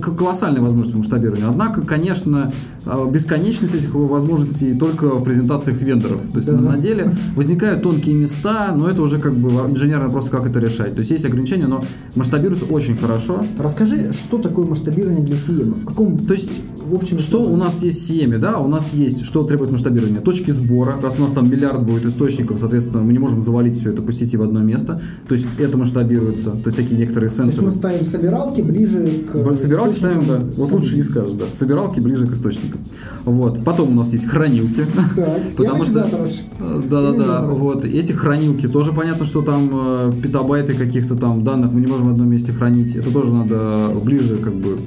колоссальная 0.01 0.61
возможность 0.61 0.95
масштабирования. 0.95 1.47
Однако, 1.47 1.81
конечно, 1.81 2.51
э, 2.85 3.09
бесконечность 3.11 3.73
этих 3.73 3.93
возможностей 3.93 4.73
только 4.73 5.07
в 5.07 5.23
презентациях 5.23 5.81
вендоров. 5.81 6.21
То 6.31 6.37
есть 6.37 6.47
Да-да. 6.47 6.71
на 6.71 6.77
деле 6.77 7.09
возникают 7.35 7.81
тонкие 7.81 8.15
места, 8.15 8.73
но 8.75 8.87
это 8.89 9.01
уже 9.01 9.19
как 9.19 9.33
бы 9.33 9.49
инженерный 9.49 10.07
вопрос, 10.07 10.29
как 10.29 10.45
это 10.45 10.59
решать. 10.59 10.93
То 10.93 10.99
есть 10.99 11.11
есть 11.11 11.25
ограничения, 11.25 11.67
но 11.67 11.83
масштабируется 12.15 12.65
очень 12.65 12.97
хорошо. 12.97 13.43
Расскажи, 13.57 14.11
что 14.13 14.37
такое 14.37 14.65
масштабирование 14.65 15.25
для 15.25 15.35
CM? 15.35 15.73
В 15.73 15.85
каком 15.85 16.17
То 16.17 16.33
есть 16.33 16.51
в 16.91 16.95
общем 16.95 17.19
что 17.19 17.43
у 17.43 17.55
нас 17.55 17.81
есть 17.83 18.07
в 18.07 18.11
CM, 18.11 18.37
да, 18.37 18.57
у 18.57 18.67
нас 18.67 18.91
есть, 18.93 19.25
что 19.25 19.43
требует 19.43 19.71
масштабирования? 19.71 20.19
Точки 20.19 20.51
сбора, 20.51 20.99
раз 21.01 21.17
у 21.17 21.21
нас 21.21 21.31
там 21.31 21.49
миллиард 21.49 21.83
будет 21.83 22.05
источников, 22.05 22.59
соответственно, 22.59 23.01
мы 23.01 23.13
не 23.13 23.19
можем 23.19 23.41
завалить 23.41 23.79
все 23.79 23.91
это 23.91 24.01
по 24.01 24.11
сети 24.11 24.35
в 24.35 24.43
одно 24.43 24.59
место, 24.59 25.01
то 25.27 25.33
есть 25.33 25.47
это 25.57 25.77
масштабируется, 25.77 26.50
то 26.51 26.67
есть 26.67 26.77
такие 26.77 26.97
некоторые 26.97 27.29
То 27.29 27.43
есть 27.43 27.55
сенсоры. 27.55 27.65
мы 27.65 27.71
ставим 27.71 28.05
собиралки 28.05 28.61
ближе 28.61 29.23
к 29.31 29.55
Собиралки 29.57 29.95
ставим, 29.95 30.27
да. 30.27 30.39
Вот 30.57 30.71
лучше 30.71 30.95
не 30.95 31.03
событий. 31.03 31.11
скажешь, 31.11 31.35
да. 31.35 31.45
Собиралки 31.51 31.99
ближе 31.99 32.27
к 32.27 32.33
источникам. 32.33 32.81
Вот. 33.25 33.63
Потом 33.63 33.91
у 33.91 33.93
нас 33.93 34.11
есть 34.13 34.25
хранилки. 34.27 34.85
Так, 35.15 35.39
Потому 35.57 35.85
что... 35.85 36.01
аж. 36.01 36.41
Да-да-да. 36.89 37.45
Вот. 37.47 37.85
Эти 37.85 38.11
хранилки 38.11 38.67
тоже 38.67 38.91
понятно, 38.93 39.25
что 39.25 39.41
там 39.41 39.69
э, 39.73 40.11
петабайты 40.21 40.73
каких-то 40.73 41.15
там 41.15 41.43
данных 41.43 41.71
мы 41.71 41.81
не 41.81 41.87
можем 41.87 42.07
в 42.07 42.11
одном 42.11 42.29
месте 42.29 42.51
хранить. 42.53 42.95
Это 42.95 43.11
тоже 43.11 43.31
надо 43.33 43.89
ближе 44.03 44.37
как 44.37 44.53
бы 44.55 44.79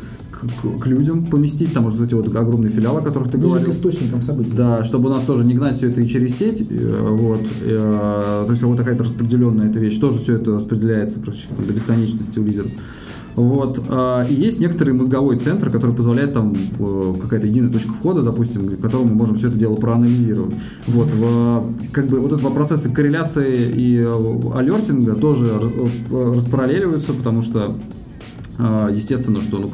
к, 0.46 0.62
к- 0.78 0.82
к 0.82 0.86
людям 0.86 1.24
поместить. 1.26 1.72
Там 1.72 1.84
вот 1.84 2.00
эти 2.00 2.14
вот 2.14 2.34
огромные 2.34 2.70
филиалы, 2.70 3.00
о 3.00 3.02
которых 3.02 3.30
ты 3.30 3.38
Ближе 3.38 3.50
к 3.50 3.54
говорил. 3.54 3.70
источникам 3.70 4.22
событий. 4.22 4.52
Да, 4.56 4.84
чтобы 4.84 5.08
у 5.08 5.12
нас 5.12 5.22
тоже 5.24 5.44
не 5.44 5.54
гнать 5.54 5.76
все 5.76 5.88
это 5.88 6.00
и 6.00 6.06
через 6.06 6.36
сеть, 6.36 6.66
э, 6.70 7.06
вот, 7.10 7.40
э, 7.62 8.44
то 8.46 8.50
есть 8.50 8.62
вот 8.62 8.76
такая-то 8.76 9.04
распределенная 9.04 9.70
эта 9.70 9.78
вещь, 9.78 9.98
тоже 9.98 10.18
все 10.20 10.34
это 10.36 10.52
распределяется 10.52 11.20
практически 11.20 11.54
до 11.66 11.72
бесконечности 11.72 12.38
у 12.38 12.44
лидеров. 12.44 12.68
Вот. 13.36 13.82
А, 13.88 14.22
и 14.22 14.32
есть 14.32 14.60
некоторый 14.60 14.92
мозговой 14.94 15.36
центр, 15.40 15.68
который 15.68 15.92
позволяет 15.96 16.34
там 16.34 16.54
э, 16.78 17.14
какая-то 17.20 17.48
единая 17.48 17.72
точка 17.72 17.92
входа, 17.92 18.22
допустим, 18.22 18.68
к 18.68 18.80
которому 18.80 19.08
мы 19.08 19.14
можем 19.16 19.34
все 19.36 19.48
это 19.48 19.58
дело 19.58 19.74
проанализировать. 19.74 20.54
Вот. 20.86 21.08
Как 21.90 22.06
бы 22.06 22.20
вот 22.20 22.32
этот 22.32 22.54
процессы 22.54 22.90
корреляции 22.90 23.72
и 23.74 23.98
э, 23.98 24.40
алертинга 24.54 25.14
тоже 25.16 25.50
распараллеливаются, 26.12 27.12
потому 27.12 27.42
что 27.42 27.74
естественно, 28.58 29.40
что 29.40 29.58
ну, 29.58 29.72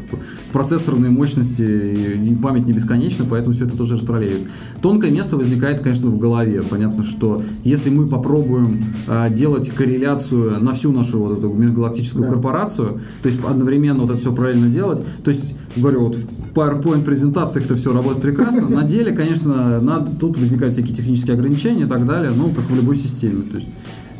процессорные 0.52 1.10
мощности 1.10 1.62
и 1.62 2.34
память 2.36 2.66
не 2.66 2.72
бесконечна, 2.72 3.26
поэтому 3.28 3.54
все 3.54 3.66
это 3.66 3.76
тоже 3.76 3.96
распараллеливается. 3.96 4.48
Тонкое 4.80 5.10
место 5.10 5.36
возникает, 5.36 5.80
конечно, 5.80 6.08
в 6.08 6.18
голове. 6.18 6.62
Понятно, 6.62 7.04
что 7.04 7.42
если 7.64 7.90
мы 7.90 8.06
попробуем 8.06 8.84
а, 9.06 9.28
делать 9.28 9.68
корреляцию 9.70 10.62
на 10.62 10.72
всю 10.72 10.92
нашу 10.92 11.20
вот 11.20 11.38
эту 11.38 11.52
межгалактическую 11.52 12.24
да. 12.24 12.30
корпорацию, 12.30 13.00
то 13.22 13.28
есть 13.28 13.38
одновременно 13.44 14.00
вот 14.00 14.10
это 14.10 14.18
все 14.18 14.32
правильно 14.32 14.68
делать, 14.68 15.02
то 15.24 15.30
есть, 15.30 15.54
говорю, 15.76 16.08
вот 16.08 16.16
в 16.16 16.52
PowerPoint 16.54 17.04
презентациях 17.04 17.66
это 17.66 17.74
все 17.74 17.92
работает 17.92 18.22
прекрасно, 18.22 18.68
на 18.68 18.84
деле, 18.84 19.12
конечно, 19.12 19.80
надо, 19.80 20.10
тут 20.18 20.38
возникают 20.38 20.74
всякие 20.74 20.94
технические 20.94 21.34
ограничения 21.34 21.82
и 21.82 21.88
так 21.88 22.06
далее, 22.06 22.32
ну, 22.34 22.50
как 22.50 22.70
в 22.70 22.74
любой 22.74 22.96
системе. 22.96 23.42
То 23.42 23.58
есть 23.58 23.68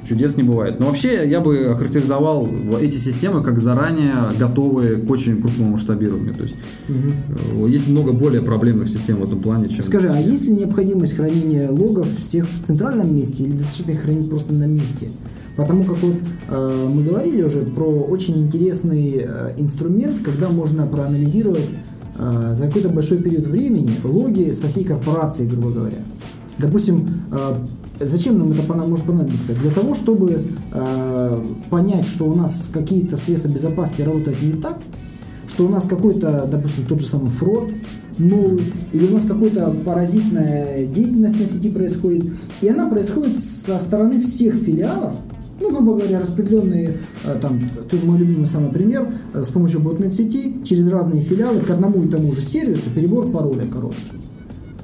чудес 0.09 0.37
не 0.37 0.43
бывает. 0.43 0.81
Но 0.81 0.87
вообще 0.87 1.29
я 1.29 1.41
бы 1.41 1.67
охарактеризовал 1.67 2.49
эти 2.81 2.97
системы 2.97 3.43
как 3.43 3.59
заранее 3.59 4.15
готовые 4.39 4.97
к 4.97 5.11
очень 5.11 5.41
крупному 5.41 5.73
масштабированию. 5.73 6.35
То 6.35 6.45
есть 6.45 6.57
угу. 6.89 7.67
есть 7.67 7.89
много 7.89 8.13
более 8.13 8.43
проблемных 8.43 8.89
систем 8.89 9.17
в 9.17 9.25
этом 9.25 9.41
плане, 9.41 9.69
чем... 9.69 9.81
Скажи, 9.81 10.09
а 10.09 10.19
есть 10.19 10.47
ли 10.47 10.55
необходимость 10.55 11.17
хранения 11.17 11.71
логов 11.71 12.09
всех 12.17 12.49
в 12.49 12.65
центральном 12.65 13.15
месте 13.15 13.45
или 13.45 13.53
достаточно 13.53 13.93
их 13.93 14.03
хранить 14.03 14.29
просто 14.29 14.53
на 14.53 14.65
месте? 14.65 15.09
Потому 15.57 15.85
как 15.85 15.99
вот 15.99 16.15
э, 16.49 16.89
мы 16.93 17.03
говорили 17.03 17.43
уже 17.43 17.63
про 17.63 17.85
очень 17.85 18.47
интересный 18.47 19.27
э, 19.27 19.55
инструмент, 19.59 20.25
когда 20.25 20.49
можно 20.49 20.87
проанализировать 20.87 21.69
э, 22.19 22.55
за 22.55 22.67
какой-то 22.67 22.89
большой 22.89 23.19
период 23.19 23.47
времени 23.47 23.93
логи 24.03 24.53
со 24.53 24.69
всей 24.69 24.85
корпорации, 24.85 25.47
грубо 25.47 25.71
говоря. 25.71 25.99
Допустим, 26.59 27.09
э, 27.33 27.55
Зачем 28.01 28.39
нам 28.39 28.53
это 28.53 28.63
может 28.63 29.05
понадобиться? 29.05 29.53
Для 29.53 29.71
того, 29.71 29.95
чтобы 29.95 30.43
э, 30.73 31.45
понять, 31.69 32.07
что 32.07 32.25
у 32.25 32.35
нас 32.35 32.71
какие-то 32.73 33.19
средства 33.19 33.49
безопасности 33.49 34.03
работают 34.03 34.41
не 34.43 34.53
так, 34.53 34.79
что 35.47 35.67
у 35.67 35.69
нас 35.69 35.85
какой-то, 35.85 36.49
допустим, 36.51 36.87
тот 36.87 37.01
же 37.01 37.07
самый 37.07 37.29
фрод 37.29 37.71
новый, 38.17 38.73
или 38.93 39.07
у 39.07 39.13
нас 39.13 39.25
какая-то 39.25 39.71
паразитная 39.85 40.87
деятельность 40.87 41.39
на 41.39 41.47
сети 41.47 41.71
происходит, 41.71 42.33
и 42.63 42.69
она 42.69 42.89
происходит 42.89 43.39
со 43.39 43.79
стороны 43.79 44.21
всех 44.21 44.55
филиалов, 44.55 45.13
ну, 45.61 45.71
грубо 45.71 45.97
говоря, 45.99 46.21
распределенные, 46.21 46.99
э, 47.25 47.39
там, 47.39 47.61
тут 47.91 48.03
мой 48.05 48.19
любимый 48.19 48.47
самый 48.47 48.71
пример, 48.71 49.13
э, 49.35 49.43
с 49.43 49.49
помощью 49.49 49.81
ботнет 49.81 50.15
сети 50.15 50.57
через 50.65 50.91
разные 50.91 51.21
филиалы 51.21 51.61
к 51.61 51.71
одному 51.71 52.03
и 52.03 52.09
тому 52.09 52.33
же 52.33 52.41
сервису 52.41 52.89
перебор 52.95 53.31
пароля 53.31 53.67
короткий. 53.67 54.21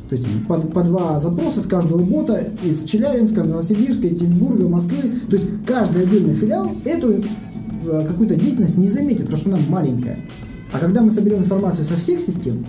То 0.08 0.14
есть 0.14 0.26
по, 0.46 0.60
по 0.60 0.82
два 0.82 1.18
запроса 1.18 1.60
с 1.60 1.66
каждого 1.66 2.00
бота 2.00 2.48
из 2.62 2.84
Челябинска, 2.84 3.42
Новосибирска, 3.42 4.06
Екатеринбурга, 4.06 4.68
Москвы. 4.68 5.12
То 5.28 5.36
есть 5.36 5.48
каждый 5.66 6.04
отдельный 6.04 6.34
филиал 6.34 6.70
эту 6.84 7.14
э, 7.14 8.06
какую-то 8.06 8.36
деятельность 8.36 8.76
не 8.76 8.88
заметит, 8.88 9.26
потому 9.26 9.36
что 9.38 9.50
она 9.50 9.58
маленькая. 9.68 10.18
А 10.72 10.78
когда 10.78 11.00
мы 11.00 11.10
соберем 11.10 11.38
информацию 11.38 11.84
со 11.84 11.96
всех 11.96 12.20
систем, 12.20 12.64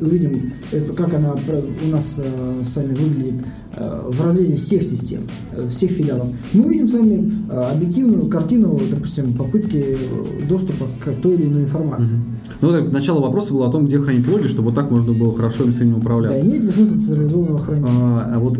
увидим, 0.00 0.52
это, 0.70 0.92
как 0.92 1.14
она 1.14 1.34
у 1.34 1.88
нас 1.88 2.16
э, 2.18 2.62
с 2.62 2.76
вами 2.76 2.94
выглядит 2.94 3.44
э, 3.76 4.02
в 4.08 4.20
разрезе 4.20 4.56
всех 4.56 4.82
систем, 4.82 5.22
э, 5.52 5.66
всех 5.68 5.90
филиалов, 5.90 6.28
мы 6.52 6.66
увидим 6.66 6.88
с 6.88 6.92
вами 6.92 7.32
объективную 7.50 8.26
картину, 8.26 8.78
допустим, 8.90 9.34
попытки 9.34 9.96
доступа 10.48 10.86
к 11.04 11.10
той 11.22 11.34
или 11.34 11.46
иной 11.46 11.62
информации. 11.62 12.18
Ну, 12.60 12.72
так, 12.72 12.90
начало 12.92 13.20
вопроса 13.20 13.52
было 13.52 13.68
о 13.68 13.72
том, 13.72 13.86
где 13.86 13.98
хранить 13.98 14.26
логи, 14.26 14.46
чтобы 14.46 14.68
вот 14.68 14.74
так 14.74 14.90
можно 14.90 15.12
было 15.12 15.34
хорошо 15.34 15.64
им 15.64 15.72
с 15.72 15.80
ними 15.80 15.94
управляться. 15.94 16.38
Да, 16.38 16.46
имеет 16.46 16.64
ли 16.64 16.70
смысл 16.70 16.94
централизованного 16.94 17.58
хранения? 17.58 17.88
А, 17.90 18.32
а 18.34 18.38
вот 18.38 18.58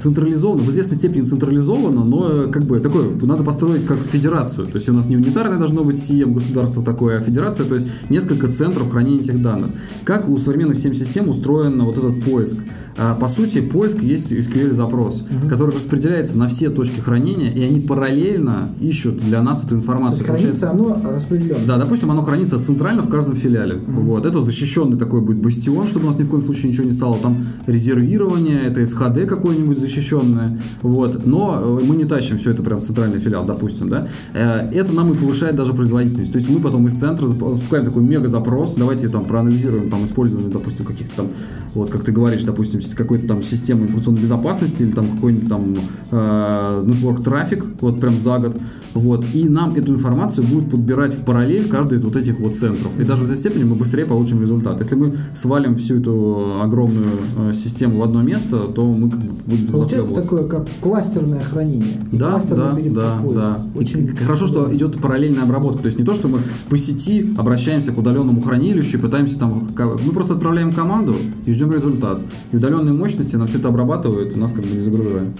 централизовано, 0.00 0.62
в 0.62 0.70
известной 0.70 0.96
степени 0.96 1.22
централизовано, 1.22 2.04
но 2.04 2.28
э, 2.30 2.48
как 2.48 2.64
бы 2.64 2.80
такое, 2.80 3.08
надо 3.22 3.42
построить 3.42 3.86
как 3.86 3.98
федерацию. 4.06 4.66
То 4.66 4.76
есть 4.76 4.88
у 4.88 4.92
нас 4.92 5.06
не 5.06 5.16
унитарное 5.16 5.58
должно 5.58 5.82
быть 5.82 5.98
СИЕМ 5.98 6.34
государство 6.34 6.82
такое, 6.82 7.18
а 7.18 7.20
федерация, 7.20 7.66
то 7.66 7.74
есть 7.74 7.86
несколько 8.10 8.48
центров 8.48 8.90
хранения 8.90 9.20
этих 9.20 9.42
данных. 9.42 9.70
Как 10.04 10.28
у 10.28 10.36
современных 10.38 10.78
систем 10.78 11.28
устроен 11.28 11.82
вот 11.82 11.98
этот 11.98 12.22
поиск? 12.24 12.56
А, 12.98 13.14
по 13.14 13.28
сути, 13.28 13.60
поиск 13.60 14.02
есть 14.02 14.32
SQL-запрос, 14.32 15.22
угу. 15.22 15.48
который 15.48 15.74
распределяется 15.74 16.38
на 16.38 16.48
все 16.48 16.70
точки 16.70 17.00
хранения, 17.00 17.50
и 17.50 17.62
они 17.62 17.80
параллельно 17.80 18.70
ищут 18.80 19.18
для 19.18 19.42
нас 19.42 19.64
эту 19.64 19.74
информацию. 19.74 20.24
То 20.24 20.32
есть 20.32 20.42
хранится 20.42 20.70
оно 20.70 21.00
распределенно? 21.04 21.66
Да, 21.66 21.76
допустим, 21.76 22.10
оно 22.10 22.22
хранится 22.22 22.62
центрально 22.62 23.02
в 23.02 23.08
каждом 23.08 23.36
филиале. 23.36 23.76
Угу. 23.76 24.00
Вот. 24.02 24.26
Это 24.26 24.40
защищенный 24.40 24.96
такой 24.96 25.20
будет 25.20 25.38
бастион, 25.38 25.86
чтобы 25.86 26.06
у 26.06 26.08
нас 26.08 26.18
ни 26.18 26.22
в 26.22 26.28
коем 26.28 26.42
случае 26.42 26.72
ничего 26.72 26.84
не 26.84 26.92
стало. 26.92 27.18
Там 27.18 27.36
резервирование, 27.66 28.60
это 28.60 28.80
SHD 28.80 29.26
какое-нибудь 29.26 29.78
защищенное. 29.78 30.58
Вот. 30.82 31.26
Но 31.26 31.80
э, 31.80 31.84
мы 31.84 31.96
не 31.96 32.04
тащим 32.04 32.38
все 32.38 32.52
это 32.52 32.62
прям 32.62 32.80
в 32.80 32.82
центральный 32.82 33.18
филиал, 33.18 33.44
допустим. 33.44 33.90
Да? 33.90 34.08
Э, 34.32 34.70
это 34.72 34.92
нам 34.92 35.12
и 35.12 35.16
повышает 35.16 35.56
даже 35.56 35.74
производительность. 35.74 36.32
То 36.32 36.38
есть 36.38 36.48
мы 36.48 36.60
потом 36.60 36.86
из 36.86 36.94
центра 36.94 37.26
запускаем 37.26 37.84
такой 37.84 38.02
мега-запрос, 38.02 38.74
давайте 38.74 39.08
там 39.08 39.24
проанализируем 39.24 39.90
там 39.90 40.04
использование, 40.04 40.50
допустим, 40.50 40.84
каких-то 40.84 41.16
там, 41.16 41.28
вот 41.74 41.90
как 41.90 42.04
ты 42.04 42.12
говоришь, 42.12 42.44
допустим, 42.44 42.80
какой-то 42.94 43.26
там 43.26 43.42
системы 43.42 43.82
информационной 43.82 44.22
безопасности 44.22 44.82
или 44.82 44.92
там 44.92 45.08
какой-нибудь 45.16 45.48
там 45.48 45.74
э, 46.10 46.84
network 46.86 47.22
трафик, 47.22 47.64
вот 47.80 48.00
прям 48.00 48.18
за 48.18 48.38
год, 48.38 48.56
вот, 48.94 49.24
и 49.34 49.48
нам 49.48 49.74
эту 49.74 49.94
информацию 49.94 50.46
будет 50.46 50.70
подбирать 50.70 51.14
в 51.14 51.22
параллель 51.24 51.68
каждый 51.68 51.98
из 51.98 52.04
вот 52.04 52.16
этих 52.16 52.40
вот 52.40 52.56
центров. 52.56 52.98
И 52.98 53.04
даже 53.04 53.24
в 53.24 53.30
этой 53.30 53.36
степени 53.36 53.64
мы 53.64 53.74
быстрее 53.74 54.06
получим 54.06 54.40
результат. 54.40 54.78
Если 54.78 54.94
мы 54.94 55.18
свалим 55.34 55.76
всю 55.76 56.00
эту 56.00 56.60
огромную 56.62 57.50
э, 57.50 57.52
систему 57.52 57.98
в 57.98 58.02
одно 58.02 58.22
место, 58.22 58.64
то 58.64 58.86
мы 58.86 59.10
как 59.10 59.20
бы 59.20 59.32
будем 59.46 59.66
Получается 59.66 60.14
такое, 60.14 60.44
как 60.44 60.66
кластерное 60.80 61.42
хранение. 61.42 61.98
Да, 62.12 62.40
да, 62.48 62.76
да, 62.86 63.18
да. 63.34 63.60
Очень 63.74 64.14
хорошо, 64.16 64.46
что 64.46 64.74
идет 64.74 64.98
параллельная 65.00 65.42
обработка. 65.42 65.82
То 65.82 65.86
есть 65.86 65.98
не 65.98 66.04
то, 66.04 66.14
что 66.14 66.28
мы 66.28 66.40
по 66.68 66.78
сети 66.78 67.34
обращаемся 67.36 67.92
к 67.92 67.98
удаленному 67.98 68.40
хранилищу 68.40 68.98
и 68.98 69.00
пытаемся 69.00 69.38
там... 69.38 69.68
Мы 70.04 70.12
просто 70.12 70.34
отправляем 70.34 70.72
команду 70.72 71.16
и 71.44 71.52
ждем 71.52 71.72
результат. 71.72 72.22
И 72.52 72.56
удаленный 72.56 72.75
определенные 72.76 72.98
мощности, 72.98 73.36
нам 73.36 73.46
все 73.46 73.58
это 73.58 73.68
обрабатывают, 73.68 74.36
у 74.36 74.38
нас 74.38 74.52
как 74.52 74.64
бы 74.64 74.70
не 74.70 74.80
загружаем. 74.80 75.34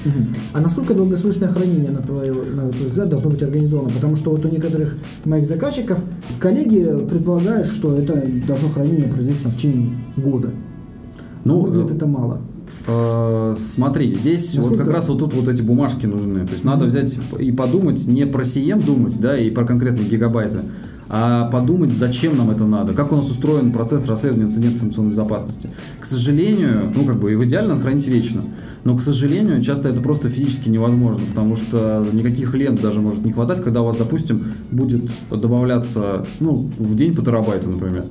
А 0.53 0.61
насколько 0.61 0.95
долгосрочное 0.95 1.49
хранение, 1.49 1.91
на 1.91 2.01
твой, 2.01 2.31
на 2.31 2.69
твой 2.71 2.89
взгляд, 2.89 3.09
должно 3.09 3.31
быть 3.31 3.43
организовано? 3.43 3.91
Потому 3.91 4.17
что 4.17 4.31
вот 4.31 4.45
у 4.45 4.49
некоторых 4.49 4.97
моих 5.25 5.47
заказчиков 5.47 6.03
коллеги 6.39 7.07
предполагают, 7.09 7.67
что 7.67 7.95
это 7.97 8.23
должно 8.47 8.69
хранение 8.71 9.09
производиться 9.09 9.49
в 9.49 9.57
течение 9.57 9.91
года. 10.17 10.51
Ну, 11.45 11.55
на 11.55 11.61
мой 11.61 11.71
взгляд, 11.71 11.91
это 11.91 12.07
мало. 12.07 12.41
Э, 12.89 13.55
смотри, 13.57 14.15
здесь 14.15 14.55
Насколько... 14.55 14.69
вот 14.69 14.79
как 14.79 14.95
раз 14.95 15.09
вот 15.09 15.19
тут 15.19 15.35
вот 15.35 15.49
эти 15.49 15.63
бумажки 15.63 16.07
нужны. 16.07 16.47
То 16.47 16.53
есть 16.53 16.65
надо 16.65 16.87
взять 16.87 17.17
и 17.39 17.53
подумать, 17.53 18.07
не 18.07 18.27
про 18.27 18.43
CM 18.43 18.85
думать, 18.85 19.21
да, 19.21 19.37
и 19.37 19.51
про 19.51 19.65
конкретные 19.65 20.09
гигабайты, 20.09 20.59
а 21.09 21.49
подумать, 21.51 21.93
зачем 21.93 22.37
нам 22.37 22.51
это 22.51 22.65
надо, 22.65 22.93
как 22.93 23.13
у 23.13 23.17
нас 23.17 23.31
устроен 23.31 23.73
процесс 23.73 24.07
расследования 24.09 24.47
инцидентов 24.47 24.79
информационной 24.79 25.11
безопасности. 25.11 25.71
К 26.01 26.07
сожалению, 26.07 26.93
ну 26.95 27.05
как 27.05 27.19
бы 27.19 27.33
и 27.33 27.37
в 27.37 27.45
идеально 27.45 27.79
хранить 27.81 28.07
вечно, 28.07 28.43
но, 28.85 28.97
к 28.97 29.03
сожалению, 29.03 29.61
часто 29.63 29.89
это 29.89 30.01
просто 30.01 30.29
физически 30.29 30.69
невозможно, 30.69 31.27
потому 31.27 31.57
что 31.57 32.07
никаких 32.13 32.55
лент 32.55 32.81
даже 32.81 33.01
может 33.01 33.25
не 33.25 33.33
хватать, 33.33 33.63
когда 33.63 33.83
у 33.83 33.87
вас, 33.87 33.97
допустим, 33.97 34.53
будет 34.71 35.11
добавляться, 35.31 36.25
ну, 36.39 36.71
в 36.79 36.95
день 36.95 37.15
по 37.15 37.23
терабайту, 37.23 37.69
например. 37.69 38.05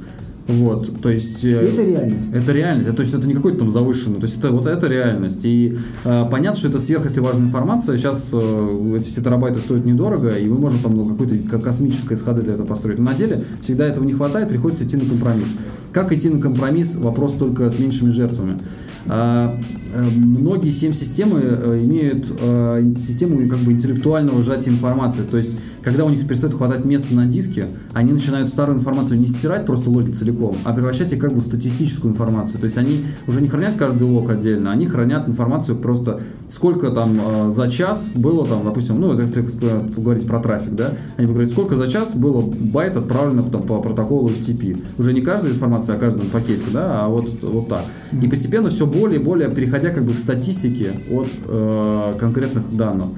Вот, 0.47 1.01
то 1.01 1.09
есть... 1.09 1.43
Э, 1.43 1.59
это 1.61 1.83
реальность. 1.83 2.33
Это 2.33 2.51
реальность, 2.51 2.95
то 2.95 3.01
есть 3.01 3.13
это 3.13 3.27
не 3.27 3.33
какой-то 3.33 3.59
там 3.59 3.69
завышенный, 3.71 4.19
то 4.19 4.27
есть 4.27 4.37
это 4.37 4.51
вот 4.51 4.67
это 4.67 4.87
реальность. 4.87 5.43
И 5.43 5.77
э, 6.03 6.25
понятно, 6.29 6.59
что 6.59 6.67
это 6.67 6.79
сверх, 6.79 7.05
если 7.05 7.19
важная 7.19 7.45
информация, 7.45 7.97
сейчас 7.97 8.29
э, 8.31 8.97
эти 8.97 9.09
все 9.09 9.21
терабайты 9.21 9.59
стоят 9.59 9.85
недорого, 9.85 10.29
и 10.29 10.47
мы 10.47 10.59
можем 10.59 10.79
там 10.79 10.95
ну, 10.95 11.05
какой-то 11.05 11.59
космическое 11.59 12.15
сходы 12.15 12.43
для 12.43 12.53
этого 12.53 12.67
построить. 12.67 12.99
Но 12.99 13.05
на 13.05 13.15
деле 13.15 13.43
всегда 13.61 13.87
этого 13.87 14.03
не 14.03 14.13
хватает, 14.13 14.49
приходится 14.49 14.83
идти 14.85 14.97
на 14.97 15.05
компромисс. 15.05 15.49
Как 15.91 16.11
идти 16.11 16.29
на 16.29 16.39
компромисс? 16.39 16.95
Вопрос 16.95 17.33
только 17.33 17.69
с 17.69 17.79
меньшими 17.79 18.11
жертвами. 18.11 18.59
А, 19.07 19.55
э, 19.93 20.03
многие 20.03 20.69
CM-системы 20.69 21.41
э, 21.41 21.79
имеют 21.83 22.25
э, 22.39 22.83
систему 22.97 23.47
как 23.47 23.59
бы 23.59 23.71
интеллектуального 23.71 24.41
сжатия 24.41 24.71
информации. 24.71 25.23
То 25.23 25.37
есть, 25.37 25.57
когда 25.85 26.03
у 26.03 26.09
них 26.09 26.27
перестает 26.27 26.55
хватать 26.55 26.83
места 26.83 27.13
на 27.13 27.27
диске, 27.27 27.67
они 27.93 28.11
начинают 28.11 28.49
старую 28.49 28.79
информацию 28.79 29.19
не 29.19 29.27
стирать 29.27 29.67
просто 29.67 29.91
логи 29.91 30.09
целиком, 30.09 30.55
а 30.63 30.73
превращать 30.73 31.13
их 31.13 31.19
как 31.19 31.31
бы 31.31 31.39
в 31.39 31.43
статистическую 31.43 32.11
информацию. 32.11 32.59
То 32.59 32.65
есть, 32.65 32.77
они 32.77 33.05
уже 33.27 33.39
не 33.39 33.47
хранят 33.47 33.75
каждый 33.75 34.03
лог 34.03 34.31
отдельно, 34.31 34.71
они 34.71 34.87
хранят 34.87 35.29
информацию 35.29 35.77
просто 35.77 36.21
сколько 36.49 36.89
там 36.89 37.51
за 37.51 37.69
час 37.69 38.07
было 38.15 38.45
там, 38.45 38.63
допустим, 38.63 38.99
ну, 38.99 39.19
если 39.19 39.43
поговорить 39.43 40.25
про 40.25 40.39
трафик, 40.39 40.73
да, 40.73 40.93
они 41.17 41.27
говорят, 41.27 41.51
сколько 41.51 41.75
за 41.75 41.87
час 41.87 42.15
было 42.15 42.41
байт 42.41 42.97
отправлено 42.97 43.43
там, 43.43 43.63
по 43.63 43.79
протоколу 43.79 44.29
FTP. 44.29 44.83
Уже 44.97 45.13
не 45.13 45.21
каждая 45.21 45.53
информация 45.53 45.97
о 45.97 45.99
каждом 45.99 46.27
пакете, 46.27 46.67
да, 46.73 47.05
а 47.05 47.09
вот, 47.09 47.29
вот 47.43 47.69
так. 47.69 47.85
И 48.19 48.27
постепенно 48.27 48.71
все 48.71 48.87
более 48.87 49.19
и 49.19 49.23
более 49.23 49.51
переходя 49.51 49.91
как 49.91 50.03
бы 50.03 50.13
к 50.13 50.17
статистике 50.17 50.93
от 51.11 51.27
э, 51.45 52.13
конкретных 52.19 52.75
данных. 52.75 53.09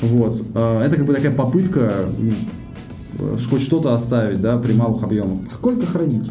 Вот. 0.00 0.42
Э, 0.54 0.82
это 0.82 0.96
как 0.96 1.06
бы 1.06 1.14
такая 1.14 1.32
попытка 1.32 2.06
э, 3.18 3.36
хоть 3.48 3.62
что-то 3.62 3.94
оставить, 3.94 4.40
да, 4.40 4.58
при 4.58 4.72
малых 4.72 5.02
объемах. 5.02 5.50
Сколько 5.50 5.86
хранить? 5.86 6.30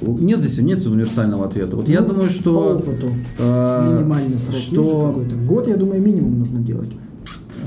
Нет 0.00 0.40
здесь 0.40 0.58
нет 0.58 0.84
универсального 0.86 1.46
ответа. 1.46 1.76
Вот 1.76 1.88
ну, 1.88 1.94
я 1.94 2.00
думаю, 2.02 2.28
что... 2.28 2.52
По 2.52 2.82
опыту. 2.82 3.08
Э, 3.38 3.92
минимальный 3.92 4.38
срок. 4.38 4.56
Что... 4.56 5.08
Какой-то. 5.08 5.36
Год, 5.36 5.68
я 5.68 5.76
думаю, 5.76 6.02
минимум 6.02 6.38
нужно 6.38 6.60
делать. 6.60 6.90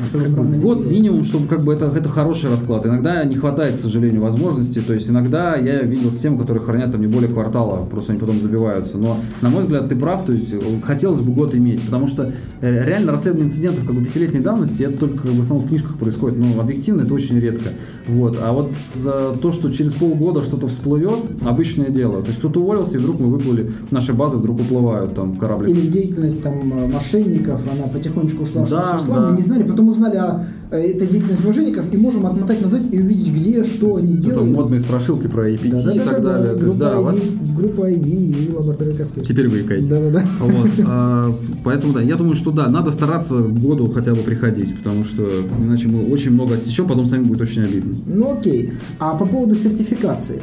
Чтобы 0.05 0.25
как 0.25 0.45
бы 0.45 0.57
год 0.57 0.89
минимум, 0.89 1.23
чтобы 1.23 1.47
как 1.47 1.63
бы 1.63 1.73
это, 1.73 1.85
это 1.87 2.07
хороший 2.07 2.49
расклад. 2.49 2.85
Иногда 2.85 3.23
не 3.25 3.35
хватает, 3.35 3.77
к 3.77 3.81
сожалению, 3.81 4.21
возможностей. 4.21 4.81
То 4.81 4.93
есть 4.93 5.09
иногда 5.09 5.55
я 5.55 5.81
видел 5.81 6.11
системы, 6.11 6.39
которые 6.39 6.63
хранят 6.63 6.91
там 6.91 7.01
не 7.01 7.07
более 7.07 7.29
квартала, 7.29 7.85
просто 7.85 8.13
они 8.13 8.19
потом 8.19 8.39
забиваются. 8.39 8.97
Но, 8.97 9.19
на 9.41 9.49
мой 9.49 9.63
взгляд, 9.63 9.89
ты 9.89 9.95
прав, 9.95 10.25
то 10.25 10.31
есть 10.31 10.53
хотелось 10.83 11.19
бы 11.19 11.33
год 11.33 11.55
иметь, 11.55 11.81
потому 11.83 12.07
что 12.07 12.31
э, 12.61 12.85
реально 12.85 13.11
расследование 13.11 13.47
инцидентов 13.47 13.85
как 13.85 13.95
бы 13.95 14.05
пятилетней 14.05 14.41
давности, 14.41 14.83
это 14.83 14.97
только 14.97 15.23
как 15.23 15.31
бы, 15.31 15.37
в 15.37 15.41
основном 15.41 15.65
в 15.65 15.69
книжках 15.69 15.97
происходит, 15.97 16.37
но 16.37 16.61
объективно 16.61 17.01
это 17.01 17.13
очень 17.13 17.39
редко. 17.39 17.69
Вот. 18.07 18.37
А 18.41 18.51
вот 18.53 18.71
за 18.95 19.35
то, 19.41 19.51
что 19.51 19.71
через 19.71 19.93
полгода 19.93 20.43
что-то 20.43 20.67
всплывет, 20.67 21.19
обычное 21.41 21.89
дело. 21.89 22.21
То 22.21 22.27
есть 22.27 22.39
кто-то 22.39 22.61
уволился, 22.61 22.97
и 22.97 22.99
вдруг 22.99 23.19
мы 23.19 23.27
выплыли, 23.27 23.71
наши 23.91 24.13
базы 24.13 24.37
вдруг 24.37 24.61
уплывают 24.61 25.13
там 25.15 25.35
корабли. 25.35 25.71
Или 25.71 25.87
деятельность 25.87 26.41
там 26.41 26.91
мошенников, 26.91 27.61
она 27.71 27.87
потихонечку 27.87 28.43
ушла, 28.43 28.61
да, 28.61 28.67
шла, 28.67 28.99
шла, 28.99 29.15
да. 29.15 29.29
мы 29.29 29.37
не 29.37 29.43
знали, 29.43 29.63
потом 29.63 29.88
узнали 29.89 30.15
о 30.17 30.43
э, 30.71 30.79
этой 30.79 31.07
деятельности 31.07 31.43
мошенников 31.43 31.93
и 31.93 31.97
можем 31.97 32.25
отмотать 32.25 32.61
назад 32.61 32.81
и 32.91 32.99
увидеть, 32.99 33.33
где, 33.33 33.63
что 33.63 33.95
они 33.95 34.15
делают. 34.15 34.49
Это 34.49 34.57
модные 34.57 34.79
страшилки 34.79 35.27
про 35.27 35.49
APT 35.49 35.71
да, 35.71 35.83
да, 35.83 35.93
и 35.93 35.99
так 35.99 36.21
да, 36.21 36.33
далее. 36.33 36.53
Да, 36.53 36.59
группа, 36.59 36.77
да, 36.77 36.93
ID, 36.93 37.01
вас... 37.01 37.17
группа 37.55 37.91
ID 37.91 38.07
и 38.07 38.53
лаборатория 38.53 38.91
Касперский. 38.91 39.33
Теперь 39.33 39.47
вы 39.47 39.61
икаете. 39.61 39.85
Да, 39.85 39.99
да, 39.99 40.09
да. 40.11 40.25
Вот, 40.39 40.69
а, 40.85 41.35
поэтому, 41.63 41.93
да, 41.93 42.01
я 42.01 42.15
думаю, 42.15 42.35
что 42.35 42.51
да, 42.51 42.69
надо 42.69 42.91
стараться 42.91 43.39
году 43.39 43.87
хотя 43.87 44.13
бы 44.13 44.21
приходить, 44.21 44.77
потому 44.77 45.03
что 45.05 45.29
иначе 45.59 45.87
мы 45.87 46.11
очень 46.11 46.31
много 46.31 46.55
отсечем, 46.55 46.87
потом 46.87 47.05
сами 47.05 47.23
будет 47.23 47.41
очень 47.41 47.63
обидно. 47.63 47.95
Ну 48.05 48.37
окей. 48.37 48.73
А 48.99 49.15
по 49.15 49.25
поводу 49.25 49.55
сертификации. 49.55 50.41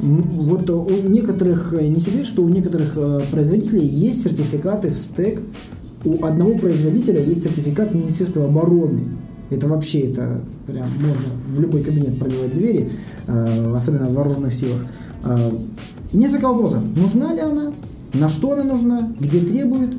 Вот 0.00 0.70
у 0.70 1.08
некоторых, 1.08 1.72
не 1.72 1.98
секрет, 1.98 2.26
что 2.26 2.42
у 2.42 2.48
некоторых 2.48 2.92
э, 2.94 3.20
производителей 3.32 3.84
есть 3.84 4.22
сертификаты 4.22 4.90
в 4.90 4.96
стек 4.96 5.40
у 6.04 6.24
одного 6.24 6.56
производителя 6.58 7.22
есть 7.22 7.42
сертификат 7.44 7.94
Министерства 7.94 8.44
обороны. 8.44 9.04
Это 9.50 9.66
вообще, 9.66 10.00
это 10.00 10.42
прям 10.66 10.90
можно 11.02 11.24
в 11.54 11.60
любой 11.60 11.82
кабинет 11.82 12.18
пробивать 12.18 12.52
двери, 12.52 12.90
э, 13.26 13.74
особенно 13.74 14.06
в 14.06 14.14
вооруженных 14.14 14.52
силах. 14.52 14.84
Э, 15.24 15.50
несколько 16.12 16.48
вопросов. 16.48 16.84
Нужна 16.96 17.32
ли 17.32 17.40
она? 17.40 17.72
На 18.14 18.28
что 18.28 18.52
она 18.52 18.64
нужна? 18.64 19.12
Где 19.18 19.40
требуют? 19.40 19.96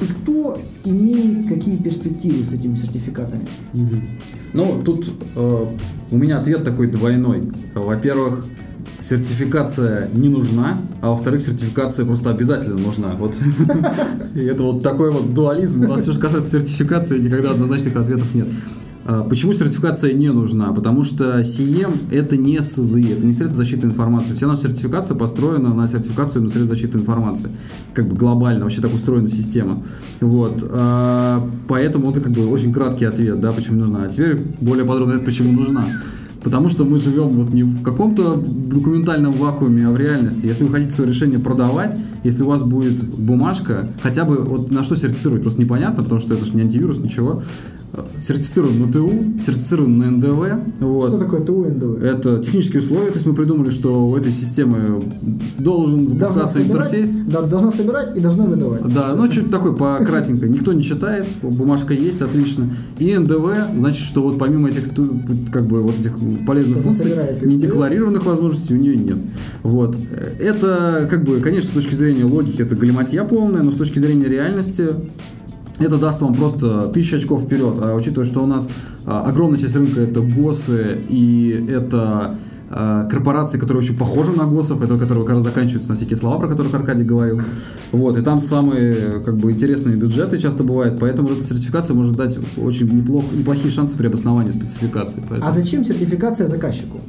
И 0.00 0.04
кто 0.04 0.58
имеет 0.84 1.46
какие 1.46 1.76
перспективы 1.76 2.44
с 2.44 2.52
этими 2.52 2.74
сертификатами? 2.74 3.46
Ну, 4.52 4.82
тут 4.84 5.10
э, 5.36 5.66
у 6.10 6.16
меня 6.16 6.38
ответ 6.38 6.64
такой 6.64 6.88
двойной. 6.88 7.50
Во-первых, 7.74 8.46
сертификация 9.10 10.08
не 10.12 10.28
нужна, 10.28 10.76
а 11.02 11.10
во-вторых, 11.10 11.42
сертификация 11.42 12.06
просто 12.06 12.30
обязательно 12.30 12.78
нужна. 12.78 13.08
Вот. 13.18 13.34
Это 14.36 14.62
вот 14.62 14.84
такой 14.84 15.10
вот 15.10 15.34
дуализм. 15.34 15.84
У 15.84 15.88
нас 15.88 16.02
все, 16.02 16.12
что 16.12 16.20
касается 16.20 16.50
сертификации, 16.50 17.18
никогда 17.18 17.50
однозначных 17.50 17.96
ответов 17.96 18.32
нет. 18.34 18.46
А, 19.04 19.24
почему 19.24 19.52
сертификация 19.52 20.12
не 20.12 20.30
нужна? 20.30 20.72
Потому 20.72 21.02
что 21.02 21.40
CM 21.40 22.12
это 22.12 22.36
не 22.36 22.62
СЗИ, 22.62 23.14
это 23.14 23.26
не 23.26 23.32
средство 23.32 23.64
защиты 23.64 23.88
информации. 23.88 24.34
Вся 24.34 24.46
наша 24.46 24.62
сертификация 24.62 25.16
построена 25.16 25.74
на 25.74 25.88
сертификацию 25.88 26.44
на 26.44 26.48
средства 26.48 26.76
защиты 26.76 26.98
информации. 26.98 27.50
Как 27.94 28.06
бы 28.06 28.14
глобально, 28.14 28.62
вообще 28.62 28.80
так 28.80 28.94
устроена 28.94 29.28
система. 29.28 29.82
Вот. 30.20 30.62
А, 30.70 31.44
поэтому 31.66 32.12
это 32.12 32.20
как 32.20 32.30
бы 32.30 32.46
очень 32.46 32.72
краткий 32.72 33.06
ответ, 33.06 33.40
да, 33.40 33.50
почему 33.50 33.80
нужна. 33.80 34.04
А 34.04 34.08
теперь 34.08 34.38
более 34.60 34.84
подробно, 34.84 35.18
почему 35.18 35.50
нужна. 35.50 35.84
Потому 36.42 36.70
что 36.70 36.84
мы 36.84 36.98
живем 36.98 37.28
вот 37.28 37.50
не 37.50 37.62
в 37.62 37.82
каком-то 37.82 38.36
документальном 38.36 39.32
вакууме, 39.32 39.86
а 39.86 39.90
в 39.90 39.96
реальности. 39.96 40.46
Если 40.46 40.64
вы 40.64 40.72
хотите 40.72 40.92
свое 40.92 41.10
решение 41.10 41.38
продавать, 41.38 41.94
если 42.24 42.42
у 42.42 42.46
вас 42.46 42.62
будет 42.62 43.04
бумажка, 43.04 43.88
хотя 44.02 44.24
бы 44.24 44.42
вот 44.42 44.70
на 44.70 44.82
что 44.82 44.96
сертифицировать, 44.96 45.42
просто 45.42 45.60
непонятно, 45.60 46.02
потому 46.02 46.20
что 46.20 46.34
это 46.34 46.44
же 46.44 46.54
не 46.54 46.62
антивирус, 46.62 46.98
ничего 46.98 47.42
сертифицирован 48.20 48.80
на 48.80 48.92
ТУ, 48.92 49.10
сертифицирован 49.44 49.98
на 49.98 50.10
НДВ. 50.10 50.80
Вот. 50.80 51.08
Что 51.08 51.18
такое 51.18 51.40
ТУ 51.40 51.64
и 51.64 51.70
НДВ? 51.70 52.02
Это 52.02 52.38
технические 52.38 52.82
условия, 52.82 53.08
то 53.08 53.14
есть 53.14 53.26
мы 53.26 53.34
придумали, 53.34 53.70
что 53.70 54.08
у 54.08 54.16
этой 54.16 54.32
системы 54.32 55.02
должен 55.58 56.06
запускаться 56.06 56.62
интерфейс. 56.62 57.10
Да, 57.26 57.42
должна 57.42 57.70
собирать 57.70 58.16
и 58.16 58.20
должна 58.20 58.44
выдавать. 58.44 58.82
Да, 58.92 59.14
ну 59.14 59.28
чуть 59.28 59.50
такой 59.50 59.76
по 59.76 59.98
кратенько. 60.04 60.48
Никто 60.48 60.72
не 60.72 60.82
читает, 60.82 61.26
бумажка 61.42 61.94
есть, 61.94 62.22
отлично. 62.22 62.70
И 62.98 63.16
НДВ, 63.16 63.48
значит, 63.76 64.04
что 64.04 64.22
вот 64.22 64.38
помимо 64.38 64.68
этих 64.68 64.88
как 65.52 65.66
бы 65.66 65.82
вот 65.82 65.98
этих 65.98 66.16
полезных 66.46 66.78
функций, 66.78 67.12
недекларированных 67.42 68.24
возможностей 68.24 68.74
у 68.74 68.78
нее 68.78 68.96
нет. 68.96 69.16
Вот. 69.62 69.96
Это 70.38 71.08
как 71.10 71.24
бы, 71.24 71.40
конечно, 71.40 71.70
с 71.70 71.74
точки 71.74 71.94
зрения 71.94 72.24
логики 72.24 72.62
это 72.62 72.76
галиматья 72.76 73.24
полная, 73.24 73.62
но 73.62 73.70
с 73.70 73.76
точки 73.76 73.98
зрения 73.98 74.26
реальности 74.26 74.90
это 75.80 75.98
даст 75.98 76.20
вам 76.20 76.34
просто 76.34 76.88
тысячу 76.88 77.16
очков 77.16 77.42
вперед. 77.42 77.78
А 77.82 77.94
учитывая, 77.94 78.26
что 78.26 78.42
у 78.42 78.46
нас 78.46 78.68
а, 79.06 79.24
огромная 79.24 79.58
часть 79.58 79.74
рынка 79.74 80.00
это 80.00 80.20
ГОСы 80.20 80.98
и 81.08 81.66
это 81.68 82.36
а, 82.72 83.06
корпорации, 83.06 83.58
которые 83.58 83.82
очень 83.82 83.98
похожи 83.98 84.30
на 84.32 84.44
ГОСов, 84.44 84.80
это 84.82 84.96
которые 84.96 85.24
как 85.24 85.34
раз 85.34 85.44
заканчиваются 85.44 85.90
на 85.90 85.96
всякие 85.96 86.16
слова, 86.16 86.38
про 86.38 86.48
которые 86.48 86.72
Аркадий 86.72 87.02
говорил. 87.02 87.40
Вот, 87.90 88.16
и 88.16 88.22
там 88.22 88.40
самые 88.40 89.20
как 89.24 89.36
бы, 89.38 89.50
интересные 89.50 89.96
бюджеты 89.96 90.38
часто 90.38 90.62
бывают, 90.62 91.00
поэтому 91.00 91.30
эта 91.30 91.42
сертификация 91.42 91.94
может 91.94 92.14
дать 92.14 92.38
очень 92.56 92.86
неплох, 92.94 93.24
неплохие 93.32 93.72
шансы 93.72 93.96
при 93.96 94.06
обосновании 94.06 94.52
спецификации. 94.52 95.20
Поэтому... 95.28 95.50
А 95.50 95.52
зачем 95.52 95.84
сертификация 95.84 96.46
заказчику? 96.46 97.00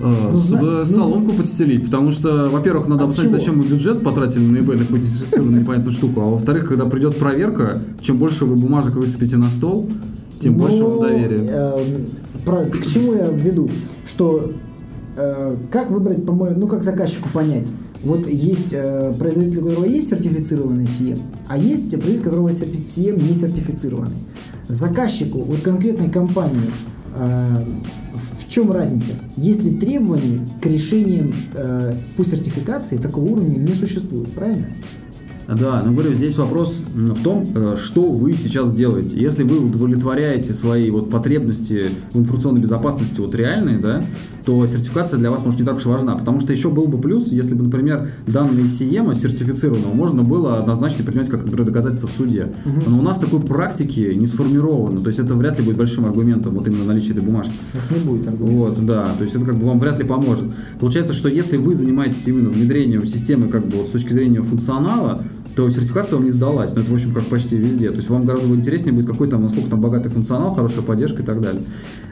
Э, 0.00 0.30
ну, 0.32 0.58
ну, 0.60 0.84
соломку 0.84 1.32
ну, 1.32 1.38
подстелить, 1.38 1.86
потому 1.86 2.12
что, 2.12 2.48
во-первых, 2.50 2.86
надо 2.86 3.04
а 3.04 3.08
обсудить, 3.08 3.32
зачем 3.32 3.58
мы 3.58 3.64
бюджет 3.64 4.02
потратили 4.02 4.42
на 4.42 4.58
eBay 4.58 4.76
на 4.76 4.84
какую-то 4.84 5.08
сертифицированную 5.08 5.62
непонятную 5.62 5.92
штуку, 5.92 6.20
а 6.20 6.24
во-вторых, 6.24 6.68
когда 6.68 6.84
придет 6.84 7.16
проверка, 7.16 7.80
чем 8.00 8.18
больше 8.18 8.44
вы 8.44 8.54
бумажек 8.54 8.94
высыпите 8.94 9.36
на 9.36 9.50
стол, 9.50 9.90
тем 10.40 10.52
ну, 10.52 10.60
больше 10.60 10.84
вам 10.84 11.00
доверия. 11.00 11.42
Э, 11.48 11.78
про, 12.44 12.64
к 12.66 12.86
чему 12.86 13.14
я 13.14 13.28
веду? 13.28 13.68
Что 14.06 14.52
э, 15.16 15.56
как 15.72 15.90
выбрать, 15.90 16.24
по-моему, 16.24 16.60
ну 16.60 16.68
как 16.68 16.84
заказчику 16.84 17.28
понять? 17.30 17.68
Вот 18.04 18.28
есть 18.28 18.72
э, 18.72 19.12
производитель, 19.18 19.62
у 19.62 19.64
которого 19.64 19.84
есть 19.84 20.10
сертифицированный 20.10 20.84
CM, 20.84 21.20
а 21.48 21.58
есть 21.58 21.90
производитель, 21.90 22.20
у 22.20 22.24
которого 22.24 22.48
CM 22.50 23.28
не 23.28 23.34
сертифицированный. 23.34 24.16
Заказчику, 24.68 25.40
вот 25.40 25.62
конкретной 25.62 26.08
компании, 26.08 26.70
э, 27.16 27.64
в 28.18 28.48
чем 28.48 28.72
разница? 28.72 29.12
Если 29.36 29.74
требований 29.74 30.40
к 30.60 30.66
решениям 30.66 31.32
э, 31.54 31.94
по 32.16 32.24
сертификации 32.24 32.96
такого 32.96 33.24
уровня 33.24 33.56
не 33.56 33.74
существует, 33.74 34.32
правильно? 34.32 34.66
Да, 35.48 35.82
но 35.82 35.92
говорю, 35.92 36.12
здесь 36.12 36.36
вопрос 36.36 36.84
в 36.92 37.22
том, 37.22 37.46
э, 37.54 37.76
что 37.82 38.02
вы 38.02 38.34
сейчас 38.34 38.72
делаете. 38.74 39.16
Если 39.18 39.44
вы 39.44 39.58
удовлетворяете 39.60 40.52
свои 40.52 40.90
вот 40.90 41.10
потребности 41.10 41.90
в 42.12 42.18
информационной 42.18 42.60
безопасности 42.60 43.18
вот 43.20 43.34
реальные, 43.34 43.78
да, 43.78 44.04
то 44.48 44.66
сертификация 44.66 45.18
для 45.18 45.30
вас 45.30 45.44
может 45.44 45.60
не 45.60 45.66
так 45.66 45.76
уж 45.76 45.84
важна. 45.84 46.16
Потому 46.16 46.40
что 46.40 46.54
еще 46.54 46.70
был 46.70 46.86
бы 46.86 46.98
плюс, 46.98 47.30
если 47.30 47.52
бы, 47.52 47.64
например, 47.64 48.12
данные 48.26 48.64
SIEM 48.64 49.14
сертифицированного 49.14 49.92
можно 49.92 50.22
было 50.22 50.56
однозначно 50.56 51.04
принимать 51.04 51.28
как, 51.28 51.44
например, 51.44 51.66
доказательство 51.66 52.08
в 52.08 52.12
суде. 52.12 52.48
Угу. 52.64 52.90
Но 52.90 52.98
у 52.98 53.02
нас 53.02 53.18
такой 53.18 53.40
практики 53.40 54.10
не 54.16 54.26
сформировано. 54.26 55.02
То 55.02 55.08
есть 55.08 55.20
это 55.20 55.34
вряд 55.34 55.58
ли 55.58 55.66
будет 55.66 55.76
большим 55.76 56.06
аргументом, 56.06 56.54
вот 56.54 56.66
именно 56.66 56.84
наличие 56.84 57.10
этой 57.10 57.22
бумажки. 57.22 57.52
Это 57.74 58.00
не 58.00 58.06
будет 58.06 58.26
аргументом. 58.26 58.56
Вот, 58.56 58.86
да. 58.86 59.08
То 59.18 59.24
есть 59.24 59.36
это 59.36 59.44
как 59.44 59.56
бы 59.56 59.66
вам 59.66 59.78
вряд 59.78 59.98
ли 59.98 60.06
поможет. 60.06 60.46
Получается, 60.80 61.12
что 61.12 61.28
если 61.28 61.58
вы 61.58 61.74
занимаетесь 61.74 62.26
именно 62.26 62.48
внедрением 62.48 63.04
системы 63.04 63.48
как 63.48 63.66
бы 63.66 63.76
вот 63.76 63.88
с 63.88 63.90
точки 63.90 64.14
зрения 64.14 64.40
функционала, 64.40 65.22
то 65.58 65.68
сертификация 65.70 66.14
вам 66.18 66.24
не 66.24 66.30
сдалась. 66.30 66.72
Но 66.72 66.82
это, 66.82 66.90
в 66.92 66.94
общем, 66.94 67.12
как 67.12 67.24
почти 67.24 67.58
везде. 67.58 67.90
То 67.90 67.96
есть 67.96 68.08
вам 68.08 68.24
гораздо 68.24 68.46
интереснее 68.54 68.92
будет 68.92 69.08
какой 69.08 69.26
там, 69.26 69.42
насколько 69.42 69.68
там 69.68 69.80
богатый 69.80 70.08
функционал, 70.08 70.54
хорошая 70.54 70.82
поддержка 70.82 71.24
и 71.24 71.26
так 71.26 71.40
далее. 71.40 71.62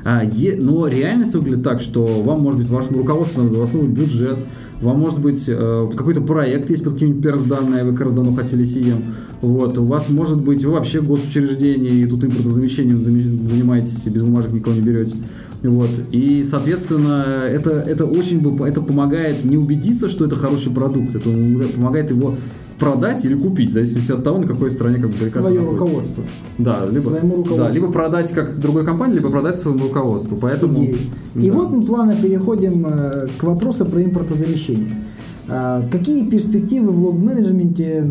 А, 0.05 0.24
е, 0.24 0.57
но 0.61 0.88
реальность 0.88 1.32
выглядит 1.32 1.62
так, 1.62 1.80
что 1.80 2.05
вам, 2.24 2.40
может 2.40 2.59
быть, 2.59 2.68
вашему 2.68 2.99
руководству 2.99 3.44
надо 3.44 3.62
основывать 3.62 3.97
бюджет, 3.97 4.36
вам, 4.80 4.99
может 4.99 5.20
быть, 5.20 5.44
э, 5.47 5.90
какой-то 5.97 6.22
проект 6.22 6.70
есть 6.70 6.82
под 6.82 6.94
каким-нибудь 6.94 7.22
персданные, 7.22 7.84
вы 7.84 7.92
как 7.92 8.07
раз 8.07 8.14
давно 8.14 8.34
хотели 8.34 8.64
CM. 8.64 9.01
Вот. 9.42 9.78
У 9.78 9.84
вас, 9.84 10.09
может 10.09 10.44
быть, 10.44 10.64
вы 10.64 10.72
вообще 10.72 11.01
госучреждение, 11.01 11.92
и 11.92 12.05
тут 12.07 12.24
импортозамещением 12.24 12.99
занимаетесь, 12.99 14.09
без 14.09 14.22
бумажек 14.22 14.51
никого 14.51 14.74
не 14.74 14.82
берете. 14.82 15.14
Вот. 15.62 15.90
И, 16.11 16.42
соответственно, 16.42 17.44
это, 17.49 17.70
это 17.70 18.07
очень 18.07 18.40
это 18.66 18.80
помогает 18.80 19.44
не 19.44 19.57
убедиться, 19.57 20.09
что 20.09 20.24
это 20.24 20.34
хороший 20.34 20.72
продукт, 20.72 21.14
это 21.14 21.30
помогает 21.76 22.11
его 22.11 22.34
продать 22.79 23.24
или 23.24 23.35
купить, 23.35 23.70
в 23.70 23.72
зависимости 23.72 24.12
от 24.12 24.24
того, 24.24 24.39
на 24.39 24.47
какой 24.47 24.70
стороне 24.70 24.99
как 24.99 25.11
бы 25.11 25.16
Свое 25.16 25.61
находится. 25.61 25.85
руководство. 25.85 26.24
Да, 26.59 26.87
либо, 26.87 27.01
своему 27.01 27.37
руководству. 27.37 27.57
да, 27.57 27.70
либо 27.70 27.91
продать 27.91 28.33
как 28.33 28.59
другой 28.59 28.85
компании, 28.85 29.14
либо 29.16 29.31
продать 29.31 29.57
своему 29.57 29.85
руководству. 29.85 30.37
Поэтому, 30.37 30.74
Идеи. 30.74 30.97
Да. 31.35 31.41
И 31.41 31.51
вот 31.51 31.72
мы 31.72 31.83
плавно 31.83 32.14
переходим 32.16 32.87
э, 32.87 33.27
к 33.39 33.43
вопросу 33.45 33.87
про 33.87 34.03
импортозамещение. 34.03 35.05
А, 35.49 35.83
какие 35.91 36.29
перспективы 36.29 36.91
в 36.91 36.99
лог-менеджменте 37.03 38.11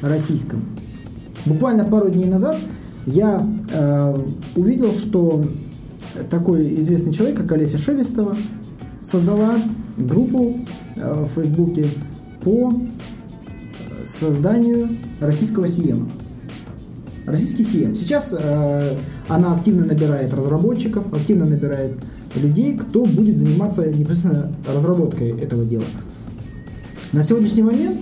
российском? 0.00 0.64
Буквально 1.44 1.84
пару 1.84 2.08
дней 2.10 2.26
назад 2.26 2.56
я 3.06 3.46
э, 3.72 4.14
увидел, 4.56 4.92
что 4.92 5.44
такой 6.30 6.80
известный 6.80 7.12
человек, 7.12 7.38
как 7.38 7.52
Олеся 7.52 7.78
Шелестова, 7.78 8.36
создала 9.00 9.56
группу 9.96 10.56
э, 10.96 11.24
в 11.24 11.40
Фейсбуке 11.40 11.86
по 12.42 12.72
созданию 14.18 14.88
российского 15.20 15.64
CM. 15.64 16.10
Российский 17.26 17.62
CM. 17.62 17.94
Сейчас 17.94 18.34
э, 18.36 18.96
она 19.28 19.54
активно 19.54 19.84
набирает 19.84 20.32
разработчиков, 20.34 21.12
активно 21.12 21.46
набирает 21.46 21.92
людей, 22.34 22.76
кто 22.76 23.04
будет 23.04 23.36
заниматься 23.38 23.86
непосредственно 23.90 24.52
разработкой 24.66 25.30
этого 25.30 25.64
дела. 25.64 25.84
На 27.12 27.22
сегодняшний 27.22 27.62
момент, 27.62 28.00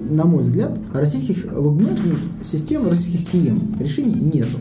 на 0.00 0.24
мой 0.24 0.42
взгляд, 0.42 0.78
российских 0.94 1.52
лог-менеджмент 1.52 2.30
систем, 2.42 2.88
российских 2.88 3.20
CM 3.20 3.82
решений 3.82 4.14
нету. 4.14 4.58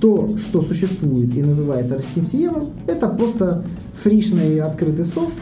То, 0.00 0.36
что 0.38 0.62
существует 0.62 1.34
и 1.34 1.42
называется 1.42 1.96
российским 1.96 2.22
CM, 2.22 2.70
это 2.86 3.08
просто 3.08 3.64
фришный 3.94 4.60
открытый 4.60 5.04
софт, 5.04 5.34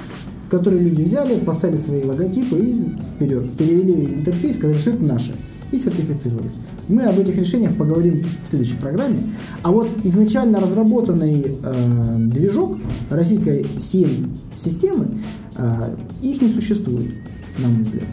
который 0.48 0.78
люди 0.78 1.02
взяли, 1.02 1.38
поставили 1.38 1.76
свои 1.76 2.02
логотипы 2.02 2.56
и 2.58 2.84
вперед. 3.14 3.52
Перевели 3.56 4.14
интерфейс, 4.14 4.56
сказали, 4.56 4.78
что 4.78 4.90
это 4.90 5.04
наше. 5.04 5.34
И 5.72 5.78
сертифицировали. 5.78 6.50
Мы 6.88 7.02
об 7.02 7.18
этих 7.18 7.36
решениях 7.36 7.76
поговорим 7.76 8.24
в 8.42 8.46
следующей 8.46 8.76
программе. 8.76 9.18
А 9.62 9.72
вот 9.72 9.88
изначально 10.04 10.60
разработанный 10.60 11.44
э, 11.44 12.16
движок 12.18 12.78
российской 13.10 13.62
CM-системы, 13.62 15.18
э, 15.56 15.96
их 16.22 16.40
не 16.40 16.48
существует, 16.48 17.14
на 17.58 17.68
мой 17.68 17.82
взгляд. 17.82 18.06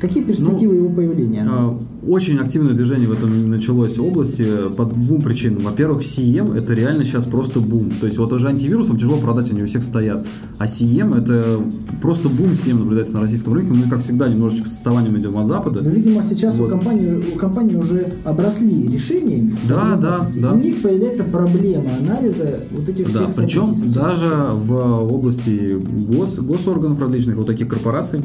Какие 0.00 0.22
перспективы 0.22 0.74
ну, 0.74 0.84
его 0.84 0.94
появления? 0.94 1.46
А, 1.48 1.78
очень 2.06 2.38
активное 2.38 2.74
движение 2.74 3.08
в 3.08 3.12
этом 3.12 3.50
началось 3.50 3.96
в 3.96 4.04
области 4.04 4.44
по 4.76 4.84
двум 4.84 5.22
причинам. 5.22 5.64
Во-первых, 5.64 6.02
CM 6.02 6.56
это 6.56 6.74
реально 6.74 7.04
сейчас 7.04 7.24
просто 7.24 7.60
бум. 7.60 7.90
То 8.00 8.06
есть 8.06 8.18
вот 8.18 8.32
уже 8.32 8.48
антивирусом 8.48 8.98
тяжело 8.98 9.16
продать, 9.16 9.50
они 9.50 9.62
у 9.62 9.66
всех 9.66 9.82
стоят. 9.82 10.26
А 10.58 10.66
CM 10.66 11.16
это 11.16 11.60
просто 12.02 12.28
бум 12.28 12.52
CM 12.52 12.80
наблюдается 12.80 13.14
на 13.14 13.20
российском 13.20 13.54
рынке. 13.54 13.72
Мы, 13.72 13.88
как 13.88 14.00
всегда, 14.00 14.28
немножечко 14.28 14.68
с 14.68 14.72
отставанием 14.72 15.18
идем 15.18 15.38
от 15.38 15.46
Запада. 15.46 15.80
Но, 15.82 15.90
видимо, 15.90 16.22
сейчас 16.22 16.56
вот. 16.56 16.68
у, 16.68 16.70
компании, 16.70 17.24
у 17.34 17.38
компании 17.38 17.76
уже 17.76 18.12
обросли 18.24 18.88
решениями. 18.88 19.56
Да, 19.68 19.96
да, 19.96 20.26
да. 20.36 20.50
И 20.50 20.54
у 20.54 20.58
них 20.58 20.82
появляется 20.82 21.24
проблема 21.24 21.90
анализа 22.00 22.60
вот 22.70 22.88
этих 22.88 23.12
да, 23.12 23.28
всех 23.28 23.44
причем 23.44 23.92
даже 23.92 24.50
в 24.52 24.74
области 25.12 25.78
гос, 26.08 26.38
госорганов 26.38 27.00
различных, 27.00 27.36
вот 27.36 27.46
таких 27.46 27.68
корпораций, 27.68 28.20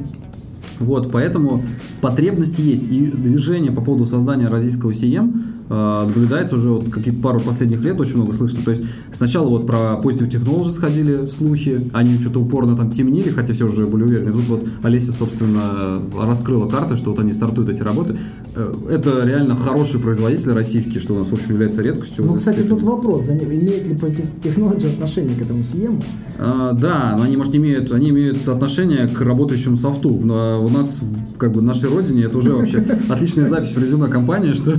вот, 0.79 1.11
поэтому 1.11 1.63
потребности 2.01 2.61
есть. 2.61 2.91
И 2.91 3.05
движение 3.07 3.71
по 3.71 3.81
поводу 3.81 4.05
создания 4.05 4.47
российского 4.47 4.91
CM 4.91 5.43
э, 5.69 6.05
наблюдается 6.07 6.55
уже 6.55 6.69
вот 6.69 6.89
какие-то 6.89 7.21
пару 7.21 7.39
последних 7.39 7.81
лет, 7.81 7.99
очень 7.99 8.15
много 8.17 8.33
слышно. 8.33 8.63
То 8.63 8.71
есть 8.71 8.83
сначала 9.11 9.49
вот 9.49 9.67
про 9.67 9.99
Positive 10.01 10.29
Technologies 10.29 10.71
сходили 10.71 11.25
слухи, 11.25 11.89
они 11.93 12.17
что-то 12.17 12.39
упорно 12.39 12.75
там 12.75 12.89
темнили, 12.89 13.29
хотя 13.29 13.53
все 13.53 13.65
уже 13.65 13.85
были 13.87 14.03
уверены. 14.03 14.31
Тут 14.31 14.47
вот 14.47 14.67
Олеся, 14.83 15.11
собственно, 15.11 16.01
раскрыла 16.15 16.69
карты, 16.69 16.95
что 16.97 17.11
вот 17.11 17.19
они 17.19 17.33
стартуют 17.33 17.69
эти 17.69 17.81
работы. 17.81 18.17
Э, 18.55 18.73
это 18.91 19.23
реально 19.23 19.55
хороший 19.55 19.99
производитель 19.99 20.53
российский, 20.53 20.99
что 20.99 21.15
у 21.15 21.19
нас, 21.19 21.27
в 21.27 21.33
общем, 21.33 21.51
является 21.51 21.81
редкостью. 21.81 22.25
Ну, 22.25 22.35
кстати, 22.35 22.61
тут 22.61 22.81
вопрос, 22.83 23.29
имеет 23.29 23.87
ли 23.87 23.95
Positive 23.95 24.41
Technology 24.41 24.93
отношение 24.93 25.35
к 25.35 25.41
этому 25.41 25.61
CM? 25.61 26.01
А, 26.37 26.73
да, 26.73 27.15
но 27.17 27.23
они, 27.23 27.37
может, 27.37 27.53
не 27.53 27.59
имеют, 27.59 27.91
они 27.91 28.09
имеют 28.09 28.47
отношение 28.47 29.07
к 29.07 29.21
работающему 29.21 29.77
софту. 29.77 30.09
В, 30.09 30.23
у 30.23 30.69
нас, 30.69 31.01
как 31.37 31.51
бы, 31.51 31.61
нашей 31.89 31.95
родине 31.95 32.23
это 32.23 32.37
уже 32.37 32.53
вообще 32.53 32.77
отличная 33.09 33.45
запись 33.45 33.71
в 33.71 33.79
резюме 33.79 34.07
компании, 34.07 34.53
что 34.53 34.75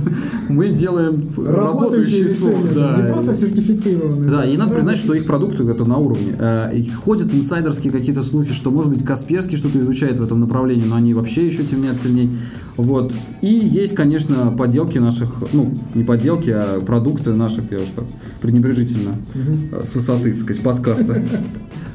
мы 0.49 0.69
делаем 0.69 1.29
работающий 1.37 2.29
софт. 2.29 2.73
Да. 2.73 2.97
Не 2.97 3.11
просто 3.11 3.33
сертифицированный. 3.33 4.29
Да, 4.29 4.45
и 4.45 4.57
надо 4.57 4.73
признать, 4.73 4.97
что 4.97 5.13
их 5.13 5.25
продукты 5.25 5.63
это 5.69 5.85
на 5.85 5.97
уровне. 5.97 6.35
Э, 6.37 6.71
ходят 7.03 7.33
инсайдерские 7.33 7.91
какие-то 7.91 8.23
слухи, 8.23 8.53
что, 8.53 8.71
может 8.71 8.91
быть, 8.91 9.03
Касперский 9.03 9.57
что-то 9.57 9.79
изучает 9.79 10.19
в 10.19 10.23
этом 10.23 10.39
направлении, 10.39 10.85
но 10.85 10.95
они 10.95 11.13
вообще 11.13 11.45
еще 11.45 11.63
темнят 11.63 11.97
сильней. 11.97 12.37
Вот. 12.77 13.13
И 13.41 13.47
есть, 13.47 13.95
конечно, 13.95 14.53
поделки 14.57 14.97
наших, 14.97 15.29
ну, 15.53 15.73
не 15.93 16.03
поделки, 16.03 16.49
а 16.49 16.81
продукты 16.81 17.33
наших, 17.33 17.71
я 17.71 17.77
уж 17.77 17.89
так 17.95 18.05
пренебрежительно, 18.41 19.11
угу. 19.11 19.85
с 19.85 19.93
высоты, 19.93 20.33
так 20.33 20.41
сказать, 20.41 20.63
подкаста. 20.63 21.21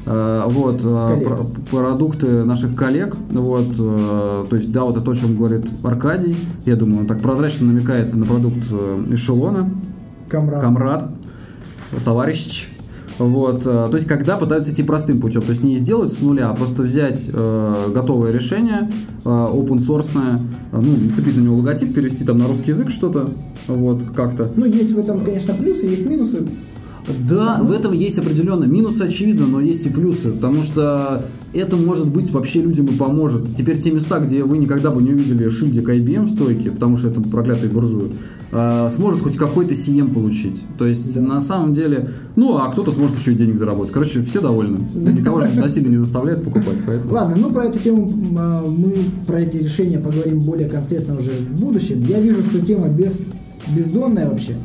Э, 0.09 0.43
вот, 0.47 0.81
продукты 1.69 2.45
наших 2.45 2.75
коллег, 2.75 3.17
вот, 3.29 3.75
то 3.75 4.55
есть, 4.55 4.71
да, 4.71 4.85
вот 4.85 4.95
это 4.95 5.06
то, 5.07 5.11
о 5.11 5.15
чем 5.15 5.37
говорит 5.37 5.63
Аркадий, 5.83 6.35
я 6.65 6.75
думаю, 6.75 6.99
он 6.99 7.07
так 7.07 7.21
прозрачно 7.21 7.67
намекает 7.67 8.13
на 8.13 8.25
продукт 8.25 8.57
эшелона. 9.09 9.71
Камрад. 10.27 10.61
Камрад, 10.61 11.09
товарищ. 12.03 12.67
Вот, 13.17 13.63
то 13.63 13.89
есть, 13.93 14.05
когда 14.05 14.35
пытаются 14.35 14.73
идти 14.73 14.83
простым 14.83 15.21
путем, 15.21 15.41
то 15.41 15.51
есть 15.51 15.63
не 15.63 15.77
сделать 15.77 16.11
с 16.11 16.19
нуля, 16.19 16.49
а 16.49 16.53
просто 16.53 16.83
взять 16.83 17.29
э, 17.33 17.91
готовое 17.93 18.31
решение, 18.31 18.91
э, 19.23 19.29
open 19.29 19.77
source, 19.77 20.11
ну, 20.73 20.97
нацепить 20.97 21.37
на 21.37 21.41
него 21.41 21.55
логотип, 21.55 21.95
перевести 21.95 22.25
там 22.25 22.37
на 22.37 22.47
русский 22.47 22.71
язык 22.71 22.89
что-то, 22.89 23.29
вот, 23.67 24.03
как-то. 24.13 24.51
Ну, 24.57 24.65
есть 24.65 24.91
в 24.91 24.99
этом, 24.99 25.23
конечно, 25.23 25.53
плюсы, 25.53 25.85
есть 25.85 26.05
минусы. 26.05 26.45
Да, 27.29 27.59
в 27.63 27.71
этом 27.71 27.93
есть 27.93 28.19
определенно 28.19 28.65
минусы, 28.65 29.03
очевидно, 29.03 29.47
но 29.47 29.61
есть 29.61 29.85
и 29.85 29.89
плюсы, 29.89 30.31
потому 30.31 30.61
что 30.63 31.23
это, 31.57 31.75
может 31.75 32.07
быть, 32.07 32.31
вообще 32.31 32.61
людям 32.61 32.85
и 32.87 32.95
поможет. 32.95 33.55
Теперь 33.55 33.79
те 33.79 33.91
места, 33.91 34.19
где 34.19 34.43
вы 34.43 34.57
никогда 34.57 34.91
бы 34.91 35.01
не 35.01 35.11
увидели 35.11 35.49
шильдик 35.49 35.89
IBM 35.89 36.23
в 36.23 36.29
стойке, 36.31 36.71
потому 36.71 36.97
что 36.97 37.09
это 37.09 37.21
проклятые 37.21 37.69
буржуи, 37.69 38.11
а, 38.51 38.89
сможет 38.89 39.21
хоть 39.21 39.35
какой-то 39.35 39.73
CM 39.73 40.13
получить. 40.13 40.61
То 40.77 40.85
есть, 40.85 41.15
да. 41.15 41.21
на 41.21 41.41
самом 41.41 41.73
деле, 41.73 42.11
ну, 42.35 42.57
а 42.57 42.71
кто-то 42.71 42.91
сможет 42.91 43.17
еще 43.17 43.33
и 43.33 43.35
денег 43.35 43.57
заработать. 43.57 43.91
Короче, 43.91 44.21
все 44.21 44.41
довольны. 44.41 44.79
Никого 44.93 45.41
же 45.41 45.49
насильно 45.53 45.89
не 45.89 45.97
заставляют 45.97 46.43
покупать. 46.43 46.77
Поэтому... 46.85 47.13
Ладно, 47.13 47.35
ну, 47.37 47.49
про 47.49 47.65
эту 47.65 47.79
тему 47.79 48.11
а, 48.37 48.65
мы, 48.67 48.93
про 49.25 49.41
эти 49.41 49.57
решения 49.57 49.99
поговорим 49.99 50.39
более 50.39 50.69
конкретно 50.69 51.17
уже 51.17 51.31
в 51.31 51.59
будущем. 51.59 52.03
Я 52.03 52.21
вижу, 52.21 52.43
что 52.43 52.65
тема 52.65 52.87
без, 52.87 53.19
бездонная 53.75 54.29
вообще. 54.29 54.55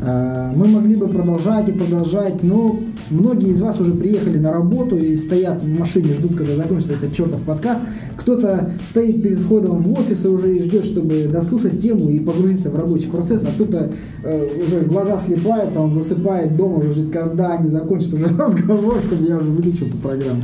Э, 0.00 0.52
мы 0.54 0.68
могли 0.68 0.94
бы 0.94 1.08
продолжать 1.08 1.68
и 1.68 1.72
продолжать, 1.72 2.42
но 2.42 2.78
многие 3.10 3.50
из 3.50 3.60
вас 3.60 3.80
уже 3.80 3.92
приехали 3.92 4.38
на 4.38 4.52
работу 4.52 4.96
и 4.96 5.16
стоят 5.16 5.62
в 5.62 5.78
машине, 5.78 6.12
ждут, 6.14 6.36
когда 6.36 6.54
закончится 6.54 6.92
этот 6.92 7.12
чертов 7.12 7.42
подкаст. 7.42 7.80
Кто-то 8.16 8.70
стоит 8.84 9.22
перед 9.22 9.38
входом 9.38 9.80
в 9.80 9.92
офис 9.98 10.24
и 10.24 10.28
уже 10.28 10.58
ждет, 10.62 10.84
чтобы 10.84 11.28
дослушать 11.32 11.80
тему 11.80 12.08
и 12.10 12.20
погрузиться 12.20 12.70
в 12.70 12.76
рабочий 12.76 13.08
процесс, 13.08 13.44
а 13.44 13.48
кто-то 13.48 13.90
э, 14.22 14.64
уже 14.64 14.80
глаза 14.80 15.18
слепаются, 15.18 15.80
он 15.80 15.92
засыпает 15.92 16.56
дома, 16.56 16.76
уже 16.76 16.92
ждет, 16.92 17.12
когда 17.12 17.54
они 17.54 17.68
закончат 17.68 18.14
уже 18.14 18.26
разговор, 18.38 19.00
чтобы 19.00 19.24
я 19.24 19.36
уже 19.38 19.50
выключил 19.50 19.86
эту 19.86 19.96
программу. 19.96 20.42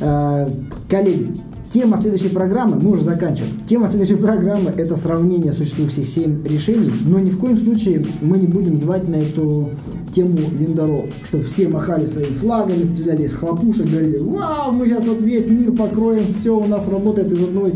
Э, 0.00 0.48
коллеги, 0.88 1.34
Тема 1.70 1.98
следующей 1.98 2.30
программы, 2.30 2.80
мы 2.80 2.90
уже 2.90 3.04
заканчиваем. 3.04 3.52
Тема 3.64 3.86
следующей 3.86 4.16
программы– 4.16 4.72
это 4.76 4.96
сравнение 4.96 5.52
существующих 5.52 6.04
7 6.04 6.44
решений, 6.44 6.90
но 7.06 7.20
ни 7.20 7.30
в 7.30 7.38
коем 7.38 7.56
случае 7.56 8.04
мы 8.20 8.38
не 8.38 8.48
будем 8.48 8.76
звать 8.76 9.08
на 9.08 9.14
эту 9.14 9.70
тему 10.12 10.36
вендоров, 10.50 11.06
чтобы 11.22 11.44
все 11.44 11.68
махали 11.68 12.06
своими 12.06 12.32
флагами, 12.32 12.82
стреляли 12.82 13.22
из 13.22 13.34
хлопушек, 13.34 13.86
говорили, 13.86 14.18
вау, 14.18 14.72
мы 14.72 14.84
сейчас 14.88 15.06
вот 15.06 15.22
весь 15.22 15.48
мир 15.48 15.70
покроем, 15.70 16.32
все 16.32 16.58
у 16.58 16.66
нас 16.66 16.88
работает 16.88 17.30
из 17.30 17.40
одной, 17.40 17.74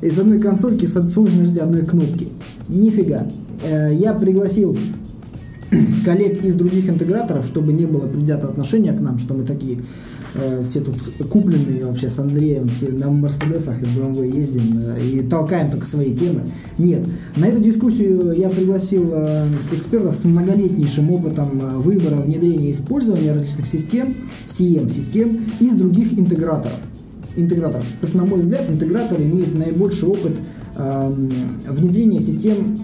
из 0.00 0.18
одной 0.18 0.40
консольки 0.40 0.86
с 0.86 0.94
функциональностью 0.94 1.62
одной 1.62 1.84
кнопки. 1.84 2.28
Нифига. 2.68 3.26
Э, 3.62 3.92
я 3.92 4.14
пригласил 4.14 4.74
коллег 6.06 6.42
из 6.42 6.54
других 6.54 6.88
интеграторов, 6.88 7.44
чтобы 7.44 7.74
не 7.74 7.84
было 7.84 8.06
предвзятого 8.06 8.52
отношения 8.52 8.94
к 8.94 9.00
нам, 9.00 9.18
что 9.18 9.34
мы 9.34 9.44
такие 9.44 9.80
Э, 10.34 10.62
все 10.62 10.80
тут 10.80 10.96
купленные 11.30 11.86
вообще 11.86 12.08
с 12.08 12.18
Андреем, 12.18 12.68
все 12.68 12.88
на 12.88 13.10
Мерседесах 13.10 13.80
и 13.80 13.84
BMW 13.84 14.36
ездим 14.36 14.86
э, 14.90 15.00
и 15.00 15.22
толкаем 15.22 15.70
только 15.70 15.86
свои 15.86 16.14
темы. 16.14 16.42
Нет. 16.76 17.06
На 17.36 17.46
эту 17.46 17.60
дискуссию 17.60 18.32
я 18.32 18.48
пригласил 18.50 19.10
э, 19.12 19.48
экспертов 19.72 20.14
с 20.14 20.24
многолетнейшим 20.24 21.10
опытом 21.10 21.80
выбора, 21.80 22.16
внедрения 22.16 22.68
и 22.68 22.70
использования 22.72 23.32
различных 23.32 23.66
систем, 23.66 24.14
CM-систем 24.46 25.40
из 25.60 25.72
других 25.72 26.18
интеграторов. 26.18 26.78
Интеграторов. 27.36 27.86
Потому 28.00 28.08
что, 28.08 28.18
на 28.18 28.24
мой 28.26 28.38
взгляд, 28.40 28.68
интеграторы 28.68 29.24
имеют 29.24 29.56
наибольший 29.56 30.08
опыт 30.08 30.32
внедрения 30.76 32.20
систем 32.20 32.78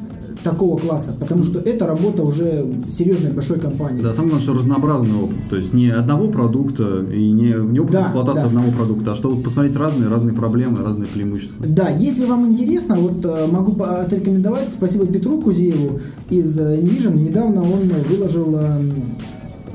такого 0.44 0.78
класса, 0.78 1.12
потому 1.18 1.42
что 1.42 1.58
это 1.58 1.86
работа 1.86 2.22
уже 2.22 2.64
серьезной 2.92 3.32
большой 3.32 3.58
компании. 3.58 4.02
Да, 4.02 4.12
самое 4.12 4.30
главное, 4.30 4.44
что 4.44 4.54
разнообразный 4.54 5.16
опыт, 5.16 5.36
то 5.50 5.56
есть 5.56 5.72
не 5.72 5.88
одного 5.88 6.28
продукта 6.28 7.00
и 7.02 7.32
не, 7.32 7.54
не 7.54 7.80
опыт 7.80 7.92
да, 7.92 8.02
эксплуатации 8.02 8.42
да. 8.42 8.46
одного 8.48 8.70
продукта, 8.70 9.12
а 9.12 9.14
чтобы 9.14 9.42
посмотреть 9.42 9.74
разные, 9.74 10.08
разные 10.08 10.34
проблемы, 10.34 10.84
разные 10.84 11.06
преимущества. 11.06 11.64
Да, 11.66 11.88
если 11.88 12.26
вам 12.26 12.46
интересно, 12.46 12.96
вот 12.96 13.24
э, 13.24 13.46
могу 13.50 13.82
отрекомендовать, 13.82 14.70
спасибо 14.72 15.06
Петру 15.06 15.40
Кузееву 15.40 16.00
из 16.28 16.56
Envision, 16.58 17.18
недавно 17.18 17.62
он 17.62 17.90
выложил 18.08 18.56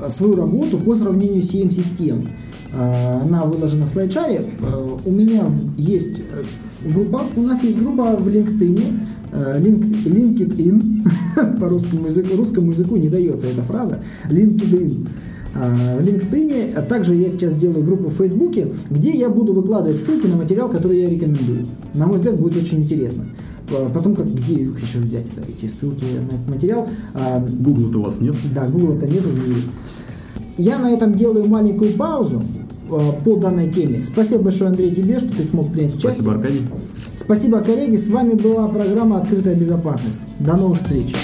свою 0.08 0.36
работу 0.36 0.78
по 0.78 0.94
сравнению 0.94 1.42
с 1.42 1.52
CM-систем. 1.52 2.28
Она 2.72 3.44
выложена 3.44 3.84
в 3.86 3.90
слайдшаре. 3.90 4.44
У 5.04 5.10
меня 5.10 5.44
есть 5.76 6.22
группа, 6.84 7.22
у 7.36 7.42
нас 7.42 7.62
есть 7.64 7.78
группа 7.78 8.16
в 8.16 8.28
LinkedIn, 8.28 8.76
Link, 8.76 8.94
LinkedIn, 9.32 11.08
по 11.60 11.68
русскому 11.68 12.06
языку, 12.06 12.36
русскому 12.36 12.70
языку 12.70 12.96
не 12.96 13.08
дается 13.08 13.46
эта 13.48 13.62
фраза, 13.62 14.00
LinkedIn. 14.28 15.08
В 15.52 16.00
LinkedIn, 16.00 16.74
а 16.74 16.82
также 16.82 17.16
я 17.16 17.28
сейчас 17.28 17.54
сделаю 17.54 17.84
группу 17.84 18.08
в 18.08 18.14
Фейсбуке, 18.14 18.72
где 18.88 19.10
я 19.10 19.28
буду 19.28 19.52
выкладывать 19.52 20.00
ссылки 20.00 20.26
на 20.26 20.36
материал, 20.36 20.68
который 20.70 21.00
я 21.00 21.10
рекомендую. 21.10 21.66
На 21.92 22.06
мой 22.06 22.18
взгляд, 22.18 22.38
будет 22.38 22.62
очень 22.62 22.82
интересно. 22.82 23.24
Потом, 23.92 24.14
как, 24.14 24.32
где 24.32 24.54
их 24.54 24.80
еще 24.80 24.98
взять, 24.98 25.26
это, 25.28 25.48
эти 25.50 25.66
ссылки 25.66 26.04
на 26.04 26.34
этот 26.34 26.48
материал. 26.48 26.88
Google-то 27.60 27.98
у 27.98 28.02
вас 28.02 28.20
нет? 28.20 28.36
Да, 28.52 28.66
Google-то 28.66 29.06
нет 29.06 29.24
в 29.24 29.48
мире. 29.48 29.62
Я 30.56 30.78
на 30.78 30.90
этом 30.90 31.14
делаю 31.14 31.46
маленькую 31.46 31.94
паузу 31.94 32.42
по 33.24 33.36
данной 33.36 33.70
теме. 33.70 34.02
Спасибо 34.02 34.44
большое, 34.44 34.70
Андрей, 34.70 34.94
тебе, 34.94 35.18
что 35.18 35.36
ты 35.36 35.44
смог 35.44 35.72
принять 35.72 35.96
участие. 35.96 36.22
Спасибо, 36.22 36.34
Аркадий. 36.34 36.62
Спасибо, 37.20 37.60
коллеги. 37.60 37.96
С 37.96 38.08
вами 38.08 38.32
была 38.32 38.66
программа 38.68 39.18
«Открытая 39.18 39.54
безопасность». 39.54 40.22
До 40.38 40.56
новых 40.56 40.78
встреч. 40.78 41.14